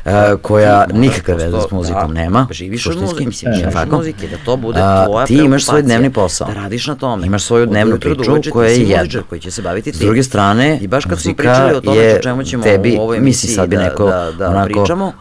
[0.04, 0.12] uh,
[0.42, 2.46] koja nikakve veze s muzikom da, nema.
[2.50, 6.10] Živiš od muzike, mislim, živiš od muzike, da to bude tvoja Ti imaš svoj dnevni
[6.10, 6.48] posao.
[6.48, 7.26] Da radiš na tome.
[7.26, 9.22] Imaš svoju dnevnu priču koja je jedna.
[9.28, 12.22] Koji će se baviti S druge strane, I baš kad smo pričali o tome o
[12.22, 15.12] čemu ćemo tebi, u ovoj misli sad bi da- neko da, da, onako, pričamo, uh,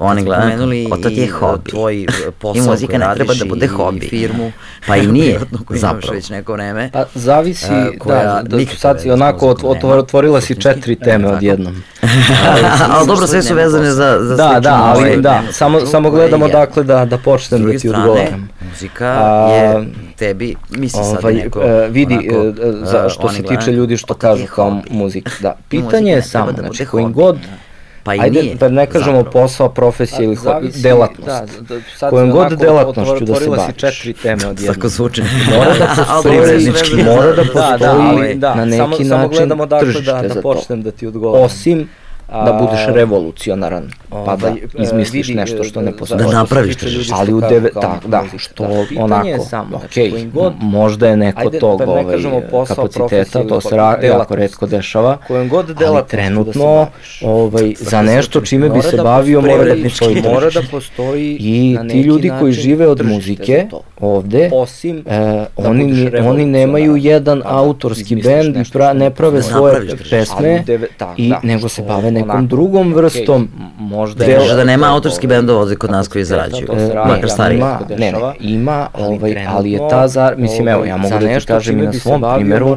[0.00, 1.70] oni gledaju, o to ti je hobi.
[1.70, 2.06] Tvoj
[2.40, 4.08] posao I muzika ne treba da bude hobi.
[4.08, 4.52] firmu,
[4.86, 5.40] pa i nije,
[5.70, 6.12] zapravo.
[6.14, 6.90] već neko vreme.
[6.92, 7.66] Pa zavisi,
[8.06, 11.82] da, da sad si onako otvorila si četiri teme odjednom.
[12.90, 16.46] Ali dobro, sve su vezane za, za da, da, ali ovaj, da, samo, samo gledamo
[16.46, 16.52] je.
[16.52, 18.48] dakle da, da počnem da ti odgovaram.
[18.70, 19.86] Muzika A, je
[20.16, 21.58] tebi, misli ovaj, sad neko...
[21.58, 26.12] Uh, vidi, onako, uh, za, što se tiče ljudi što kažu kao muzika, da, pitanje
[26.12, 27.38] je samo, znači kojim god
[28.08, 28.54] Pa i Ajde, nije.
[28.54, 29.32] da ne kažemo Zapravo.
[29.32, 31.26] posao, profesija ili zavisi, delatnost.
[31.26, 33.64] Da, da, sad Kojom god delatnošću da se baviš.
[33.66, 34.76] si četiri teme od jednog.
[34.76, 35.22] Tako zvuči.
[35.56, 40.00] Mora da postoji, mora da postoji da, da, na neki samo, način samo gledamo dakle
[40.00, 41.44] da, da počnem da ti odgovorim.
[41.44, 41.88] Osim
[42.28, 46.24] da budeš revolucionaran, pa da ovaj, izmisliš vidi, nešto što ne postoji.
[46.24, 47.14] Da napraviš tržište.
[47.16, 51.58] Ali u deve, tak, da, što da, onako, samo, ok, god, možda je neko ajde,
[51.58, 52.04] tog ovaj,
[52.68, 55.18] kapaciteta, to se ra, jako redko dešava,
[55.50, 56.86] god ali trenutno
[57.22, 61.78] ovaj, za nešto čime bi se da bavio mora da postoji mora da postoji i
[61.90, 63.66] ti ljudi koji žive od muzike
[64.00, 68.64] ovde, osim e, oni, oni nemaju jedan autorski bend i
[68.94, 70.64] ne prave svoje pesme,
[71.16, 73.48] i nego se bave nekom drugom vrstom.
[73.98, 74.24] Možda.
[74.38, 76.68] Možda da nema autorski bendova ovde kod nas koji zarađuju,
[77.06, 77.58] makar stariji.
[77.58, 81.46] Ima, ne, ne, ima, ovaj, ali je ta zar, mislim, evo, ja mogu da ti
[81.46, 82.76] kažem i na svom primjeru,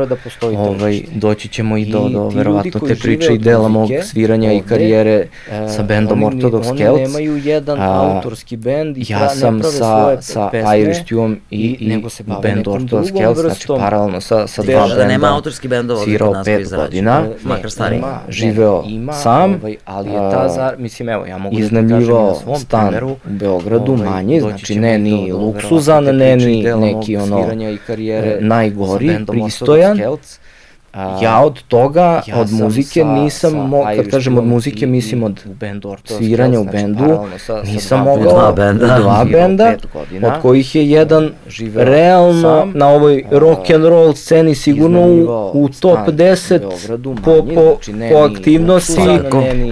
[0.58, 5.12] ovaj, doći ćemo i do, do verovatno te priče i dela mog sviranja i karijere
[5.12, 5.28] e,
[5.76, 6.82] sa bendom Orthodox Celts.
[6.82, 12.02] Oni nemaju jedan autorski bend i ja sam sa, sa Irish Stewom i, i
[12.42, 14.96] bend Orthodox Celts, znači paralelno sa, sa dva benda.
[14.96, 17.04] Da nema autorski bendova ovde kod nas koji zarađuju,
[17.44, 18.02] makar stariji.
[18.30, 18.84] Živeo
[19.24, 22.88] sam, ovaj, ali je ta zar, mislim evo ja mogu da kažem na svom stan
[22.88, 27.78] primeru, u Beogradu ovaj, manji, znači ne ni do, luksuzan, ne ni neki ono i
[27.88, 30.00] karijere najgori, pristojan,
[31.22, 35.42] ja od toga, ja od muzike sa, nisam, mo, kad kažem od muzike, mislim od
[35.46, 39.74] bendu, sviranja u znači, bendu, sa, nisam sa mogao, dva benda, dva benda
[40.24, 41.32] od kojih je jedan
[41.76, 46.60] realno sam, na ovoj rock and roll sceni sigurno u, u top 10
[47.24, 49.02] po, po, znači, po aktivnosti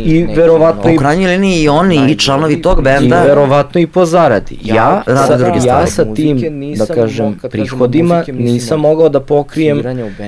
[0.04, 0.96] i verovatno i...
[0.96, 3.24] U krajnjoj liniji i oni i članovi tog benda.
[3.24, 4.60] I verovatno i po zaradi.
[4.64, 6.42] Ja, sa, ja sa tim,
[6.78, 9.82] da kažem, prihodima nisam mogao da pokrijem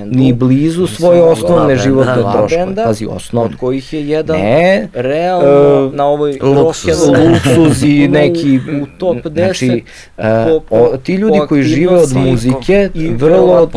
[0.05, 2.75] ni blizu blizu svoje osnovne životne troškove.
[2.85, 3.53] Pazi, osnovne.
[3.53, 9.17] Od kojih je jedan ne, realno uh, na ovoj luksuz, luksuz i neki u top
[9.17, 9.31] 10.
[9.43, 9.83] Znači,
[10.17, 10.23] uh,
[10.69, 13.69] o, ti ljudi koji žive od muzike vrlo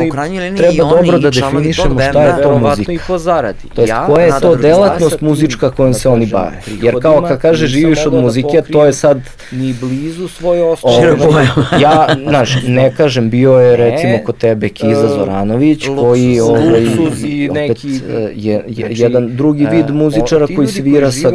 [0.57, 2.93] treba dobro da definišemo šta je to muzika.
[2.93, 3.69] i po zaradi.
[3.75, 6.61] To jest, koja je to delatnost muzička kojom se oni bave.
[6.83, 9.21] Jer kao kad kaže živiš od muzike, to je sad
[9.53, 11.49] ni blizu svoje osnovne.
[11.81, 17.49] Ja, znaš, ne kažem, bio je recimo kod tebe Kiza Zoranović, koji ovaj, luksuz i
[17.49, 17.89] neki...
[17.89, 21.31] E, je, je, znači, jedan drugi vid e, muzičara koji svira sa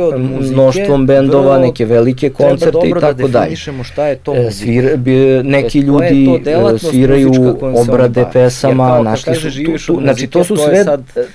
[0.52, 3.56] mnoštvom bendova, neke velike koncerte i tako da dalje.
[3.84, 4.90] šta je to e, Svira,
[5.44, 6.42] neki ljudi
[6.78, 10.86] sviraju obrade pesama, našli su tu, tu, znači to su sve,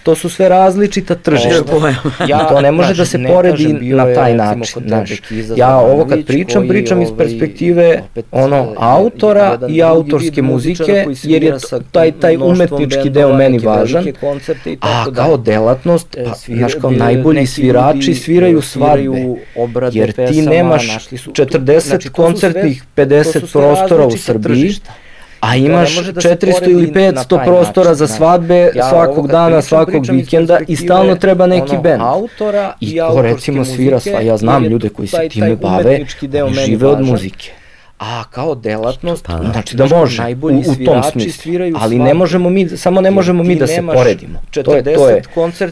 [0.02, 1.94] to su sve različita tržišta.
[2.28, 4.82] Ja, to ne može da se poredi na taj način.
[4.86, 5.22] Znaš,
[5.56, 8.02] ja ovo kad pričam, pričam iz ovaj, perspektive
[8.32, 11.54] ono autora i autorske muzike, jer je
[11.92, 15.22] taj, taj umetnički deo meni važan koncerte i tako da.
[15.22, 20.42] A kao delatnost, e, pa, svira, znaš, kao najbolji svirači sviraju svadbe, obrade jer ti
[20.42, 24.74] nemaš 40 znači, koncertnih, 50 prostora u Srbiji,
[25.40, 30.58] a imaš da 400 ili 500 prostora način, za svadbe ja svakog dana, svakog vikenda
[30.68, 32.02] i stalno treba neki bend.
[32.02, 36.00] Autora I ko recimo svira sva, ja znam ljude koji se time bave,
[36.66, 37.63] žive od muzike
[38.04, 42.68] a kao delatnost, pa, znači da može u, u tom smislu, ali ne možemo mi,
[42.68, 44.42] samo ne možemo mi da se poredimo.
[44.64, 45.22] To je, to je,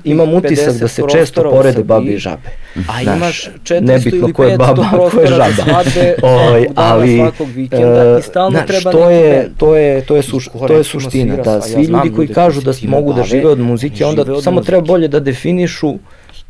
[0.04, 2.50] imam utisak da se često porede babe i žabe.
[2.88, 5.82] A imaš 400 nebitno ko je baba, ko je žaba.
[6.52, 10.48] Oj, ali, svakog vikenda i stalno znaš, treba to je, to je, to je, suš,
[10.66, 14.42] to je suština, da svi ljudi koji kažu da mogu da žive od muzike, onda
[14.42, 15.94] samo treba bolje da definišu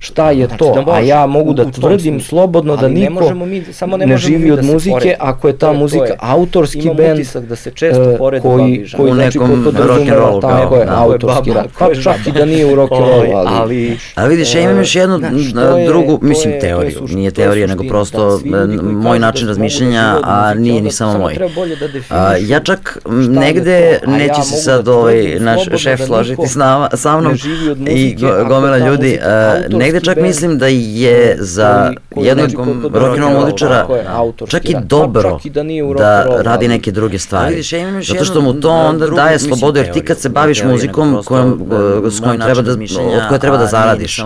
[0.03, 3.65] šta je znači, to, da a ja mogu da tvrdim slobodno da niko ne, mi,
[3.73, 7.27] samo ne, ne živi od da muzike ako je ta to muzika je, autorski bend
[7.49, 11.95] da se često e, poredi koji, koji znači ko podrazumeva tako je autorski rad, pa
[11.95, 14.95] čak i da nije u rock and roll, ali, ali a vidiš, ja imam još
[14.95, 15.21] jednu
[15.87, 18.41] drugu, mislim teoriju, nije teorija nego prosto
[18.83, 21.39] moj način razmišljanja, a nije ni samo moj.
[22.11, 22.99] Da ja čak
[23.29, 26.49] negde neće se sad ovaj naš šef složiti
[26.95, 27.37] sa mnom.
[27.89, 28.17] i
[28.49, 29.19] gomela ljudi,
[29.69, 32.51] negde negde čak mislim da je za jednog
[32.83, 33.87] rock'n'roll muzičara
[34.49, 35.39] čak i dobro
[35.99, 37.63] da, da radi neke druge stvari.
[38.03, 41.67] Zato što mu to onda daje slobodu, jer ti kad se baviš muzikom kojom,
[42.11, 44.21] s kojom treba da, od koje treba da zaradiš,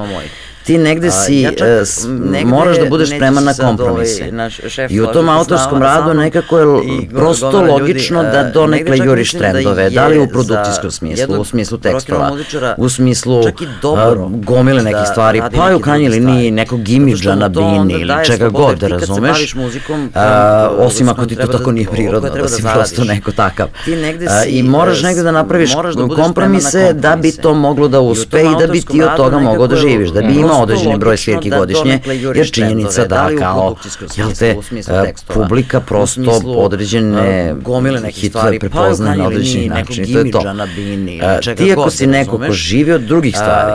[0.67, 4.31] ti negde si, ja čak, uh, negde moraš da budeš spreman na kompromise.
[4.33, 6.67] Ovaj, I u tom autorskom radu nekako je
[7.15, 11.79] prosto logično ljudi, da e, donekle juriš trendove, da li u produkcijskom smislu, u smislu
[11.79, 12.33] tekstova,
[12.77, 13.43] u smislu
[13.83, 18.49] dobro, gomile nekih stvari, pa i u krajnjoj liniji nekog imidža na bini ili čega
[18.49, 19.55] god da razumeš,
[20.79, 23.67] osim ako ti to tako nije prirodno, da si prosto neko takav.
[24.49, 25.71] I moraš negde da napraviš
[26.17, 29.77] kompromise da bi to moglo da uspe i da bi ti od toga mogao da
[29.77, 32.01] živiš, da bi imao određeni broj svirki da godišnje,
[32.35, 33.77] jer činjenica da kao,
[34.17, 34.57] jel te,
[35.35, 40.43] publika prosto određene gomile hitove prepoznaje na određeni način i to je to.
[41.57, 43.73] Ti ako si neko ko živi od drugih stvari,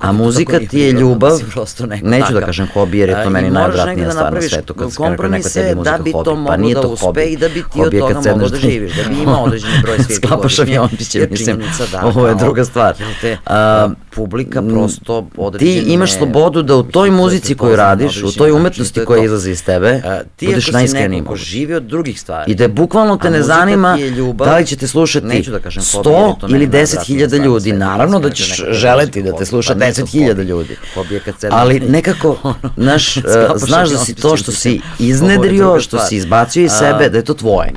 [0.00, 1.32] a muzika ti je ljubav,
[2.02, 5.28] neću da kažem hobi jer je to meni najvratnija stvar na svetu kad se kaže
[5.28, 6.12] neko tebi muzika hobi,
[6.46, 7.36] pa nije to hobi.
[7.74, 11.62] Hobi je kad sedneš da živiš, da bi imao određeni broj svirki Sklapaš aviončiće, mislim,
[12.02, 12.94] ovo je druga stvar.
[14.14, 15.84] Publika prosto određene...
[15.84, 19.64] Ti imaš slobodu da u toj muzici koju radiš, u toj umetnosti koja izlazi iz
[19.64, 20.02] tebe,
[20.36, 21.44] ti budeš najiskreniji moguće.
[21.44, 22.52] živi od drugih stvari.
[22.52, 23.98] I da bukvalno te ne zanima
[24.34, 27.72] da li ćete slušati 100 ili 10.000 ljudi.
[27.72, 30.76] Naravno da ćeš želeti da te sluša 10.000 ljudi.
[31.50, 33.14] Ali nekako, znaš,
[33.68, 37.34] znaš da si to što si iznedrio, što si izbacio iz sebe, da je to
[37.34, 37.72] tvoje.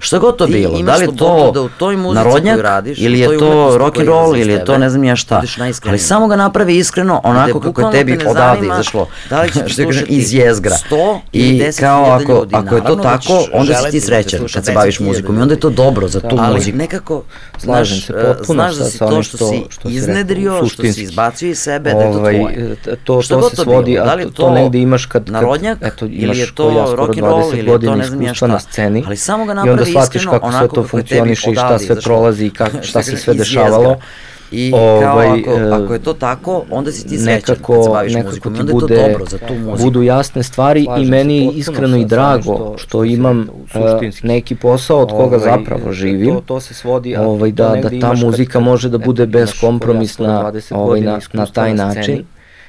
[0.00, 3.78] Šta god to bilo, da li to da u toj narodnjak, radiš, ili je to
[3.78, 5.42] rock and roll, ili je to ne znam ja šta,
[5.86, 10.04] ali samo ga napravi iskreno, onako kako je tebi odavde izašlo, da li što kažem,
[10.08, 10.76] iz jezgra.
[11.32, 15.38] I kao ako, ako je to tako, onda si ti srećan kad se baviš muzikom
[15.38, 16.78] i onda je to dobro za tu muziku.
[16.78, 17.22] nekako,
[17.58, 21.92] slažem se potpuno znaš da si to što si iznedrio, što si izbacio iz sebe,
[21.94, 22.76] da je to ovaj, tvoje.
[23.04, 27.26] To, to se svodi, a to negde imaš kad, narodnjak, ili je to rock and
[27.26, 28.58] roll, ili je to ne znam ja šta,
[29.06, 32.72] ali samo ga napravi shvatiš kako sve to funkcioniše i šta sve prolazi i kak,
[32.82, 33.96] šta se sve dešavalo.
[34.50, 37.90] I ovaj, kao ako, ako je to tako, onda si ti srećan nekako, kad se
[37.90, 39.84] baviš muzikom i onda bude, je to dobro za tu muziku.
[39.84, 43.80] Budu jasne stvari Slažem i meni je iskreno i drago što, što imam uh,
[44.22, 46.34] neki posao od koga ovaj, zapravo živim.
[46.34, 51.20] To, to se svodi, ovaj, da, da ta muzika može da bude beskompromisna ovaj, na,
[51.32, 52.24] na taj način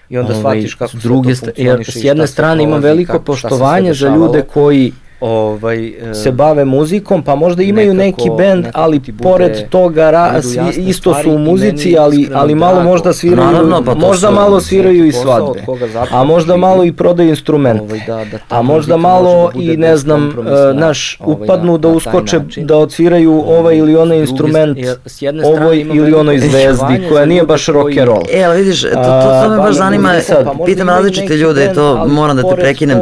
[0.10, 2.00] i onda ovaj, shvatiš kako druge, to funkcioniše.
[2.00, 7.24] Jer s jedne strane imam veliko poštovanje za ljude koji ovaj, e, se bave muzikom,
[7.24, 11.98] pa možda imaju nekako, neki bend, ali pored toga ra, svi, isto su u muzici,
[11.98, 15.66] ali, ali malo možda sviraju, Naravno, pa možda malo sviraju i svadbe,
[16.12, 20.28] a možda malo i prodaju instrumente, ovaj, da, da a možda malo i ne znam,
[20.28, 24.78] uh, naš, ovaj, upadnu da, da uskoče, da odsviraju ovaj ili onaj instrument,
[25.44, 28.24] ovoj ili onoj zvezdi, koja nije baš rock and roll.
[28.34, 28.90] E, ali vidiš, to,
[29.44, 30.14] to, me baš zanima,
[30.46, 33.00] pa pitam različite ljude i to moram da te prekinem.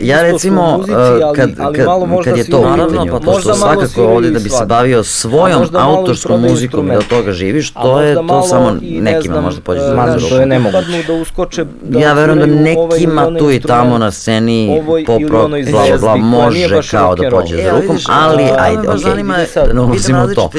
[0.00, 0.84] Ja recimo,
[1.22, 4.30] ali, kad, ali kad, malo možda kad je to u pitanju, pa pošto svakako ovde
[4.30, 8.42] da bi se bavio svojom autorskom muzikom i da od toga živiš, to je to
[8.42, 10.28] samo nekima možda pođe za ruku.
[10.28, 10.76] To je nemoguće.
[11.06, 15.84] Da uskoče, da ja verujem da nekima tu i tamo na sceni pop rock, bla
[15.88, 19.24] bla bla, može kao da pođe za rukom, ali ajde, okej,
[19.54, 20.50] da ne ulazimo to.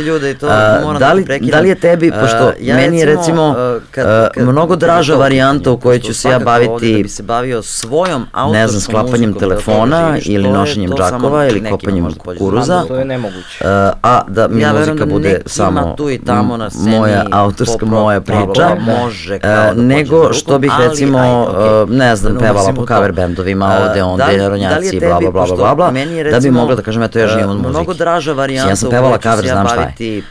[1.00, 3.56] Da li, da li je tebi, pošto meni je recimo
[4.36, 7.06] mnogo draža varijanta u kojoj ću se ja baviti,
[8.52, 12.84] ne znam, sklapanjem telefona ili nošenjem džakova ili kopanjem kukuruza.
[12.88, 13.60] To je nemoguće.
[13.61, 13.68] Uh,
[14.03, 17.86] a da mi ja muzika da bude samo tu i tamo na sceni, moja autorska,
[17.86, 21.48] moja priča, može da nego što bih recimo,
[21.90, 25.91] ne znam, pevala po cover bendovima, ovde, onde, da ronjaci, bla, bla, bla, bla, bla,
[26.32, 27.69] da bi mogla da kažem, eto, ja živim od muzike.
[27.69, 28.69] Mnogo draža varijanta.
[28.69, 30.22] Ja sam pevala cover, znam šta je.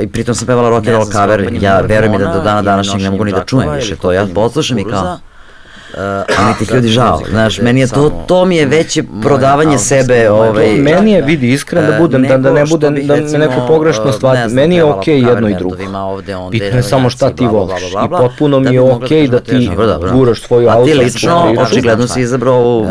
[0.00, 3.10] I pritom sam pevala rock and roll cover, ja verujem da do dana današnjeg ne
[3.10, 5.18] mogu ni da čujem više to, ja poslušam i kao,
[5.94, 5.98] Uh,
[6.38, 10.76] ali ti ljudi žao, znaš, meni je to, to mi je veće prodavanje sebe, ovaj...
[10.76, 14.54] Meni je, vidi, iskren da budem, da, da ne bude, da me neko pogrešno shvati,
[14.54, 15.76] meni je okej okay jedno i drugo.
[16.50, 19.70] Bitno je samo šta ti voliš i potpuno mi je okej da ti
[20.12, 20.80] guraš svoju priču.
[20.80, 22.86] A ti lično, očigledno si izabrao ovu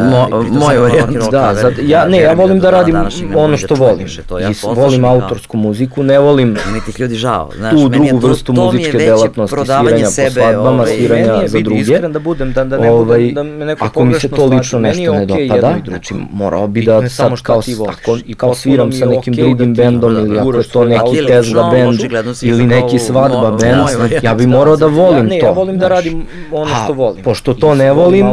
[0.52, 1.32] moju varijantu.
[1.32, 2.96] Da, ja, ne, ja volim da radim
[3.36, 4.08] ono što volim.
[4.52, 9.56] I volim autorsku muziku, ne volim ti ljudi žao, znaš, tu drugu vrstu muzičke delatnosti,
[9.66, 11.82] sviranja po svadbama, sviranja za druge.
[11.82, 15.14] Iskren da budem, da ne ovaj, da me neko ako mi se to lično nešto
[15.14, 20.16] ne dopada, znači morao bi da sad kao, ako, kao sviram sa nekim drugim bendom
[20.16, 22.00] ili ako je to neki tezga bend
[22.42, 25.30] ili neki svadba bend, ja bi morao da volim to.
[25.30, 27.24] Ne, ja volim da radim ono što volim.
[27.24, 28.28] Pošto to ne volim,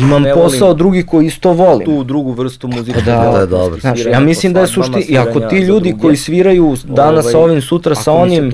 [0.00, 1.86] imam posao drugi koji isto volim.
[1.86, 3.00] Tu drugu vrstu muzike.
[3.00, 3.80] Da, da, dobro.
[3.80, 7.62] Znaš, ja mislim da je sušti, i ako ti ljudi koji sviraju danas sa ovim,
[7.62, 8.52] sutra sa onim,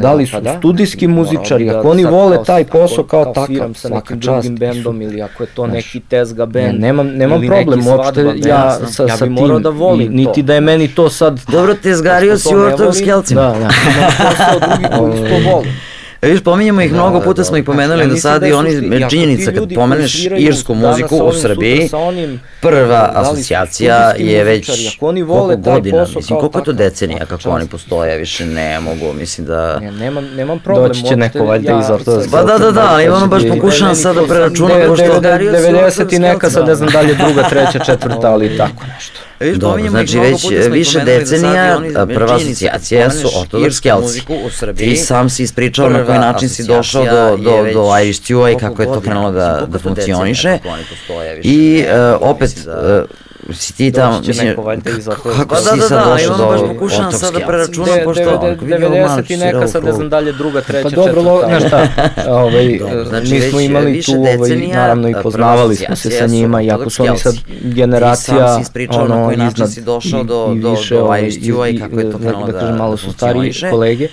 [0.00, 4.56] da li su studijski muzičari, ako oni vole taj posao kao takav, svaka čast drugim
[4.56, 6.80] bendom ili ako je to Znaš, neki tezga bend.
[6.80, 10.60] Ne, nemam, nemam problem uopšte ja sa, ja sa tim, da volim niti da je
[10.60, 11.40] meni to sad...
[11.48, 13.40] Dobro, tezgario si u ortom skelcima.
[13.40, 13.56] Da, da.
[13.96, 15.72] Imam posao drugi koji to volim.
[16.22, 18.70] E, viš, pominjemo ih da, mnogo puta smo ih pomenuli ja do sada i oni,
[19.10, 21.90] činjenica kad pomeneš irsku muziku u Srbiji,
[22.60, 28.46] prva asocijacija je već koliko godina, mislim, koliko je to decenija kako oni postoje, više
[28.46, 29.78] ne mogu, mislim da...
[29.80, 30.88] Ne, nemam, nemam problem.
[30.88, 32.30] Doći će neko valjda iz ortodoks.
[32.30, 35.20] Pa da, da, da, ali ono baš pokušavam sad da preračunam, pošto...
[35.20, 39.20] 90 i neka, sad ne znam da li je druga, treća, četvrta, ali tako nešto.
[39.40, 41.80] Viš, Dobro, znači već više decenija
[42.14, 44.22] prva asocijacija su ortodoks kelci.
[44.76, 48.58] Ti sam si ispričao na koji način si došao do, do, do Irish Stewa i
[48.58, 50.58] kako je to krenulo da, da funkcioniše.
[51.42, 53.10] I uh, opet, uh,
[53.52, 57.40] si ti tamo, mislim, kako pa, si da, sad došao do baš pokušavam sad da
[57.46, 61.46] preračunam, pošto 90 i neka, sad ne znam dalje, druga, treća, pa dobro, četvrta.
[61.46, 61.88] znaš šta,
[62.42, 66.90] ovaj, znači, mi smo imali tu, ovaj, naravno i poznavali smo se sa njima, iako
[66.90, 68.60] su oni sad generacija,
[68.90, 69.70] ono, iznad
[70.54, 71.30] i više, ovaj,
[71.70, 74.08] i kako je to krenulo da, malo su stariji kolege.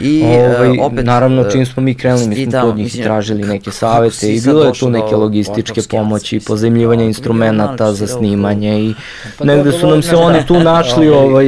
[0.00, 3.70] I ovaj, uh, opet, naravno čim smo mi krenuli, mi smo kod njih tražili neke
[3.70, 8.94] savete i bilo je tu neke logističke pomoći, pozemljivanje instrumenta za snimanje i
[9.38, 11.46] pa negde su nam se oni tu našli ovaj,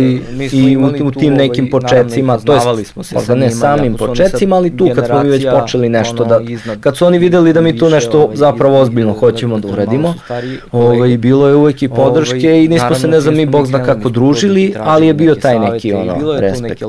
[0.52, 5.06] i u, tim nekim početcima, to jest, se sa ne samim početcima, ali tu kad
[5.06, 6.40] smo mi već počeli nešto da,
[6.80, 10.14] kad su oni videli da mi tu nešto zapravo ozbiljno hoćemo da uradimo,
[10.72, 14.08] ovaj, bilo je uvek i podrške i nismo se ne znam mi bog zna kako
[14.08, 16.82] družili, ali je bio taj neki ono respekt.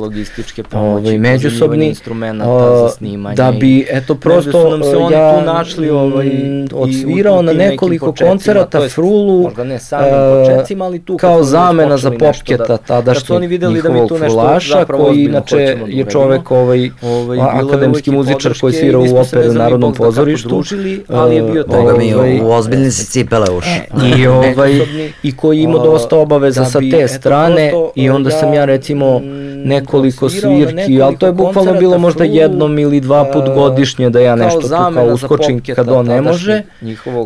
[0.74, 3.36] Ovaj, među međusobni instrumenta za snimanje.
[3.36, 6.32] Da bi, eto, prosto nam se oni ja tu našli ovaj,
[6.74, 10.14] odsvirao na nekoliko koncerata frulu, možda ne samim
[10.46, 16.90] početcima, ali tu kao zamena za popketa tadašnjeg njihovog fulaša, koji inače je čovek ovaj,
[17.02, 20.64] ovaj akademski muzičar koji svira u operu Narodnom pozorištu.
[21.08, 21.98] ali je bio taj...
[21.98, 23.80] Mi, u ozbiljni se cipele uši.
[24.18, 24.82] I, ovaj,
[25.24, 29.22] I koji ima dosta obaveza sa te strane i onda sam ja recimo
[29.68, 34.36] nekoliko svirki, ali to je bukvalno bilo možda jednom ili dva put godišnje da ja
[34.36, 36.62] nešto tu kao uskočim kad on ne može.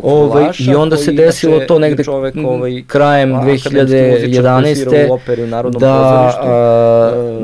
[0.02, 2.32] Ovaj, I onda se desilo to negde ovaj,
[2.86, 5.78] krajem 2011.
[5.78, 6.32] da,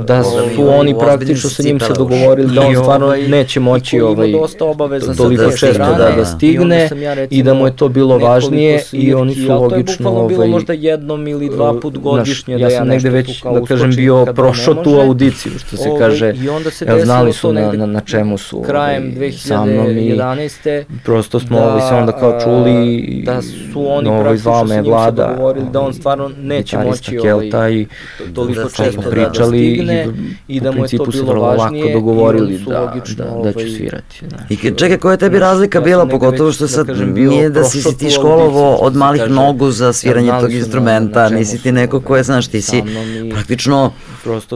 [0.07, 4.33] da su oni praktično sa njim se dogovorili da on stvarno neće moći ovaj,
[5.17, 6.91] toliko često da, da stigne
[7.31, 11.49] i da mu je to bilo važnije i oni su logično ovaj, možda jednom ili
[11.49, 15.77] dva put godišnje da ja sam negde već da kažem bio prošao tu audiciju što
[15.77, 20.85] se kaže i onda se znali su na, na, na čemu su krajem 2011.
[21.05, 25.37] prosto smo ovaj, se onda kao čuli da su oni ovaj, zvao me vlada
[25.73, 27.87] da on stvarno neće moći Kelta i
[28.35, 29.89] toliko često pričali
[30.49, 34.21] i da mu je to bilo važnije lako dogovorili da, da, da će svirati.
[34.49, 38.75] I čekaj, koja je tebi razlika bila, pogotovo što sad nije da si ti školovo
[38.75, 42.83] od malih nogu za sviranje tog instrumenta, nisi ti neko ko je, znaš, ti si
[43.31, 43.93] praktično,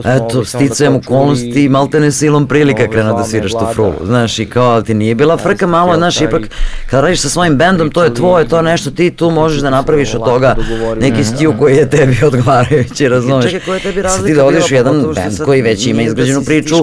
[0.05, 4.93] eto, sticajem okolnosti, maltene silom prilika krenuo da sviraš tu frulu, znaš, i kao ti
[4.93, 6.41] nije bila frka malo, znaš, ipak
[6.89, 9.69] kad radiš sa svojim bendom, to je tvoje, to je nešto, ti tu možeš da
[9.69, 10.55] napraviš od toga
[10.99, 13.45] neki stiju koji je tebi odgovarajući, razumeš?
[13.45, 14.27] Čekaj, koja je tebi razlika?
[14.27, 16.75] Ti da odiš u jedan bend koji već ima izgrađenu priču,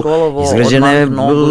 [0.45, 1.05] izgrađene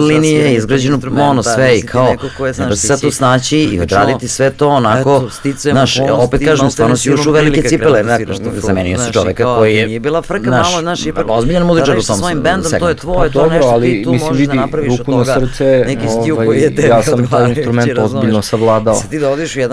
[0.09, 2.17] linije, izgrađenu ono sve i kao,
[2.57, 7.11] treba se sad tu snaći i odraditi sve to onako, znaš, opet kažem, stvarno si
[7.13, 8.05] u velike cipele,
[8.55, 12.03] za meni si čoveka koji je, nije bila frka malo, znaš, ipak ozbiljan muzičar u
[12.03, 15.07] tom svojim bendom, to je tvoje, to je nešto, ti tu možeš da napraviš od
[15.07, 15.47] toga
[15.87, 18.97] neki stil koji je tebi ja sam taj instrument ozbiljno savladao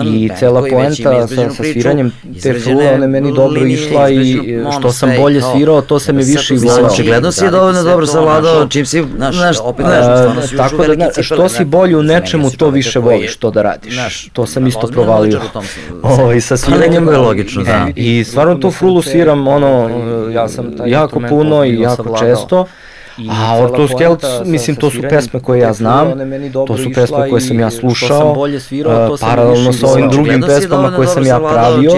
[0.04, 2.12] i cela poenta sa, sa sviranjem
[2.42, 6.54] te frule, ona meni dobro išla i što sam bolje svirao, to se mi više
[6.54, 6.90] i volao.
[6.92, 11.64] Očigledno si dovoljno dobro savladao, čim si, znaš, opet, stvarno si tako da, što si
[11.64, 14.28] bolji u nečemu, to više voliš to da radiš.
[14.32, 15.40] To sam isto provalio.
[16.02, 17.88] O, i sa sviranjem je logično, da.
[17.96, 19.90] I stvarno tu frulu sviram, ono,
[20.32, 22.66] ja sam jako puno i jako često.
[23.30, 26.08] A Ortus Kelc, mislim, to su pesme koje ja znam,
[26.66, 28.36] to su pesme koje sam ja slušao,
[29.20, 31.92] paralelno sa ovim drugim pesmama koje sam ja pravio,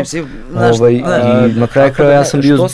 [0.75, 1.03] ovaj, i
[1.57, 2.69] na kraju kraja ja sam bio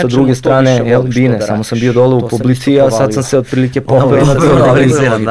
[0.00, 3.80] sa druge strane Elbine, samo sam bio dole u publici, a sad sam se otprilike
[3.80, 4.46] popeo na to,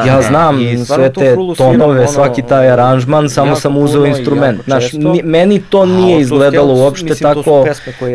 [0.07, 4.85] ja znam sve te tonove, svaki taj aranžman, samo sam uzeo instrument, znaš,
[5.23, 7.65] meni to nije izgledalo uopšte tako,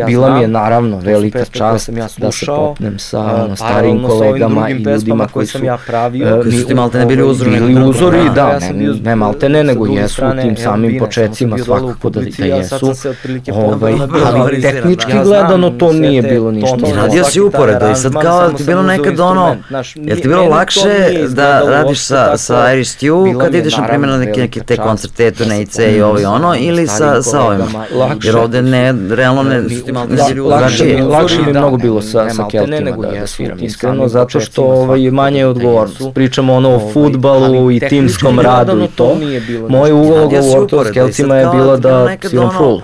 [0.06, 5.28] bila mi je naravno velika čast da se popnem sa starim kolegama, kolegama i ljudima
[5.32, 6.40] koji su ja pravio.
[6.42, 7.50] Koji su ti malte ne bili uzori.
[7.50, 12.20] Bili uzori, da, ne, ne malte ne, nego jesu u tim samim početcima svakako da,
[12.38, 12.92] da jesu.
[13.52, 13.94] Ovaj,
[14.24, 16.76] ali tehnički gledano to nije bilo ništa.
[16.90, 19.56] I radio si uporedo i sad kao ti bilo nekad ono,
[19.94, 24.18] je ti bilo lakše da radiš sa, sa Irish Stew kad ideš na primjer na
[24.18, 27.60] neke, neke te koncerte, turnejice i ovo i ono, ili sa, sa ovim?
[28.22, 29.62] Jer ovde ne, realno ne,
[30.44, 35.10] lakše, lakše mi mnogo bilo sa, da, da sviram, iskreno, zato zato što ovaj, je
[35.10, 36.02] manje odgovornost.
[36.14, 39.16] Pričamo ono o ovaj, futbalu i timskom radu i to.
[39.68, 42.80] Moj uloga u Ortovskelcima je bila da sviram full.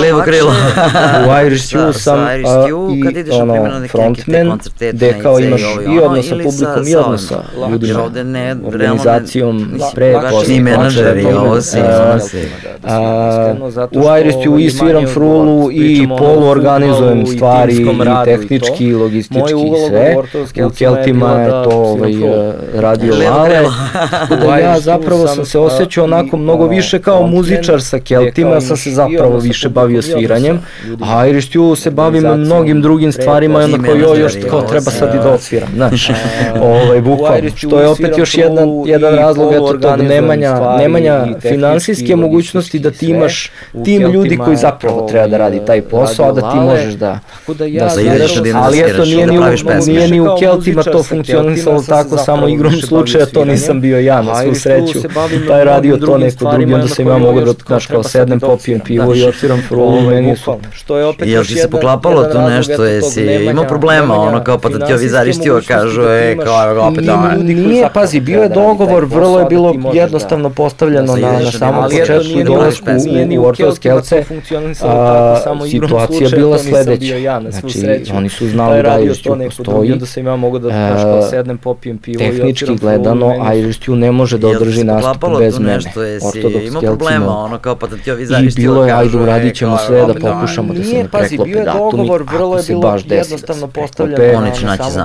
[0.00, 0.52] Levo krilo.
[1.28, 4.58] u Irish Stew sam i ono, frontman,
[4.92, 5.60] gde kao imaš
[5.94, 7.98] i odnos sa publikom i odnos sa ljudima,
[8.66, 12.38] organizacijom, pre, posle, menadžeri, ovo si, ovo si.
[13.92, 17.86] U Irish Stew i sviram frulu i poluorganizujem stvari i
[18.24, 20.16] tehnički i logistički i sve.
[20.66, 22.12] U Keltima je to ovaj,
[22.74, 23.60] radio Lale.
[24.46, 28.90] Da ja zapravo sam se osjećao onako mnogo više kao muzičar sa Keltima, sam se
[28.90, 30.60] zapravo više više bavio sviranjem,
[31.00, 34.90] a Irish Stew se bavim mnogim drugim stvarima i onda kao joj još kao treba
[34.90, 36.10] sad i da odsviram, znaš,
[36.72, 42.78] ovaj, bukvalno, što je opet još jedan, jedan razlog eto tog nemanja, nemanja finansijske mogućnosti
[42.78, 43.50] da ti imaš
[43.84, 47.68] tim ljudi koji zapravo treba da radi taj posao, a da ti možeš da, da,
[47.78, 49.42] da sviraš, ali eto nije ni, u,
[49.86, 54.42] nije ni u Keltima to funkcionisalo tako, samo igrom slučaja to nisam bio ja, na
[54.42, 54.98] svu sreću,
[55.48, 59.14] taj radio to neko drugi, onda sam ja mogu da, znaš, kao sednem, popijem pivo
[59.14, 60.70] i odsviram sviram frulu, meni je super.
[60.72, 64.68] Što je opet Jel ti se poklapalo tu nešto, jesi imao problema, ono kao pa
[64.68, 67.28] da ti ovi zarištio kažu, e, kao opet ono.
[67.42, 72.44] Nije, pazi, bio je dogovor, vrlo je bilo jednostavno postavljeno na, na samom početku i
[72.44, 72.86] dolazku
[73.38, 74.24] u Orfeos Kelce,
[74.82, 75.36] a,
[75.70, 77.40] situacija bila sledeća.
[77.50, 81.58] Znači, oni su znali da Irish Stew postoji, da sam ja mogu da uh, sednem,
[81.58, 85.78] popijem pivo tehnički gledano, Irish Stew ne može da održi nastup bez mene.
[86.22, 87.52] Ortodoks Kelcima.
[88.42, 92.62] I bilo je, ajde uradit ćemo sve da pokušamo da se ne preklope datumi, ako
[92.62, 94.36] se baš desi da se preklope,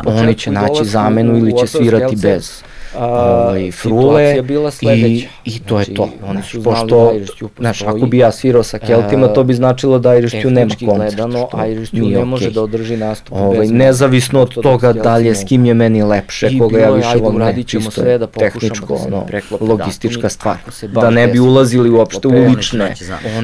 [0.05, 1.37] oni će naći zamenu.
[1.37, 2.63] Ili će svirati bez
[2.97, 6.09] ovaj, frule bila i, i to znači, je to.
[6.27, 10.15] Oni su pošto, da znaš, ako bi ja svirao sa Keltima, to bi značilo da
[10.15, 11.15] Irish Tune nema koncert.
[11.15, 15.35] gledano, Irish Tune ne može da održi nastup ovaj, Nezavisno od toga da li je
[15.35, 19.25] s kim je meni lepše, koga ja više volim, ne, čisto sve da tehničko, ono,
[19.59, 20.57] logistička stvar.
[20.81, 22.93] Da ne bi ulazili uopšte u lične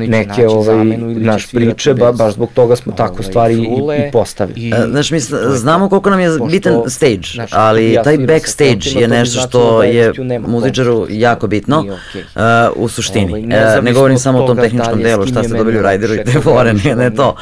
[0.08, 0.86] neke ovaj,
[1.16, 4.70] naš priče, ba, baš zbog toga smo tako ovaj, stvari i, i postavili.
[4.70, 5.20] E, znaš, mi
[5.56, 11.08] znamo koliko nam je bitan stage, ali taj backstage je nešto što da je muzičaru
[11.10, 11.92] jako bitno uh,
[12.76, 13.32] u suštini.
[13.32, 16.24] Ovaj, uh, ne govorim samo o tom tehničkom delu, šta ste dobili u Raideru i
[16.24, 17.36] te fore, ne, ne to.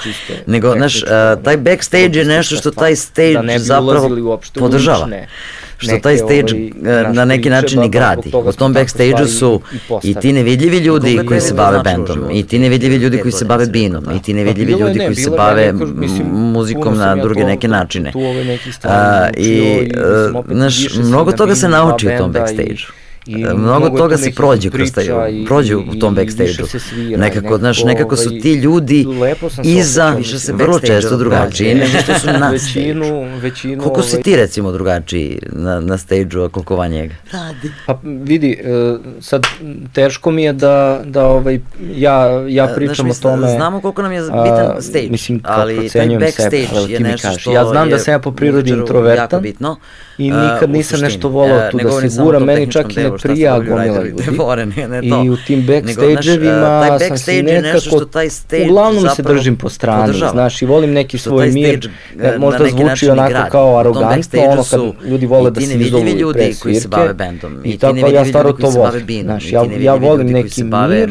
[0.45, 5.07] Nego, znaš, uh, taj backstage je nešto što taj stage da zapravo podržava
[5.81, 8.31] što taj stage ovaj, na neki način i gradi.
[8.45, 9.61] U tom backstage-u su
[10.03, 13.65] i ti nevidljivi ljudi koji se bave bendom, i ti nevidljivi ljudi koji se bave
[13.65, 15.73] binom, i ti nevidljivi ljudi koji se bave
[16.31, 18.11] muzikom na druge neke načine.
[19.37, 19.91] I,
[20.51, 23.00] znaš, mnogo toga se nauči u tom backstage-u.
[23.25, 25.05] I e, mnogo toga se prođe kroz taj,
[25.47, 26.65] prođe u tom backstage-u.
[27.17, 29.05] Nekako, znaš, nekako su ti ljudi
[29.63, 34.35] iza, više se vrlo često drugačiji nego što su na većinu, većinu, Koliko si ti
[34.35, 37.15] recimo drugačiji na, na stage-u, a koliko van njega?
[37.31, 37.71] Radi.
[37.85, 39.47] Pa vidi, e, sad
[39.93, 41.59] teško mi je da, da ovaj,
[41.95, 43.47] ja, ja e, pričam o tome.
[43.47, 47.89] Znamo koliko nam je bitan stage, mislim, ali taj backstage je nešto što Ja znam
[47.89, 49.23] da sam ja po prirodi introvertan.
[49.23, 49.77] Jako bitno
[50.25, 54.03] i nikad nisam nešto volao tu da se gura, meni čak i ne prija gomila
[54.03, 54.23] ljudi.
[55.25, 58.05] I u tim backstage-evima sam si nekako,
[58.65, 61.89] uglavnom se držim po strani, znaš, i volim neki svoj mir,
[62.37, 66.03] možda zvuči onako kao arogantno, ono kad ljudi vole da se izovu
[66.33, 67.13] pre svirke,
[67.63, 71.09] i tako ja stvarno to volim, znaš, ja, ja volim neki mir,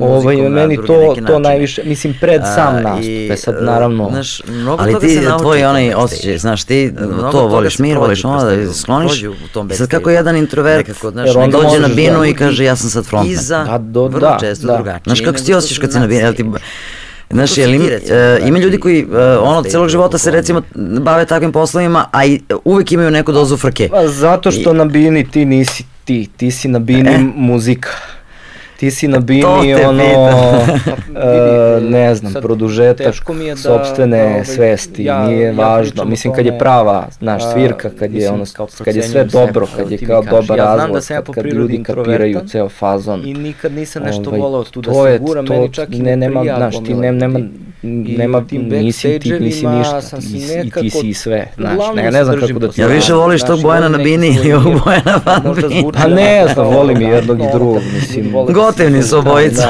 [0.00, 4.08] Ovaj, meni to, to najviše, mislim, pred sam nastup, e sad e, naravno.
[4.10, 6.92] Znaš, mnogo ali ti, tvoj onaj osjećaj, znaš, ti
[7.32, 9.22] to voliš mir, voliš ono da skloniš,
[9.70, 13.06] i sad kako jedan introvert nekako, znaš, dođe na binu i kaže ja sam sad
[13.06, 13.32] frontman.
[13.32, 14.74] Iza, da, do, vrlo da, često da.
[14.74, 15.02] drugačije.
[15.04, 16.44] Znaš, kako ti osjećaš kad si na binu, jel ti...
[17.30, 19.10] Znaš, jel ima, uh, ima ljudi koji uh,
[19.42, 20.62] ono celog života se recimo
[21.00, 23.88] bave takvim poslovima, a i uvek imaju neku dozu frke.
[23.88, 27.18] Pa zato što na bini ti nisi ti, ti si na bini e?
[27.34, 27.90] muzika
[28.80, 35.26] ti si na bini ono, uh, ne znam, produžetak da, sobstvene da, ovaj, svesti, ja,
[35.26, 38.44] nije ja važno, mislim kad je prava, znaš, svirka, kad je, ono,
[38.84, 42.40] kad je sve dobro, kad je kao dobar ja razlog, da kad, kad ljudi kapiraju
[42.46, 43.22] ceo fazon.
[43.26, 46.44] I nikad nisam nešto ovaj, volao tu da se gura, meni čak i ne, nema,
[46.44, 47.38] znaš, ti nema, nema,
[48.16, 50.00] nema, nisi ti, nisi ništa,
[50.64, 52.80] i ti si sve, znaš, ne, ne znam kako da ti...
[52.80, 55.84] Ja više voliš tog Bojana na bini ili ovog Bojana van bini?
[55.92, 58.34] Pa ne znam, volim i jednog i drugog, mislim.
[58.70, 59.68] Gotivni su obojica.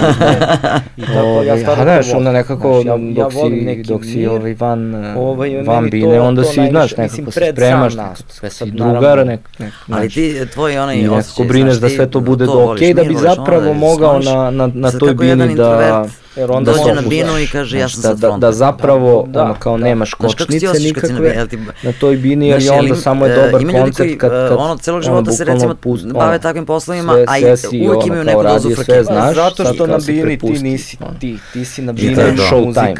[0.97, 2.83] I tako, ja stvarno znaš, onda nekako,
[3.15, 7.93] dok si, dok si ovaj van, ovaj, van bine, onda si, znaš, nekako se spremaš,
[8.29, 12.21] sve sad drugar, nek, nek, Ali ti, tvoj onaj osjećaj, nekako brineš da sve to
[12.21, 16.05] bude do okej, da bi zapravo mogao na, na, na toj bini da
[16.41, 19.45] Jer onda dođe na binu i kaže ja sam da, sad da, da zapravo da,
[19.45, 19.85] ono kao da.
[19.85, 24.19] nemaš kočnice nikakve na, ti, na toj bini jer je onda samo je dobar koncept
[24.19, 28.25] kad, kad ono celog života se recimo pust, bave takvim poslovima a i uvek imaju
[28.25, 32.17] neku dozu frke znaš zato što na bini ti nisi ti ti si na bini
[32.17, 32.95] show time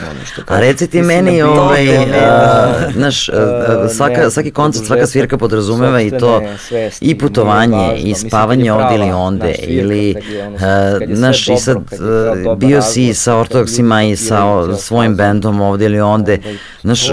[0.47, 1.87] a reci ti meni ovaj
[2.95, 3.31] znaš
[3.97, 6.43] svaka svaki koncert svaka svirka podrazumeva i to
[7.01, 10.15] i putovanje i spavanje ovde ili onde ili
[11.09, 11.79] znaš i sad
[12.57, 16.39] bio si sa ortodoksima i sa svojim bendom ovde ili onde.
[16.83, 17.09] Znaš,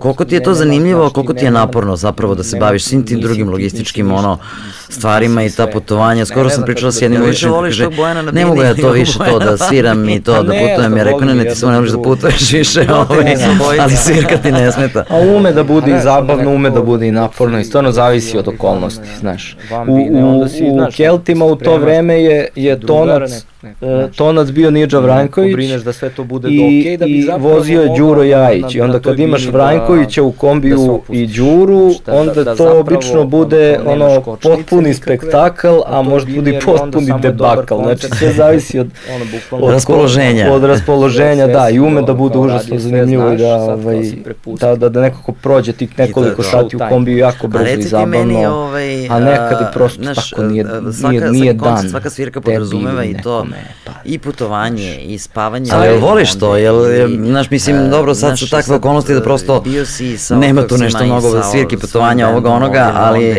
[0.00, 3.20] koliko ti je to zanimljivo, koliko ti je naporno zapravo da se baviš svim tim
[3.20, 4.38] drugim logističkim ono,
[4.90, 6.24] stvarima i ta putovanja.
[6.24, 7.88] Skoro sam pričala s jednim uvišem koji kaže,
[8.32, 10.96] ne mogu ja to više to da sviram i to da putujem.
[10.96, 12.80] Ja rekao, ne, ne, ti samo ne možeš da putuješ više,
[13.10, 13.36] ovaj,
[13.82, 15.04] ali svirka ti ne smeta.
[15.08, 18.48] A ume da bude i zabavno, ume da bude i naporno i stvarno zavisi od
[18.48, 19.56] okolnosti, znaš.
[19.88, 23.30] U, u, u Keltima u to vreme je, je tonac
[23.62, 27.28] E, tonac bio Nidža Vranjković brineš da sve to bude i, okay, da bi i
[27.38, 31.90] vozio je Đuro Jajić i onda kad imaš da- Vranjkovića u kombiju da i Đuru
[32.06, 34.36] da, onda da, to obično bude ono
[34.80, 37.74] potpuni spektakl a može bude potpuni debakl.
[37.82, 38.88] Znači sve zavisi od,
[39.50, 40.52] od raspoloženja.
[40.52, 44.12] Od raspoloženja da i ume da bude užasno zanimljivo i da, ovaj,
[44.60, 49.08] da, da, da nekako prođe tih nekoliko sati u kombiju jako brzo i zabavno ovaj,
[49.08, 50.66] a nekad i prosto tako nije,
[51.10, 53.46] nije, nije dan svaka svirka podrazumeva i to
[53.84, 55.70] pa, i putovanje i spavanje.
[55.72, 56.56] Ali jel voliš to?
[56.56, 56.84] Jel,
[57.26, 59.64] znaš, mislim, uh, dobro, sad su takve okolnosti da prosto
[60.30, 63.36] nema tu nešto mnogo svirki, putovanja, ovoga, onoga, ali uh,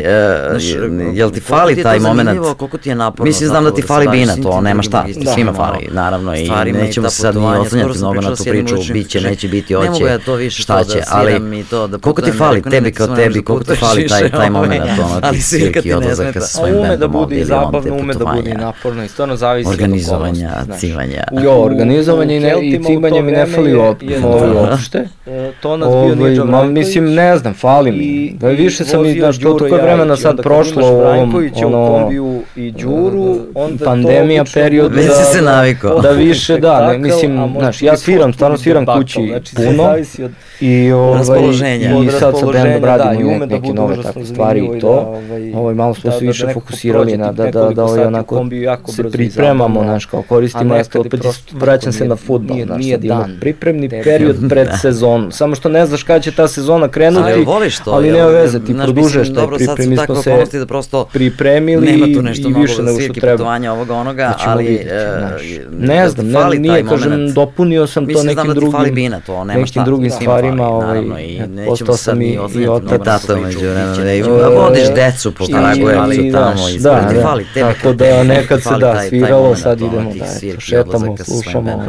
[1.31, 2.39] jel ti fali taj moment.
[2.57, 3.27] Koliko ti je naporno.
[3.27, 7.21] Mislim, znam da ti fali bina, to nema šta, svima fali, naravno, i nećemo se
[7.21, 11.63] sad ni oslanjati mnogo na tu priču, biće, neće biti, hoće, šta će, ali
[12.01, 15.93] koliko ti fali, tebi kao tebi, koliko ti fali taj, taj moment, ono, ti svirki
[15.93, 18.57] odlazaka sa svojim bendom ovdje ili on te putovanja.
[18.57, 21.23] naporno i stvarno zavisi Organizovanja, cimanja.
[21.43, 25.07] Jo, organizovanje i cimanje mi ne fali uopšte.
[25.61, 26.77] To nas bio Niđo Vranković.
[26.77, 28.35] Mislim, ne znam, fali mi.
[28.39, 33.38] Da više sam i, znaš, toliko je vremena sad prošlo u ovom, ono, i Đuru,
[33.56, 34.95] onda pandemija period.
[34.95, 36.02] Već si se navikao.
[36.02, 39.95] Da više, da, ne, mislim, znaš, ja sviram, stvarno sviram kući puno.
[40.61, 41.18] I, ovaj,
[42.06, 44.89] i sad sa bendom radimo da, neke nove takve stvari i to.
[44.89, 48.45] Ovaj, ovaj, malo smo se više fokusirali na da, da, da ovaj, onako
[48.88, 51.22] se pripremamo, znaš, kao koristimo, ja opet
[51.52, 56.03] vraćam se na futbol, znaš, sad ima pripremni period pred sezonu, samo što ne znaš
[56.03, 59.98] kada će ta sezona krenuti, ali, voliš to, ali nema veze, ti produžeš taj pripremi,
[59.98, 61.87] smo se da prosto pripremili
[62.37, 63.71] i više nego što treba.
[63.71, 64.87] ovoga onoga, ali
[65.71, 69.13] ne znam, ne, nije, kažem, dopunio sam to nekim drugim,
[69.45, 71.03] nekim drugim stvarima, ovaj,
[71.67, 73.01] postao sam i, i otac.
[73.03, 77.73] Tato među vremena, vodiš decu po Kragujevcu tamo, i da, fali tebe.
[77.73, 81.83] Tako da nekad se da sviralo, sad idemo da šetamo, slušamo.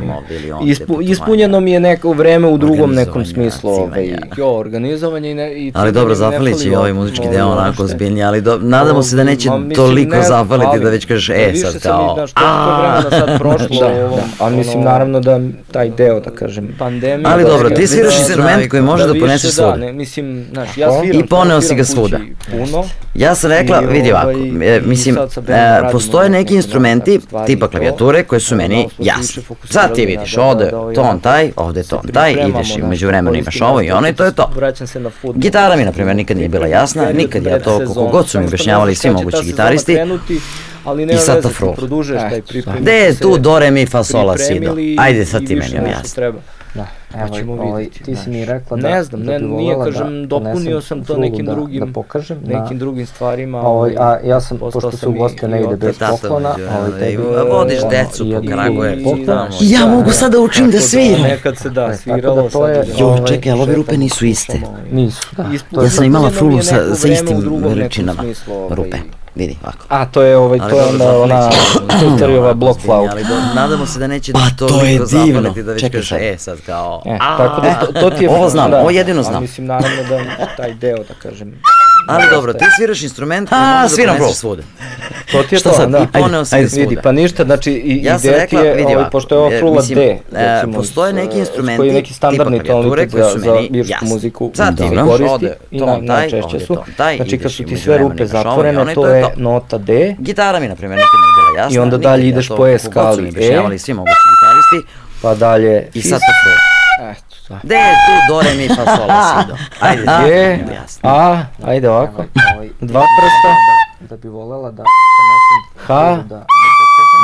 [1.02, 5.72] Ispunjeno mi je neko vreme u drugom nekom smislu, ovaj, jo, organizovanje i, ne, i
[5.74, 9.48] Ali dobro, zafalić je ovaj muzički deo onako zbiljni, ali do, nadamo se da neće
[9.74, 13.02] toliko zafaliti da već kažeš, e sad kao, aaa.
[13.10, 17.30] sad prošlo da, da, ali mislim naravno da taj deo, da kažem, pandemija.
[17.32, 19.76] Ali dobro, ti sviraš instrument koji može da ponese svuda.
[19.76, 22.18] Ne, mislim, znaš, ja sviram, I poneo si ga svuda.
[22.50, 22.84] Puno.
[23.14, 25.18] Ja sam rekla, vidi ovako, ovaj, mislim,
[25.48, 29.42] e, postoje neki instrumenti, tipa klavijature, koje su meni jasne.
[29.64, 33.82] Sad ti vidiš, ovde ton taj, ovde ton taj, ideš i među vremenu imaš ovo
[33.82, 34.50] i ono i to je to.
[35.34, 38.46] Gitara mi, na primjer, nikad nije bila jasna, nikad ja to, koliko god su mi
[38.46, 39.98] objašnjavali svi mogući gitaristi,
[40.84, 41.74] ali ne sad to fru.
[42.80, 44.76] Gde je tu do re mi fa sola si do?
[44.98, 46.22] Ajde sad ti meni objasni.
[46.74, 48.04] Da, evo, pa ćemo ovaj, vidjeti.
[48.04, 51.04] Ti si mi rekla da, ne znam, da ne, da nije, kažem, da dopunio sam
[51.04, 52.84] to nekim da, drugim, da pokažem, nekim da.
[52.84, 53.60] drugim stvarima.
[53.60, 58.26] Ovaj, a ja sam, pošto se ugostio ne ide bez poklona, ovaj, tebi, vodiš decu
[58.34, 59.16] po Kragujevcu.
[59.60, 61.22] Ja mogu sad da učim da sviram.
[61.22, 62.48] Nekad se da, sviralo.
[62.50, 64.60] To je, jo, ovaj, čekaj, ali ove rupe nisu iste.
[64.92, 65.28] Nisu,
[65.70, 65.82] da.
[65.82, 68.22] Ja sam imala frulu sa, sa istim veličinama
[68.70, 68.96] rupe
[69.34, 69.86] vidi ovako.
[69.88, 71.50] A to je ovaj to je onda ona
[72.00, 73.08] Tutoriova block flow.
[73.10, 76.60] Ali do, nadamo se da neće pa, to toliko zapaliti da već kaže e sad
[76.66, 77.02] kao.
[77.06, 79.42] E, tako da to, to ti je ovo znam, da, ovo jedino znam.
[79.42, 80.02] Mislim naravno
[80.38, 81.54] da taj deo da kažem
[82.08, 84.62] Ali dobro, ti sviraš instrument koji može da poneseš svuda.
[85.32, 85.98] To ti je Šta to, sad, da.
[85.98, 86.82] I poneo sam svuda.
[86.82, 89.82] Vidi, pa ništa, znači i ja ideja ti je, vidi, ovaj, pošto je ovo frula
[89.94, 94.50] D, e, recimo, postoje neki instrumenti, koji je neki standardni tonitet za, za virsku muziku,
[94.54, 96.76] sad ti koristi i na, najčešće su.
[97.16, 100.14] Znači kad su ti sve rupe zatvorene, to je nota D.
[100.18, 101.76] Gitara mi, na primjer, nikad nije bila jasna.
[101.76, 103.78] I onda dalje ideš po E skali E.
[103.78, 104.92] svi mogući gitaristi.
[105.22, 105.88] Pa dalje.
[105.94, 106.71] I sad to frula.
[107.00, 107.54] Eto.
[107.62, 109.56] Gde je tu do re mi fa sol si do?
[109.80, 110.58] Ajde, G,
[111.02, 112.24] A, ajde ovako.
[112.80, 113.56] Dva prsta.
[114.00, 116.44] Da bi volela da prenesem H, da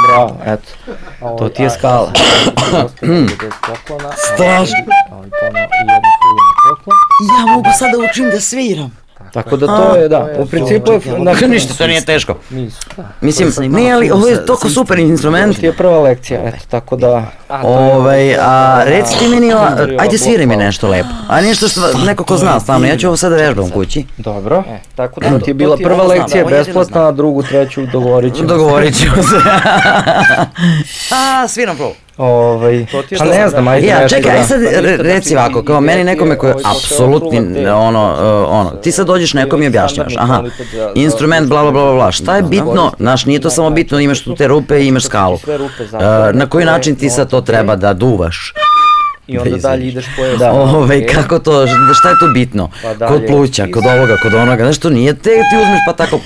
[0.07, 0.69] Bravo, eto.
[1.39, 2.12] To ti je skala.
[4.35, 4.77] Strašno.
[7.39, 8.97] Ja mogu sad da učim da sviram.
[9.32, 11.01] Tako da to je, da, u principu je...
[11.24, 12.36] Dakle, ništa, to nije teško.
[13.20, 15.61] Mislim, nije ali, ovo je toliko super instrument.
[15.61, 17.24] To je prva lekcija, eto, tako da...
[17.62, 19.53] Ovaj, a reci ti meni,
[19.99, 21.09] ajde sviri mi nešto lepo.
[21.28, 24.05] A nešto što neko ko zna stvarno, ja ću ovo sada vežbam kući.
[24.16, 28.49] Dobro, e, tako da ti je bila prva lekcija besplatna, a drugu, treću dogovorit ćemo.
[28.49, 29.36] Dogovorit ćemo se.
[31.15, 31.95] a, sviram prvo.
[32.19, 32.86] Ovaj,
[33.19, 34.61] pa ne znam, ajde ja, čekaj, aj sad
[34.99, 38.15] reci ovako, kao meni nekome koji je apsolutni, ono,
[38.49, 40.43] ono, ti sad dođeš nekom i objašnjavaš, aha,
[40.95, 44.35] instrument, bla, bla, bla, bla, šta je bitno, znaš, nije to samo bitno, imaš tu
[44.35, 45.39] te rupe i imaš skalu,
[46.32, 48.55] na koji način ti sad to treba da duvaš,
[49.29, 52.71] I onda dalje ideš po da, Ove, kako to, šta je to bitno?
[52.99, 56.21] Pa kod pluća, kod ovoga, kod onoga, znaš što nije te ti uzmeš pa tako...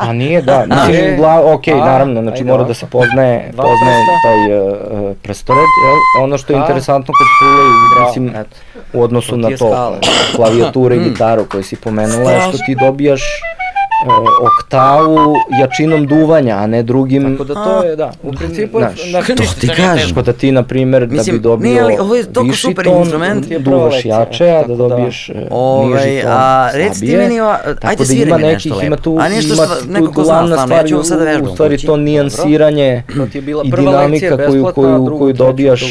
[0.00, 5.16] A nije, da, mislim, gla, ok, naravno, znači mora da se poznaje, poznaje taj uh,
[5.22, 6.24] prstored, jel?
[6.24, 8.44] ono što je interesantno kod plule, mislim,
[8.92, 9.98] u odnosu na to,
[10.36, 11.04] klavijature i mm.
[11.04, 13.61] gitaru koju si pomenula, je što ti dobijaš E,
[14.42, 17.36] oktavu jačinom duvanja, a ne drugim...
[17.36, 18.88] Tako da to je, da, u principu je...
[19.10, 20.08] Znaš, to ti kažeš.
[20.08, 22.98] Tako da ti, na primjer, da bi dobio nije, ali, ovo je viši super ton,
[22.98, 23.46] instrument.
[23.58, 25.40] duvaš jače, a da, da dobiješ da.
[25.40, 25.48] niži
[26.22, 27.40] ton a, reci ti meni,
[27.80, 28.86] ajde sviri da mi nešto lepo.
[28.86, 29.54] Ima tu, a nešto
[29.88, 31.50] ima tu glavna stvar, ja sada vežbam.
[31.50, 33.02] U stvari to nijansiranje
[33.64, 35.82] i dinamika koju, koju, koju dobijaš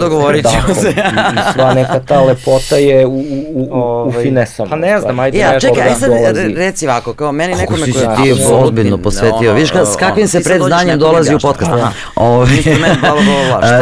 [0.00, 0.88] Dogovorit ćemo se.
[0.88, 3.22] I sva neka ta lepota je u, u,
[3.54, 4.70] u, u ovaj, finesama.
[4.70, 5.54] Pa ne znam, ajde nešto da.
[5.54, 6.10] Ja, čekaj, aj sad
[6.56, 9.52] reci ovako, kao meni nekome koji si ti ozbiljno posvetio.
[9.52, 11.70] Viš s kakvim se pred znanjem dolazi u podcast.
[12.14, 12.48] Ovaj,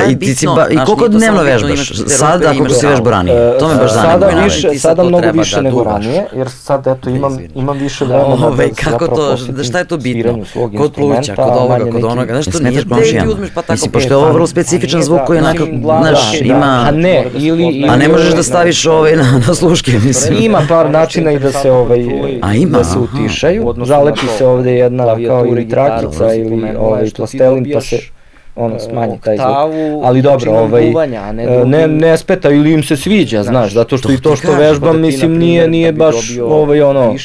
[0.11, 1.93] I ti si i koliko dnevno vežbaš?
[2.07, 3.59] Sada koliko si vežba ranije?
[3.59, 4.13] To me baš zanima.
[4.13, 8.91] Sada više, sada mnogo više nego ranije, jer sad eto imam imam više vremena da
[8.91, 10.39] kako to, da šta je to bitno?
[10.79, 13.73] Kod pluća, kod ovoga, kod onoga, znaš što nije te ti uzmeš pa tako.
[13.73, 16.85] Mislim, pošto je ovo vrlo specifičan zvuk koji je onako, znaš, ima...
[16.89, 17.87] A ne, ili...
[17.89, 20.43] A ne možeš da staviš ovaj na, na sluške, mislim.
[20.43, 22.05] Ima par načina i da se ovaj...
[22.43, 22.79] A ima?
[22.79, 23.64] Da se utišaju.
[23.85, 27.99] Zalepi se ovde jedna kao ili trakica ili ovaj plastelin pa se
[28.57, 29.49] ono smanji taj zvuk.
[30.05, 33.99] Ali dobro, ovaj buvanja, ne, e, ne, ne speta ili im se sviđa, znaš, zato
[33.99, 37.17] što i to što vežbam, mislim, nije, nije baš ovaj ono...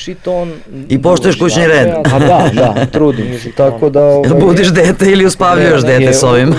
[0.89, 1.88] I poštoješ kućni red.
[2.14, 4.03] A da, da, trudim se, tako da...
[4.03, 6.53] Ovaj, Budiš dete ili uspavljaš dete s ovim?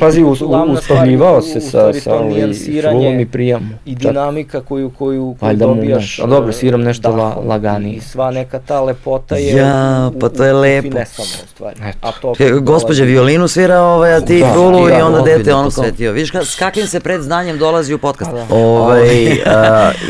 [0.00, 0.22] Pazi,
[0.68, 3.78] uspavljivao se sa, sa ovaj, i prijam.
[3.86, 6.18] I dinamika koju, koju, koju dobijaš.
[6.18, 8.00] A dobro, sviram nešto la, laganije.
[8.00, 9.56] Sva neka ta lepota je...
[9.56, 10.82] Ja, pa to je lepo.
[10.82, 12.60] Finesama, u stvari.
[12.60, 16.12] Gospođa violinu svira ovaj, a ti da, frulu i onda dete ono posvetio.
[16.12, 18.30] Viš ka, s kakvim se pred znanjem dolazi u podcast.
[18.30, 18.56] Da.
[18.56, 19.34] Ovaj, uh,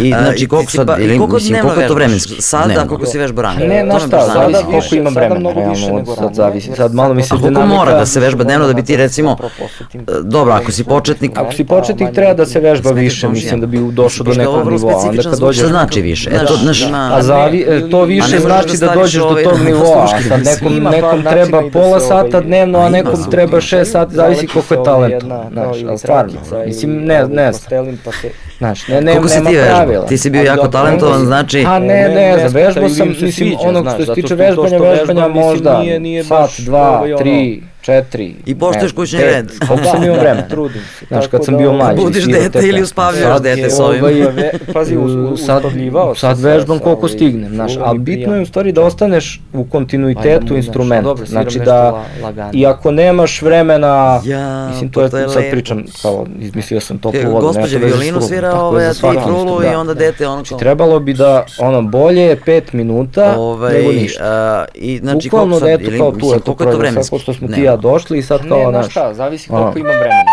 [0.01, 2.43] i znači koliko sad, ili, koliko mislim, koliko je to vremenski?
[2.43, 3.69] Sada, koliko si vežba ranije?
[3.69, 7.61] Ne, na šta, sada koliko imam vremena, realno, sad zavisi, sad malo mi se dinamika...
[7.61, 9.37] Koliko mora da se vežba dnevno da bi ti recimo,
[10.23, 11.33] dobro, ako si početnik...
[11.35, 14.97] Ako si početnik treba da se vežba više, mislim da bi došao do nekog nivoa,
[14.97, 15.63] onda kad dođeš...
[15.63, 16.31] Šta znači više?
[16.31, 20.79] E, to, znaš, a zavi, to više znači da dođeš do tog nivoa, sad nekom,
[20.79, 25.23] nekom treba pola sata dnevno, a nekom treba šest sati, zavisi koliko je talent.
[25.53, 26.33] Znaš, ali stvarno,
[26.67, 27.99] mislim, ne, ne znam.
[28.05, 28.11] Pa
[28.59, 30.05] znaš, ne, ne, Koliko si ti vežbao?
[30.09, 31.65] Ti si bio jako talentovan, znači...
[31.69, 35.83] A ne, ne, vežbao sam, mislim, onog što se tiče vežbanja, vežbanja možda
[36.29, 38.35] sat, dva, tri, četiri.
[38.47, 39.53] I poštoješ kućni red.
[39.69, 40.49] Koliko sam imao vremena?
[40.49, 41.07] Trudim se.
[41.09, 42.03] Znaš, kad sam bio mlađi.
[42.03, 44.05] Budiš dete ili uspavljaš dete s ovim.
[44.05, 49.41] Ovaj, pazi, uspavljivao Sad vežbam koliko stignem, znaš, ali bitno je u stvari da ostaneš
[49.53, 51.15] u kontinuitetu instrumenta.
[51.27, 52.05] Znači da,
[52.53, 54.21] i ako nemaš vremena,
[54.71, 57.47] mislim, to je, sad pričam, kao, izmislio sam toplu vodu.
[57.47, 60.59] Gospođa violinu svira, ovaj, a ti frulu i onda dete, ono kao...
[60.59, 64.65] Trebalo bi da, ono, bolje je 5 minuta nego ovaj, ništa.
[64.75, 67.11] I, znači, koliko sad, ili, mislim, koliko je to vremenski?
[67.11, 68.87] Pošto smo ti ja došli i sad kao, znaš...
[68.87, 70.33] Ne, šta, zavisi koliko imam vremena.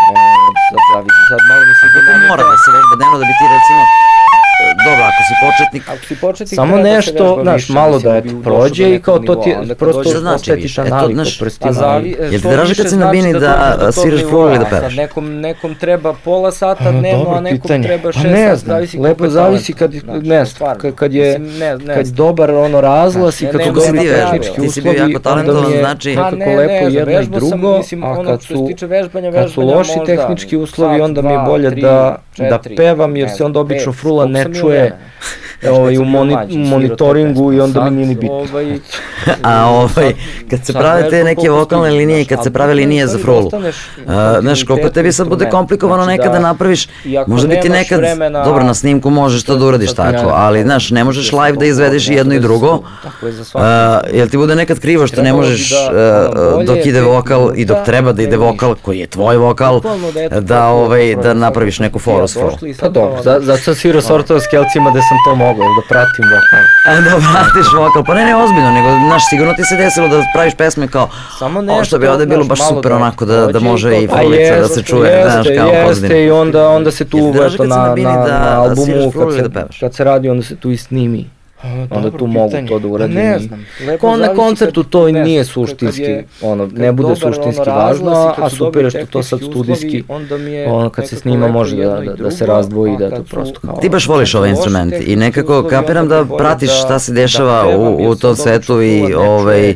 [0.70, 1.84] Sad zavisi, sad malo mi se...
[2.30, 3.82] Mora da se vežba dnevno da bi ti recimo
[4.86, 5.88] dobro, ako si početnik...
[5.88, 9.54] Ako si početnik, samo da nešto, znaš, malo da eto prođe i kao to ti
[9.78, 10.82] prosto znači više.
[10.86, 11.72] Eto, znaš, prstima.
[11.72, 14.96] Zavi, jel ti draži kad si na bini da, da sviraš fulu ili da pevaš?
[14.96, 19.94] Nekom, nekom treba pola sata dnevno, a nekom treba šest sata, zavisi lepo zavisi kad,
[20.22, 20.44] ne,
[20.94, 21.40] kad je,
[21.94, 26.50] kad dobar ono razglas i kad su dobri tehnički uslovi, onda mi je znači, nekako
[26.50, 28.68] lepo jedno i drugo, a kad su,
[29.32, 33.60] kad su loši tehnički uslovi, onda mi je bolje da, da pevam, jer se onda
[33.60, 34.92] obično frula ne čuje 对。
[35.68, 38.36] Ovaj, u moni, monitoringu i onda mi nije ni bitno.
[38.36, 38.78] Ovaj,
[39.42, 40.14] A ovaj,
[40.50, 43.50] kad se prave te neke vokalne linije i kad se prave linije za frulu,
[44.40, 46.88] znaš, koliko tebi sad bude komplikovano znači nekada da napraviš,
[47.26, 48.00] možda bi ti nekad,
[48.44, 52.08] dobro, na snimku možeš to da uradiš tako, ali, znaš, ne možeš live da izvedeš
[52.08, 52.82] i jedno i drugo,
[54.12, 55.70] jel ti bude nekad krivo što ne možeš
[56.66, 59.80] dok ide vokal i dok treba da ide vokal, koji je tvoj vokal,
[60.40, 62.56] da, ovaj, da napraviš neku foru s frulu.
[62.80, 66.62] Pa dobro, zato sam svirao sortova s kelcima da sam to mogao, da pratim vokal.
[66.86, 70.22] A da pratiš vokal, pa ne ne ozbiljno, nego, znaš, sigurno ti se desilo da
[70.34, 71.08] praviš pesme kao,
[71.38, 74.08] Samo nešto, o što bi ovde bilo baš super da onako da, da može i
[74.08, 77.64] folica da se čuje, jeste, znaš, kao jeste, Jeste, i onda, onda se tu, eto,
[77.64, 80.76] na, na, na, na albumu, kad se, da kad se radi, onda se tu i
[80.76, 81.39] snimi.
[81.62, 83.16] A, onda tu mogu to da uradim.
[83.16, 83.66] Ne znam.
[84.00, 88.50] Kon, na koncertu to i nije suštinski, je, ono, ne bude suštinski ono važno, a
[88.50, 92.00] super je što to sad studijski, onda mi je, ono, kad se snima može da,
[92.00, 93.76] da, da se razdvoji, da to prosto kao...
[93.80, 98.14] Ti baš voliš ovaj instrument i nekako kapiram da pratiš šta se dešava u, u
[98.14, 99.74] tom svetu i, ovaj,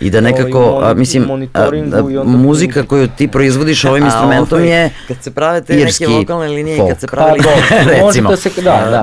[0.00, 4.90] i da nekako, a, mislim, a, da, muzika koju ti proizvodiš ovim instrumentom ovaj, je
[5.08, 7.32] kad se prave te neke vokalne linije kad se prave
[7.86, 8.30] recimo,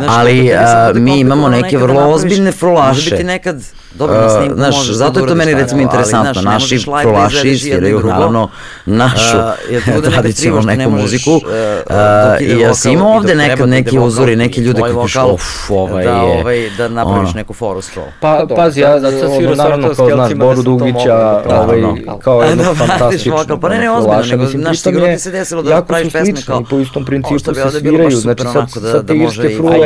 [0.08, 0.52] ali
[0.94, 2.88] mi imamo neke vrlo ozbiljne frulaše.
[2.88, 6.34] Može biti nekad Dobro, na snimku znaš, možeš zato je to meni recimo interesantno.
[6.35, 8.49] Ali, naš, naši kolaši sviraju naravno
[8.85, 9.38] našu
[9.97, 11.31] uh, tradicionalnu neku ne možeš, muziku.
[11.31, 11.41] Uh,
[12.39, 16.11] I ja sam imao ovde nekad neki uzori, neki ljude koji pišu, uf, ovaj da,
[16.11, 16.41] je...
[16.41, 17.35] Ovaj, da napraviš ono.
[17.35, 18.07] neku foru skroll.
[18.19, 21.81] Pa, pazi, ja ono, naravno kao znaš Boru Dugića, ovaj,
[22.23, 23.59] kao jedno fantastično.
[23.61, 26.63] Pa ne, ne, ozbiljno, nego znaš, sigurno ti se desilo da praviš pesme kao...
[26.69, 28.43] po istom principu se sviraju, znači
[28.91, 29.77] sad te irske frule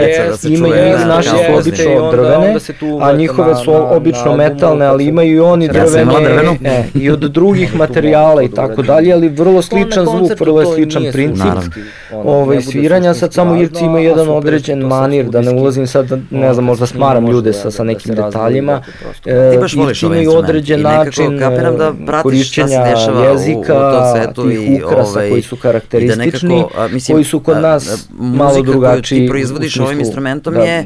[0.44, 2.56] imaju naše su obično drvene,
[3.02, 8.44] a njihove su obično metalne, ali imaju i oni drvene e, i od drugih materijala
[8.44, 11.84] i tako dalje, ali vrlo sličan zvuk, vrlo je sličan princip.
[12.14, 16.66] ovaj, sviranja, sad samo Irci imaju jedan određen manir, da ne ulazim sad, ne znam,
[16.66, 18.82] možda smaram ljude sa, sa nekim detaljima,
[19.26, 22.86] e, Irci imaju određen način da korišćenja
[23.30, 26.64] jezika, tih ukrasa koji su karakteristični,
[27.12, 29.20] koji su kod nas malo drugačiji.
[29.20, 30.86] Ti proizvodiš ovim instrumentom je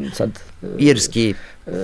[0.77, 1.34] irski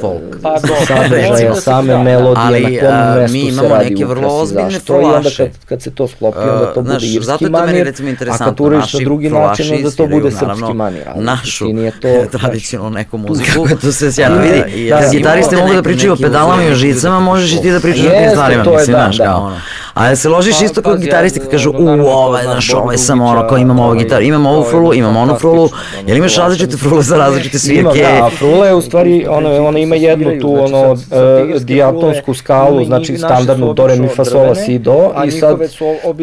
[0.01, 0.41] folk.
[0.41, 5.03] Pa sadržaja same melodije, ali, na kom mestu mi imamo neke vrlo ozbiljne folaše.
[5.03, 8.11] I onda kad, kad se to sklopi, onda to bude irski zato manir, meni, recimo,
[8.31, 11.01] a kad uriš na drugi način, onda to bude srpski manir.
[11.15, 13.63] Ali našu je to, tradicionalnu neku muziku.
[13.63, 14.89] Kako to se sjajno vidi.
[14.89, 18.05] Da, gitaristi mogu da pričaju o pedalama i o žicama, možeš i ti da pričaš
[18.05, 19.55] o tim stvarima, mislim, znaš, kao ono.
[19.95, 23.47] A da se ložiš isto kod gitaristi kad kažu, u, ovaj, znaš, ovaj sam ono,
[23.47, 25.69] kao imamo ovu gitaru, imamo ovu frulu, imamo onu frulu,
[26.07, 27.99] jel imaš različite frule za različite svirke?
[27.99, 32.33] Ima, da, frula je u stvari, ono, ona ima jednu tu znači, ono uh, diatonsku
[32.33, 35.57] skalu, znači standardnu do re mi fa sola si do i sad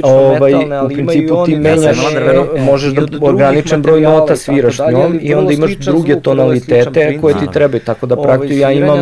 [0.03, 0.55] ovaj
[0.85, 1.99] u principu ti menjaš
[2.59, 7.81] možeš da ograničen broj nota sviraš njom i onda imaš druge tonalitete koje ti trebaju
[7.81, 8.99] tako da praktično ja imam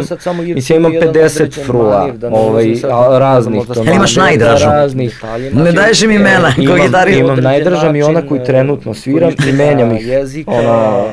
[0.54, 2.74] mislim imam 50 frula ovaj
[3.18, 4.16] raznih tonaliteta imaš
[4.64, 5.22] najdražu raznih.
[5.52, 9.96] Ne daješ im imena ko gitarist imam najdraža mi ona koju trenutno sviram i menjam
[9.96, 10.06] ih.
[10.46, 11.04] Ono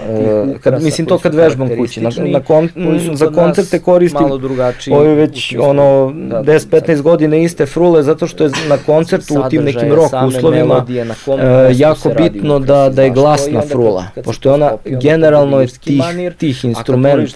[0.62, 2.70] kad mislim to kad vežbam kući na, na kon,
[3.14, 4.28] za koncerte koristim.
[4.92, 9.64] Ovi već ono 10-15 da, godina iste frule zato što je na koncertu u tim
[9.64, 10.86] nekim rock uslovima
[11.28, 11.36] uh,
[11.72, 16.04] jako bitno da da je glasna frula pošto je ona generalno je tih
[16.38, 17.36] tih instrument.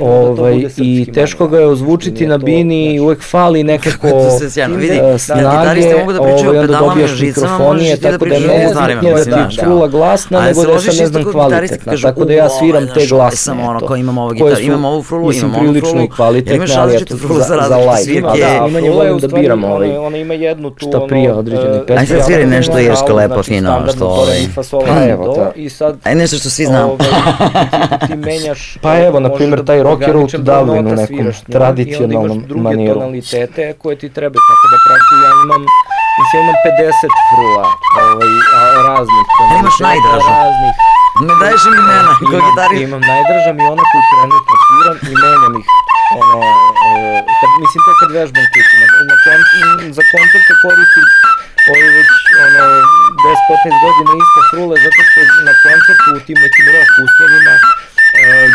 [0.00, 4.08] ovaj i teško ga je ozvučiti na bini i uvek fali nekako
[5.34, 9.88] e, snage mogu da pričaju o pedalama mikrofonije tako da ne znam da ti frula
[9.88, 13.80] glasna nego da se ne znam kvalitetna tako da ja sviram te glasne samo ono
[13.80, 17.76] ko imamo ovu gitaru imamo ovu frulu imamo ovu frulu i kvalitetne, ali eto, za,
[17.76, 18.20] live.
[18.20, 22.00] Da, da, imanje volim da biram ovaj, ona ima jednu tu, šta prija određeni pesmi.
[22.00, 24.38] Aj sad sviri nešto irsko lepo, fino, što ovaj...
[24.86, 25.52] Pa evo, da.
[25.56, 26.96] I sad, Aj nešto što svi znamo.
[28.06, 28.78] ti menjaš...
[28.82, 32.94] Pa evo, na primjer, taj rock and roll Dublin u nekom tradicionalnom maniru.
[32.94, 35.62] tonalitete koje ti treba, tako da praktično ja imam
[36.20, 37.66] Mislim, imam 50 frula,
[38.02, 38.32] ovaj,
[38.88, 39.26] raznih.
[39.40, 40.28] A imaš najdražu?
[40.40, 40.74] Raznih.
[41.26, 42.36] Ne daješ im imena, ko?
[42.88, 45.66] Imam najdraža mi ona koju trenutno sviram i menjam ih
[46.20, 46.38] ono,
[46.86, 46.90] e,
[47.38, 49.40] kad, mislim to kad vežbam kući, na, na kon,
[49.96, 51.06] za koncerte koristim
[51.72, 52.10] ovi već
[52.46, 52.64] ono
[53.24, 55.18] 10-15 godina iste frule zato što
[55.48, 57.62] na koncertu u tim nekim rock uslovima e,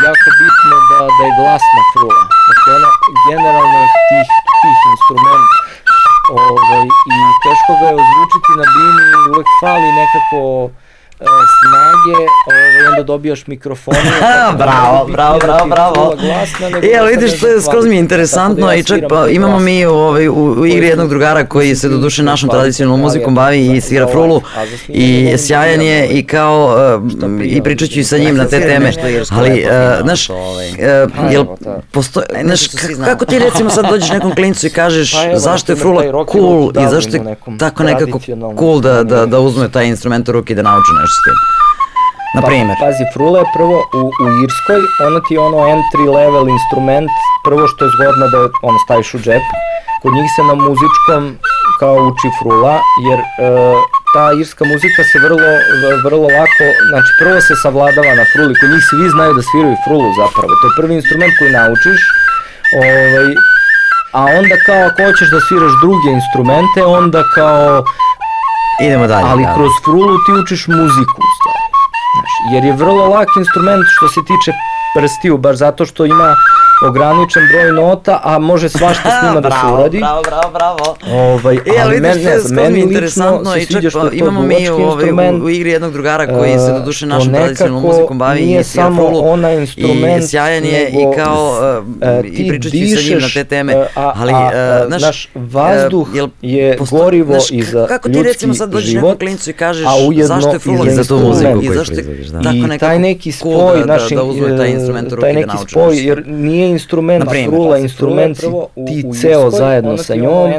[0.06, 2.92] jako bitno da, da je glasna frula, pošto ona
[3.28, 4.30] generalno je tih,
[4.62, 5.52] tih instrument
[6.32, 6.86] ovaj,
[7.16, 10.40] i teško ga je ozvučiti na bini uvek fali nekako
[11.18, 14.00] snage, ovaj, onda dobijaš mikrofone.
[14.58, 16.16] bravo, bravo, bravo, bravo.
[16.84, 19.92] I evo vidiš, to je skroz mi je interesantno i čak pa imamo mi u,
[19.92, 24.08] ovaj, u, igri jednog drugara koji se do duše našom tradicionalnom muzikom bavi i svira
[24.08, 24.42] frulu
[24.88, 26.78] i sjajan je i kao
[27.44, 28.92] i pričat ću i sa njim na te teme,
[29.32, 29.66] ali
[30.02, 30.30] znaš,
[31.32, 31.46] jel
[31.92, 32.62] postoje, znaš,
[33.06, 37.16] kako ti recimo sad dođeš nekom klincu i kažeš zašto je frula cool i zašto
[37.16, 38.20] je tako nekako
[38.60, 41.38] cool da, da, da uzme taj instrument u ruke i da nauči nešto s tim.
[42.36, 42.78] Na primjer.
[42.80, 47.12] Pa, pazi, frula je prvo u, u Irskoj, ona ti je ono entry level instrument,
[47.48, 49.46] prvo što je zgodno da ono staviš u džep.
[50.02, 51.22] Kod njih se na muzičkom
[51.80, 52.76] kao uči frula,
[53.08, 53.26] jer e,
[54.14, 55.50] ta irska muzika se vrlo,
[56.06, 60.10] vrlo lako, znači prvo se savladava na fruli, kod njih svi znaju da sviraju frulu
[60.22, 62.02] zapravo, to je prvi instrument koji naučiš,
[62.82, 63.28] ovaj,
[64.20, 67.84] a onda kao ako hoćeš da sviraš druge instrumente, onda kao
[68.82, 69.28] Idemo dalje.
[69.28, 69.54] Ali da.
[69.54, 71.66] kroz frulu ti učiš muziku u stvari.
[72.16, 74.52] Znaš, jer je vrlo lak instrument što se tiče
[74.96, 76.36] prstiju, baš zato što ima
[76.84, 79.98] ograničen broj nota, a može svašta s njima da se uradi.
[79.98, 80.96] Bravo, bravo, bravo.
[81.12, 84.70] Ovaj, e, ali men, ne znam, meni lično se sviđa što je to imamo mi
[84.70, 88.42] u, ovaj, u, u igri jednog drugara koji se do duše našom tradicionalnom muzikom bavi
[88.42, 89.30] i svira frulu.
[89.30, 93.44] Ona instrument, i sjajan je i kao uh, i pričat ću sa njim na te
[93.44, 94.40] teme, ali uh,
[94.90, 99.50] naš, naš vazduh uh, je gorivo i za kako ti recimo sad dođeš nekom klincu
[99.50, 99.88] i kažeš
[100.24, 103.86] zašto je frula za tu muziku i zašto je tako nekako taj neki spoj, da,
[103.86, 108.38] da, da uzme taj instrument u ruke da nauči spoj, jer nije instrument frula, instrument
[108.38, 108.48] si
[108.88, 110.52] ti ceo zajedno sa njom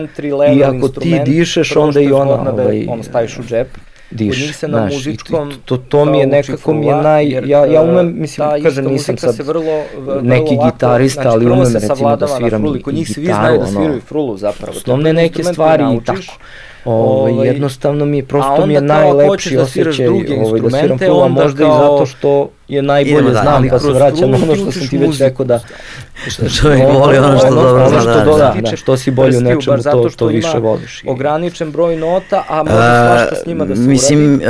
[0.56, 3.68] i ako ti dišeš onda i ona ovaj, ono staviš u džep
[4.10, 7.82] njih se na znaš, muzičkom to, to mi je nekako mi je naj, ja, ja
[7.82, 12.66] umem, mislim, kažem, nisam sad vrlo, vrlo neki gitarista, znači, ali umem recimo da sviram
[12.66, 14.72] i, i gitaru, da sviraju frulu zapravo.
[14.76, 16.20] Osnovne neke stvari i tako.
[16.84, 21.22] Ovaj, ovaj, jednostavno mi je, prosto mi je najlepši da osjećaj ovaj, da sviram frulu,
[21.22, 24.88] a možda i zato što je najbolje da, znam kad se vraćam ono što sam
[24.88, 25.60] ti već rekao da
[26.26, 29.82] što čovjek voli ono što dobro zna da, da, da, što si bolje u nečemu
[29.82, 31.02] to, to više voliš.
[31.06, 34.40] Ograničen broj nota, a može svašta s njima da se Mislim,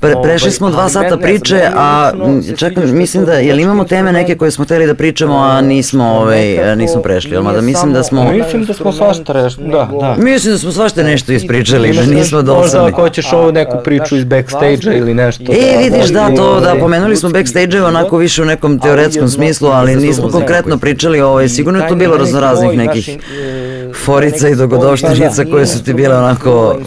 [0.00, 2.12] pre, prešli smo dva sata priče, a
[2.56, 6.76] čak mislim da, jel imamo teme neke koje smo hteli da pričamo, a nismo, ovaj,
[6.76, 8.32] nismo prešli, ali da mislim da smo...
[8.32, 10.16] Mislim da smo svašta rešli, da, da.
[10.18, 12.62] Mislim da smo svašta nešto ispričali, da nismo dosadni.
[12.62, 15.44] Možda ako hoćeš ovu neku priču iz backstage-a ili nešto.
[15.52, 19.96] E, vidiš da, to, da, pomenuli smo backstage-e onako više u nekom teoretskom smislu, ali
[19.96, 25.44] nismo konkretno pričali o ovaj, sigurno je to bilo raznoraznih nekih e, forica i dogodovštenica
[25.44, 26.78] koje su ti bile onako...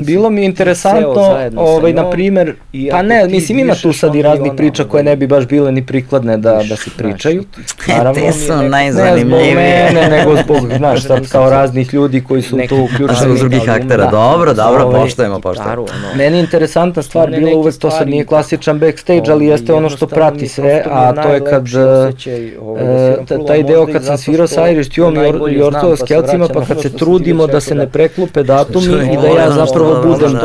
[0.00, 2.54] Bilo mi je interesantno, ovaj, na primer,
[2.90, 5.86] pa ne, mislim ima tu sad i raznih priča koje ne bi baš bile ni
[5.86, 7.44] prikladne da, da se pričaju.
[7.88, 9.54] Naravno, Te su najzanimljivije.
[9.54, 13.20] Ne zbog mene, nego zbog, znaš, sad kao raznih ljudi koji su tu uključeni.
[13.20, 15.86] Zbog drugih aktera, dobro, dobro, ovaj, poštojemo, poštojemo.
[16.16, 20.06] Meni je interesantna stvar bila uvek, to sad nije klasičan backstage, ali jeste ono što
[20.06, 25.32] prati sve, a to je kad e, taj deo kad sam svirao sa Irish Tune
[25.50, 29.28] i Ortova s Kelcima, pa kad se trudimo da se ne preklupe datumi i da
[29.28, 30.38] ja zapravo budem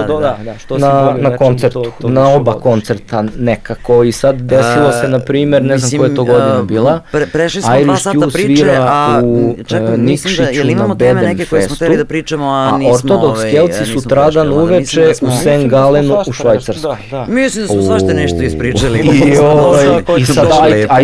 [0.77, 5.99] na, na koncertu, na oba koncerta nekako i sad desilo se na primer, ne znam
[5.99, 7.01] koja je to godina bila,
[7.33, 9.21] prešli smo dva sata priče, a
[9.97, 12.91] mislim da, jel imamo teme neke koje smo hteli da pričamo, a nismo...
[12.91, 15.67] A Ortodoks Kelci sutradan uveče u St.
[15.67, 16.95] Galenu u Švajcarskoj.
[17.27, 18.99] Mislim da smo svašte nešto ispričali.
[19.35, 19.85] I, ovaj,
[20.17, 20.47] i sad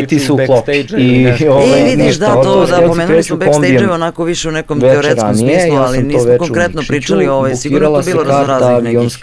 [0.08, 0.72] ti se uklopi.
[0.98, 5.36] I, ovaj, I vidiš da to, da pomenuli smo backstage-eve onako više u nekom teoretskom
[5.36, 9.18] smislu, ali nismo konkretno pričali, ovaj, sigurno to bilo raznoraznih nekih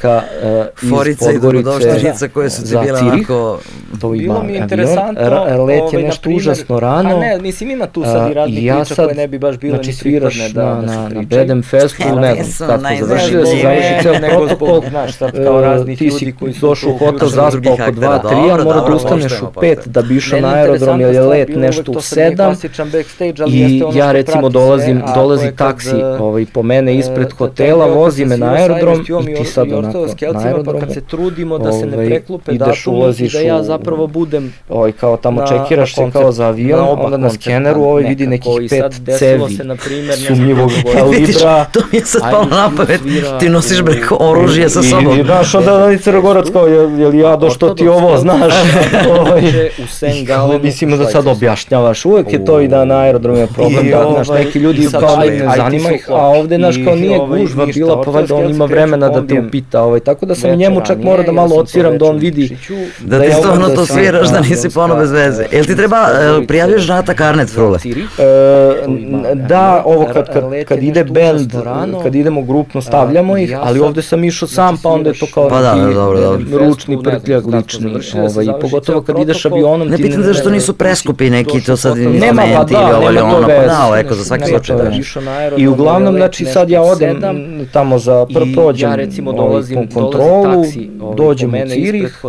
[0.90, 3.58] forica i dogodoštenica koje su ti bile onako...
[4.00, 5.64] To bilo mi je interesantno.
[5.64, 7.10] Let je nešto užasno rano.
[7.10, 9.90] Pa ne, mislim ima tu sad i raznih priča koje ne bi baš bile znači,
[9.90, 11.22] ni prikladne da, da se pričaju.
[11.22, 16.02] Na Bedem Festu, ne znam, kako završio se, završi ceo protokol, znaš, sad kao raznih
[16.02, 19.86] ljudi koji su došao u hotel, zaspao oko 2-3, a mora da ustaneš u 5
[19.86, 25.02] da bi išao na aerodrom jer je let nešto u 7 i ja recimo dolazim,
[25.14, 30.06] dolazi taksi ovaj, po mene ispred hotela, vozi me na aerodrom i ti sad onako
[30.32, 34.06] na aerodromu kad se trudimo da se ne ovaj, preklupe datumi i da ja zapravo
[34.06, 38.52] budem ovaj, kao tamo čekiraš se kao za avion, onda na skeneru ovaj vidi nekih
[38.70, 39.58] pet cevi
[40.26, 41.64] sumnjivog kalibra.
[41.72, 43.00] To mi je sad palo na pamet,
[43.40, 45.20] ti nosiš breko oružje sa sobom.
[45.20, 48.52] I znaš, onda da Crnogorac kao, jel ja do što ti ovo, znaš,
[49.20, 49.42] ovaj,
[49.84, 50.60] u Sengalenu.
[50.62, 54.28] Mislimo da sad objašnjavaš, uvek je to i da na aerodromu je problem, da, znaš,
[54.28, 58.02] ovaj, neki ljudi kao ne zanima ih, a ovde, znaš, kao nije ovaj, gužva bila,
[58.02, 61.22] pa valjda on ima vremena da te upita, ovaj, tako da sam njemu čak mora
[61.22, 62.56] da malo odsviram da on vidi.
[63.00, 65.44] Da ti stvarno to sviraš, da nisi pono bez veze.
[65.52, 65.96] Jel ti treba,
[66.48, 67.78] prijavljaš Rata Karnet, Frule?
[69.34, 71.52] Da, ovo kad, kad, kad ide band,
[72.02, 75.48] kad idemo grupno stavljamo ih, ali ovde sam išao sam, pa onda je to kao
[75.48, 76.58] pa da, da, dobro, dobro.
[76.58, 79.88] ručni prtljak lični, ovaj, pogotovo kad ideš avionom.
[79.88, 83.18] Ne pitam da što nisu preskupi neki, to sad nema pa da, ili ovo ili
[83.18, 84.90] ono, pa da, eko za svaki slučaj da.
[85.56, 87.20] I uglavnom, znači sad ja odem
[87.72, 90.64] tamo za prođem, ja recimo dolazim, kontrolu,
[91.16, 92.24] dođem u Cirih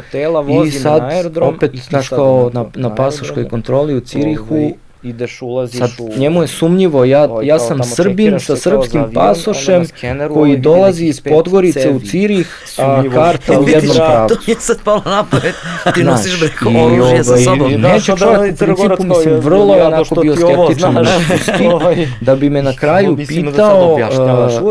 [0.65, 1.01] i sad
[1.41, 4.71] opet, znaš kao na, na pasoškoj kontroli u Cirihu, ovaj,
[5.03, 6.19] ideš, ulaziš Sad, u...
[6.19, 9.85] njemu je sumnjivo, ja, ovaj, ja sam Srbin sa srpskim avion, pasošem
[10.34, 14.35] koji dolazi iz Podgorice u Cirih, a karta u jednom pravcu.
[14.35, 15.55] To je sad palo napamet,
[15.93, 17.71] ti nosiš breko oružje sa ovaj, sobom.
[17.71, 20.97] Neće čovjek u principu, mislim, vrlo je onako bio skeptičan
[21.73, 23.97] ovaj, da bi me na kraju pitao,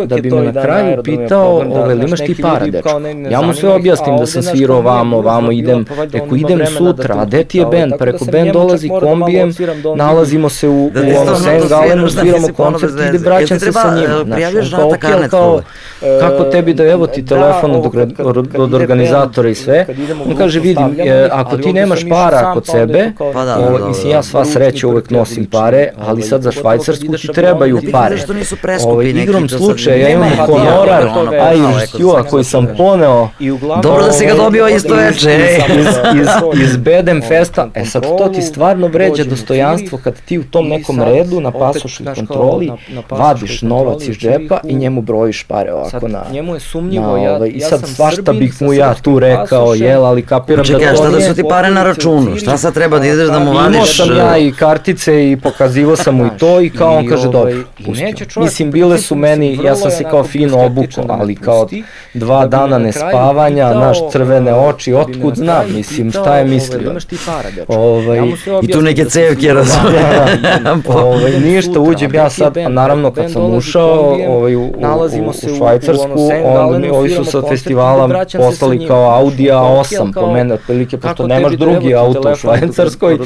[0.06, 3.00] da bi me na kraju pitao, ove, li imaš ti para, dečko?
[3.30, 7.44] Ja mu sve objasnim da sam svirao vamo, vamo idem, reko idem sutra, a gde
[7.44, 7.92] ti je band?
[7.98, 9.52] Pa reko, band dolazi kombijem,
[10.18, 11.68] nalazimo se u, da, u onom St.
[11.68, 14.06] Galenu, sviramo koncert, ide vraćam se sa njim.
[14.24, 15.60] Znaš, kao, okay, kao,
[16.20, 17.82] kako tebi da evo ti telefon
[18.54, 19.86] od, organizatora i sve.
[20.26, 24.44] On kaže, vidi, e, ako ti nemaš para kod sebe, pa da, mislim, ja sva
[24.44, 28.16] sreća uvek nosim pare, ali sad za Švajcarsku ti trebaju pare.
[28.84, 31.08] Ovo, igrom slučaja, ja imam honorar,
[31.40, 33.28] a i Stjua koji sam poneo.
[33.82, 35.58] Dobro da si ga dobio isto veče.
[36.62, 37.68] Iz Bedem Festa.
[37.74, 42.14] E sad, to ti stvarno vređa dostojanstvo kad ti u tom nekom redu na pasošnoj
[42.14, 46.24] kontroli na, na vadiš novac iz džepa i njemu brojiš pare ovako sad, na...
[46.32, 50.04] Njemu je sumnjivo, na, ovaj, ja, I sad svašta bih mu ja tu rekao, jel,
[50.04, 52.36] ali kapiram Čekaj, da to šta da su ti pare na računu?
[52.36, 53.74] Šta sad treba da ideš da mu vadiš?
[53.74, 57.28] Imao sam ja i kartice i pokazivo sam mu i to i kao on kaže,
[57.28, 58.40] ovaj, dobro, pusti.
[58.40, 61.68] Mislim, bile su meni, ja sam se kao fino obukao, ali kao
[62.14, 66.90] dva dana nespavanja, naš crvene oči, otkud znam, mislim, šta je mislio?
[66.90, 68.18] Imaš ti para, Ovaj,
[68.62, 69.97] I tu neke cevke, razumije.
[71.04, 76.28] ovaj, ništa, uđem ja sad, naravno kad sam ušao ovaj, u, u, u, u Švajcarsku,
[76.44, 81.94] onda ovi su sa festivala poslali kao Audi A8 po mene, otprilike, pošto nemaš drugi
[81.94, 83.18] auto u Švajcarskoj.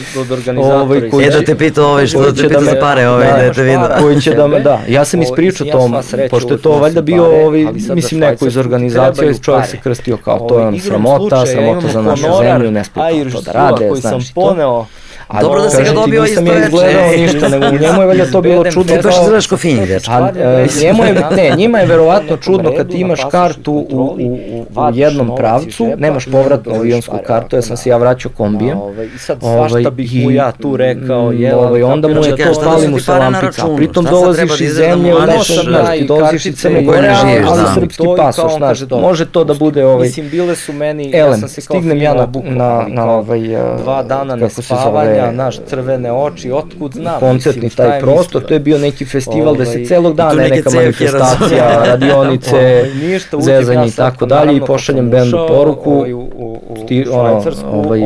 [0.57, 3.53] Ovaj, koji e da te pita ovaj što da te pita za pare, ovaj, da
[3.53, 3.89] te vidio.
[4.01, 5.97] Koji će da me, da, ja sam ispričao tom,
[6.31, 10.59] pošto je to valjda bio, ovaj, mislim, neko iz organizacije, čovjek se krstio kao to
[10.59, 14.86] je on sramota, sramota za našu zemlju, ne smije to da rade, znaš to.
[15.33, 16.55] A Dobro da si ga dobio isto veče.
[16.55, 18.97] Nisam ja izgledao ništa, nego njemu je valjda to bilo čudno.
[18.97, 20.09] Ti baš izgledaš ko fin več.
[20.09, 24.39] A, e, njemu je, ne, njima je verovatno čudno kad ti imaš kartu u, u,
[24.53, 28.79] u, u jednom pravcu, nemaš povratnu avionsku kartu, ja sam se ja vraćao kombijem.
[29.15, 31.59] I sad svašta bih mu ja tu rekao, jel?
[31.59, 33.67] Ovaj, onda mu je to pali mu se lampica.
[33.77, 37.15] Pritom dolaziš iz zemlje, znaš, znaš, ti dolaziš iz Crne Gore,
[37.49, 40.07] ali srpski pasoš, znaš, može to da bude ovaj...
[40.07, 43.41] Mislim, bile su meni, ja sam se kao stignem ja na, na, na ovaj...
[43.83, 47.20] Dva dana nespavanja, ja, naš crvene oči, otkud znam.
[47.20, 50.70] Koncertni mislim, taj prostor, to je bio neki festival gde se ovaj, celog dana neka
[50.70, 52.85] manifestacija, radionice,
[53.32, 56.20] ovaj, zezanje i tako dalje i pošaljem bendu poruku, ovaj, u,
[56.69, 57.43] u sti, ono,
[57.73, 58.01] ovaj,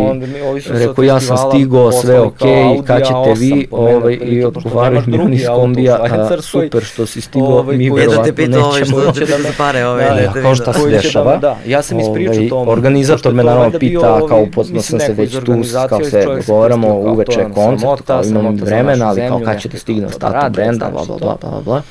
[0.68, 2.38] rekao ja sam stigao, sve ok,
[2.86, 5.98] kad ćete vi, ovaj, i odgovaraju mi oni iz kombija,
[6.40, 9.00] super što si stigao, mi verovatno nećemo.
[9.00, 10.04] Što će da me pare, ovaj,
[10.34, 11.36] da, kao šta se dešava.
[11.36, 12.68] Da, ja sam ispričao tom.
[12.68, 15.54] Organizator me naravno pita, kao upotno sam se već tu,
[15.88, 20.06] kao se dogovaramo, uveče je koncert, kao imam vremena, ali kao kad će da stigne
[20.06, 21.82] ostatak brenda, bla bla bla bla bla.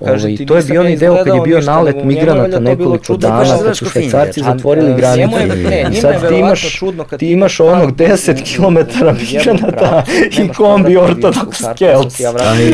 [0.00, 3.84] Ovaj, to je bio onaj deo kad je bio nalet migranata nekoliko dana, kad su
[3.84, 5.48] švajcarci zatvorili granice.
[5.92, 6.80] I sad ti imaš,
[7.18, 8.78] ti imaš onog 10 km
[9.20, 10.02] migranata
[10.44, 12.20] i kombi ortodoks Celts.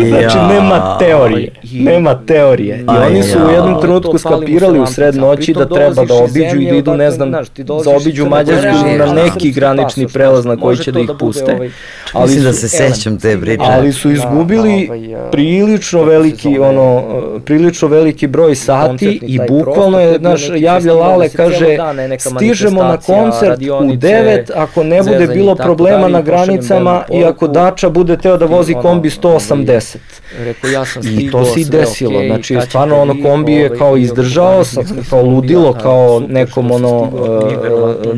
[0.09, 2.79] Znači nema teorije, nema teorije.
[2.79, 6.67] I oni su u jednom trenutku skapirali u sred noći da treba da obiđu i
[6.67, 7.31] da idu, ne znam,
[7.85, 11.71] da obiđu Mađarsku na neki granični prelaz na koji će da ih puste.
[12.13, 13.63] ali Mislim da se sećam te priče.
[13.65, 17.05] Ali su izgubili ovaj, prilično veliki ono
[17.45, 21.79] prilično veliki broj sati i bukvalno je naš javlja Lale kaže
[22.19, 23.38] stižemo na koncert
[23.81, 28.47] u 9 ako ne bude bilo problema na granicama i ako Dača bude teo da
[28.47, 29.97] vozi kombi 180.
[30.39, 32.23] Rekao ja sam I to se i desilo.
[32.27, 34.63] Znači stvarno ono kombi je kao izdržao,
[35.11, 37.11] kao ludilo, kao nekom ono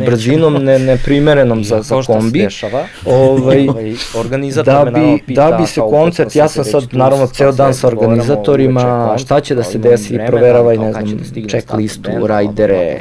[0.06, 2.48] brzinom ne neprimerenom za za kombi.
[3.06, 3.68] Ovaj
[4.14, 9.16] organizator da bi, da bi se koncert, ja sam sad naravno ceo dan sa organizatorima,
[9.18, 11.04] šta će da se desi, proveravaj, ne znam,
[11.48, 13.00] check listu, rajdere,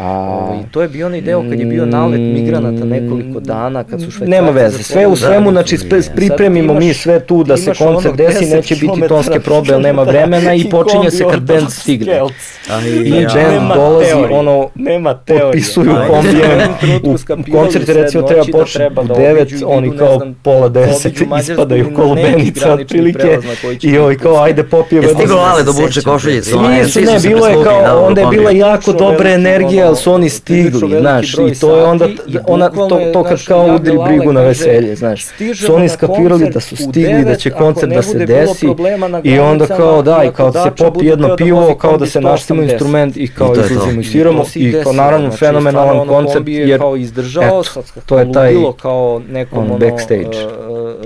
[0.00, 4.00] A, ovaj, to je bio onaj deo kad je bio nalet migranata nekoliko dana, kad
[4.00, 4.30] su švajcarci...
[4.30, 5.78] Nema veze, sve u svemu, znači
[6.16, 10.54] pripremimo mi sve tu da se koncert desi, neće biti tonske probe, ali nema vremena
[10.54, 12.20] i počinje se kad band stigne.
[13.04, 16.60] I band dolazi, ono, nema potpisuju kombijem,
[17.48, 23.38] u koncertu recimo treba početi u 9, oni kao pola 10 ispadaju kolobenica otprilike
[23.82, 25.08] i ovaj kao ajde popijemo.
[25.08, 26.50] Je stiglo Ale do buče košuljice?
[26.56, 31.00] Nisu, ne, bilo je kao, onda je bila jako dobra energija ali su oni stigli,
[31.00, 32.08] znaš, i to je onda,
[32.46, 35.26] ona, to, to kad kao udri brigu na veselje, znaš,
[35.66, 38.66] su oni skapirali da su stigli, da će koncert da se desi
[39.22, 42.62] i onda kao da, i kao da se popi jedno pivo, kao da se naštimo
[42.62, 44.00] instrument i kao izlazimo.
[44.00, 46.80] i sviramo i kao naravno fenomenalan koncert jer,
[47.42, 47.64] eto,
[48.06, 50.38] to je taj kao nekom ono, backstage.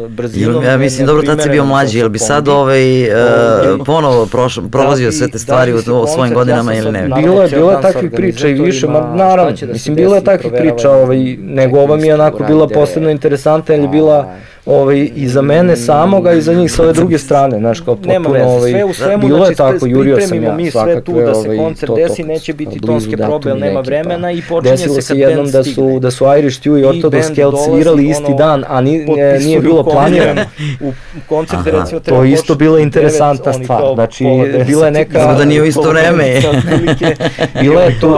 [0.09, 4.29] Brzinom, ja mislim, dobro, tad si bio mlađi, jel bi sad ovaj, uh, ponovo
[4.71, 7.09] prolazio sve te stvari u svojim godinama ili ne?
[7.23, 10.53] Bilo je, bilo je takvih priča i više, ma naravno, da mislim, bilo je takvih
[10.59, 14.35] priča, ovaj, nego ova mi je onako bila posebno interesantna, jer je bila
[14.69, 18.31] ovaj, i za mene samoga i za njih sa ove druge strane, znaš, kao potpuno,
[18.31, 21.13] veze, ovaj, sve u svemu, bilo znači, je tako, jurio sam ja, mi sve tu
[21.13, 25.09] da se ovaj, koncert desi, neće biti tonske probe, ali nema vremena i počinje se
[25.09, 28.81] kad jednom da su, da su Irish Stew i Orthodox Celt svirali isti dan, a
[28.81, 29.07] ni,
[29.41, 30.41] nije bilo planirano.
[30.81, 30.93] u
[31.29, 34.25] koncert recimo treba To je isto bila interesantna stvar, znači,
[34.67, 35.23] bila je neka...
[35.23, 36.25] Znamo da nije u isto vreme.
[37.63, 38.15] bila je tu,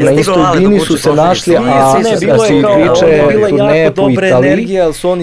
[0.00, 4.68] na istoj bini su se našli, a znači priče turneje po Italiji.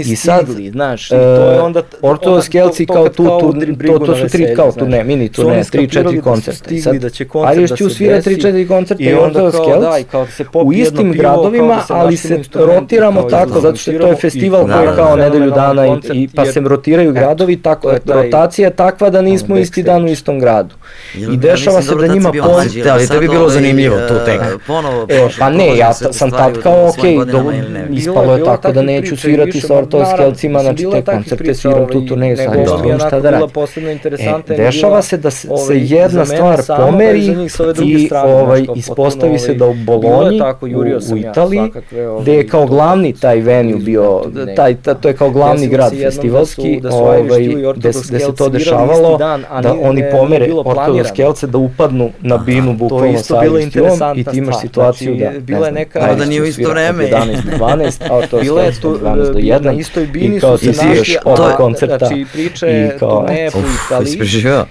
[0.06, 1.82] i sad stigli, znaš, i to je onda...
[2.02, 6.22] Ortoskelci kao tu, to, to su tri kao tu, ne, mini tu, ne, tri, četiri
[6.22, 6.70] koncerta.
[6.84, 7.96] Sad, da će koncert da se desi.
[7.96, 10.06] svira tri, četiri koncerta i Ortoskelci
[10.54, 15.16] u istim gradovima, ali se rotiramo tako, zato što to je festival koji je kao
[15.16, 20.04] nedelju dana i pa se rotiraju gradovi, tako, rotacija je takva da nismo isti dan
[20.04, 20.76] u istom gradu.
[21.16, 22.90] I dešava se da njima ponude...
[22.92, 24.42] Ali to bi bilo zanimljivo tu tek.
[25.10, 27.18] E, pa ne, ja sam tad kao, okej,
[27.92, 29.74] ispalo je tako da neću svirati sa
[30.36, 33.50] ortoskelcima, znači te koncerte sviram tu turneju, sad još vidim šta da radim.
[34.50, 37.26] E, dešava se da se jedna stvar pomeri
[37.86, 40.42] i ovaj, ispostavi se da u Bolonji,
[41.12, 41.72] u, Italiji,
[42.22, 44.22] gde je kao glavni taj venue bio,
[44.56, 47.22] taj, to je kao glavni grad festivalski, ovaj,
[47.76, 49.18] gde, se to dešavalo,
[49.62, 53.42] da oni pomere ortoskelce da upadnu na binu bukvalno sa
[54.16, 57.04] i ti imaš situaciju da, bila je neka, da nije u isto vreme.
[57.04, 59.00] 11 12, a to je tu,
[59.62, 61.98] na istoj bini su se našli oba koncerta.
[61.98, 64.20] Znači, priče kao, turneje po Italiji.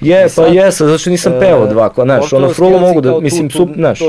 [0.00, 3.50] Je, pa jesu, zato što nisam pevao dva, kao, znaš, ono, frulo mogu da, mislim,
[3.50, 4.00] sup, znaš,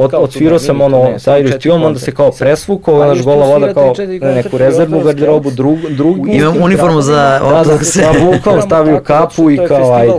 [0.00, 3.94] od, odsvirao sam ono, sa Irish Tijom, onda se kao presvukao, znaš, gola voda kao
[4.20, 5.50] neku rezervnu garderobu,
[5.90, 6.26] drugu.
[6.28, 8.00] Imam uniformu za da, se.
[8.00, 10.12] Da, bukvalno stavio kapu i kao, ajde.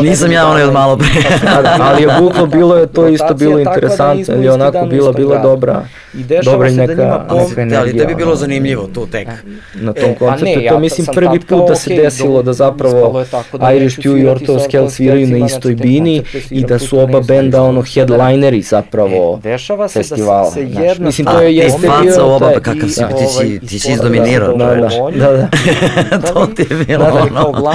[0.00, 1.08] Nisam ja onaj od malo pre.
[1.88, 5.82] Ali je bukvalno bilo je to isto bilo interesantno, ili onako bila, bila dobra,
[6.44, 7.80] dobra i neka, neka energija.
[7.80, 9.28] Ali tebi bilo zanimljivo tu tek.
[9.74, 13.24] Na tom koncertu, to mislim prvi put da se desilo da zapravo
[13.76, 17.82] Irish Pew i Orto Skel sviraju na istoj bini i da su oba benda ono
[17.94, 19.40] headlineri zapravo
[19.92, 20.52] festivala.
[20.98, 21.90] Mislim, to je jeste bio...
[21.90, 24.56] Faca oba, pa kakav si, ti si, ti si izdominirao.
[24.56, 25.48] Da, da, da.
[26.32, 27.72] To ti je bilo ono.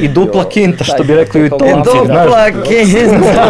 [0.00, 1.90] I dupla kinta, što bi rekli u tonci.
[1.98, 3.42] Dupla kinta.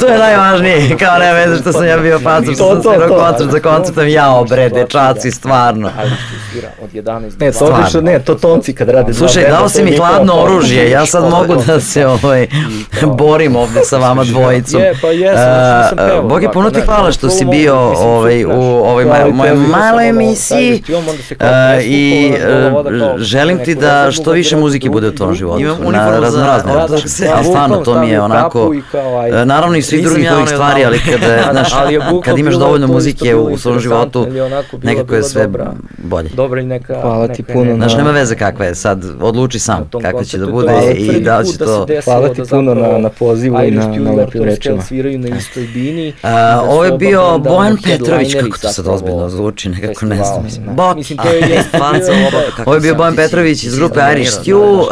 [0.00, 3.50] to je najvažnije, kao ne veze što sam ja bio faca, što sam svirao koncert
[3.50, 5.90] za koncertom, jao bre, dečaci, stvarno.
[6.82, 9.14] od 11 Ne, to odlično, ne, to tonci kad rade.
[9.14, 12.46] Slušaj, dao si mi hladno oružje, ja sad mogu da se ovaj,
[13.18, 14.80] borim ovde sa vama dvojicom.
[14.80, 19.54] Je, pa jesam, uh, Boge, puno ti hvala što si bio ovaj, u ovoj mojoj
[19.54, 20.82] maloj emisiji
[21.84, 22.32] i
[23.18, 25.64] želim ti da što više muzike bude u tom životu.
[25.92, 26.72] Na razno razne.
[27.34, 28.72] Ali stvarno, to mi je onako,
[29.44, 31.68] naravno i svih drugih ovih stvari, ali kada, znaš,
[32.24, 34.26] kad imaš dovoljno muzike u svom životu,
[34.82, 35.48] nekako je sve
[35.98, 36.28] bolje.
[36.34, 36.85] Dobra i neka...
[36.86, 37.74] Hvala ti puno.
[37.74, 41.58] Znaš, nema veze kakva je, sad odluči sam kako će da bude i da će
[41.58, 41.86] to...
[42.04, 44.82] Hvala ti puno na, na pozivu i na, na lepim rečima.
[44.82, 46.12] sviraju na istoj bini.
[46.70, 50.74] Ovo je bio Bojan Petrović, kako to sad ozbiljno zvuči, nekako ne znam.
[50.74, 51.64] Bot, mislim, to je
[52.66, 54.86] Ovo je bio Bojan Petrović iz grupe Irish Stew,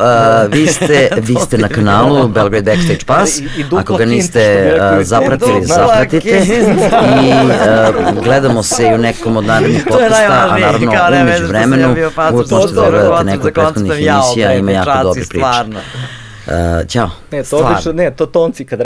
[0.52, 3.40] vi ste, vi ste na kanalu Belgrade Backstage Pass,
[3.78, 6.42] ako ga niste zapratili, zapratite
[7.22, 7.32] i
[8.24, 10.92] gledamo se i u nekom od narednih podcasta, a naravno
[11.22, 15.46] umeđu vremenu uvijek možete da gledate neku prethodnih emisija, ima jako dobre priče.
[16.46, 17.10] Uh, ćao.
[17.32, 18.80] Ne, to, ne, to tonci kad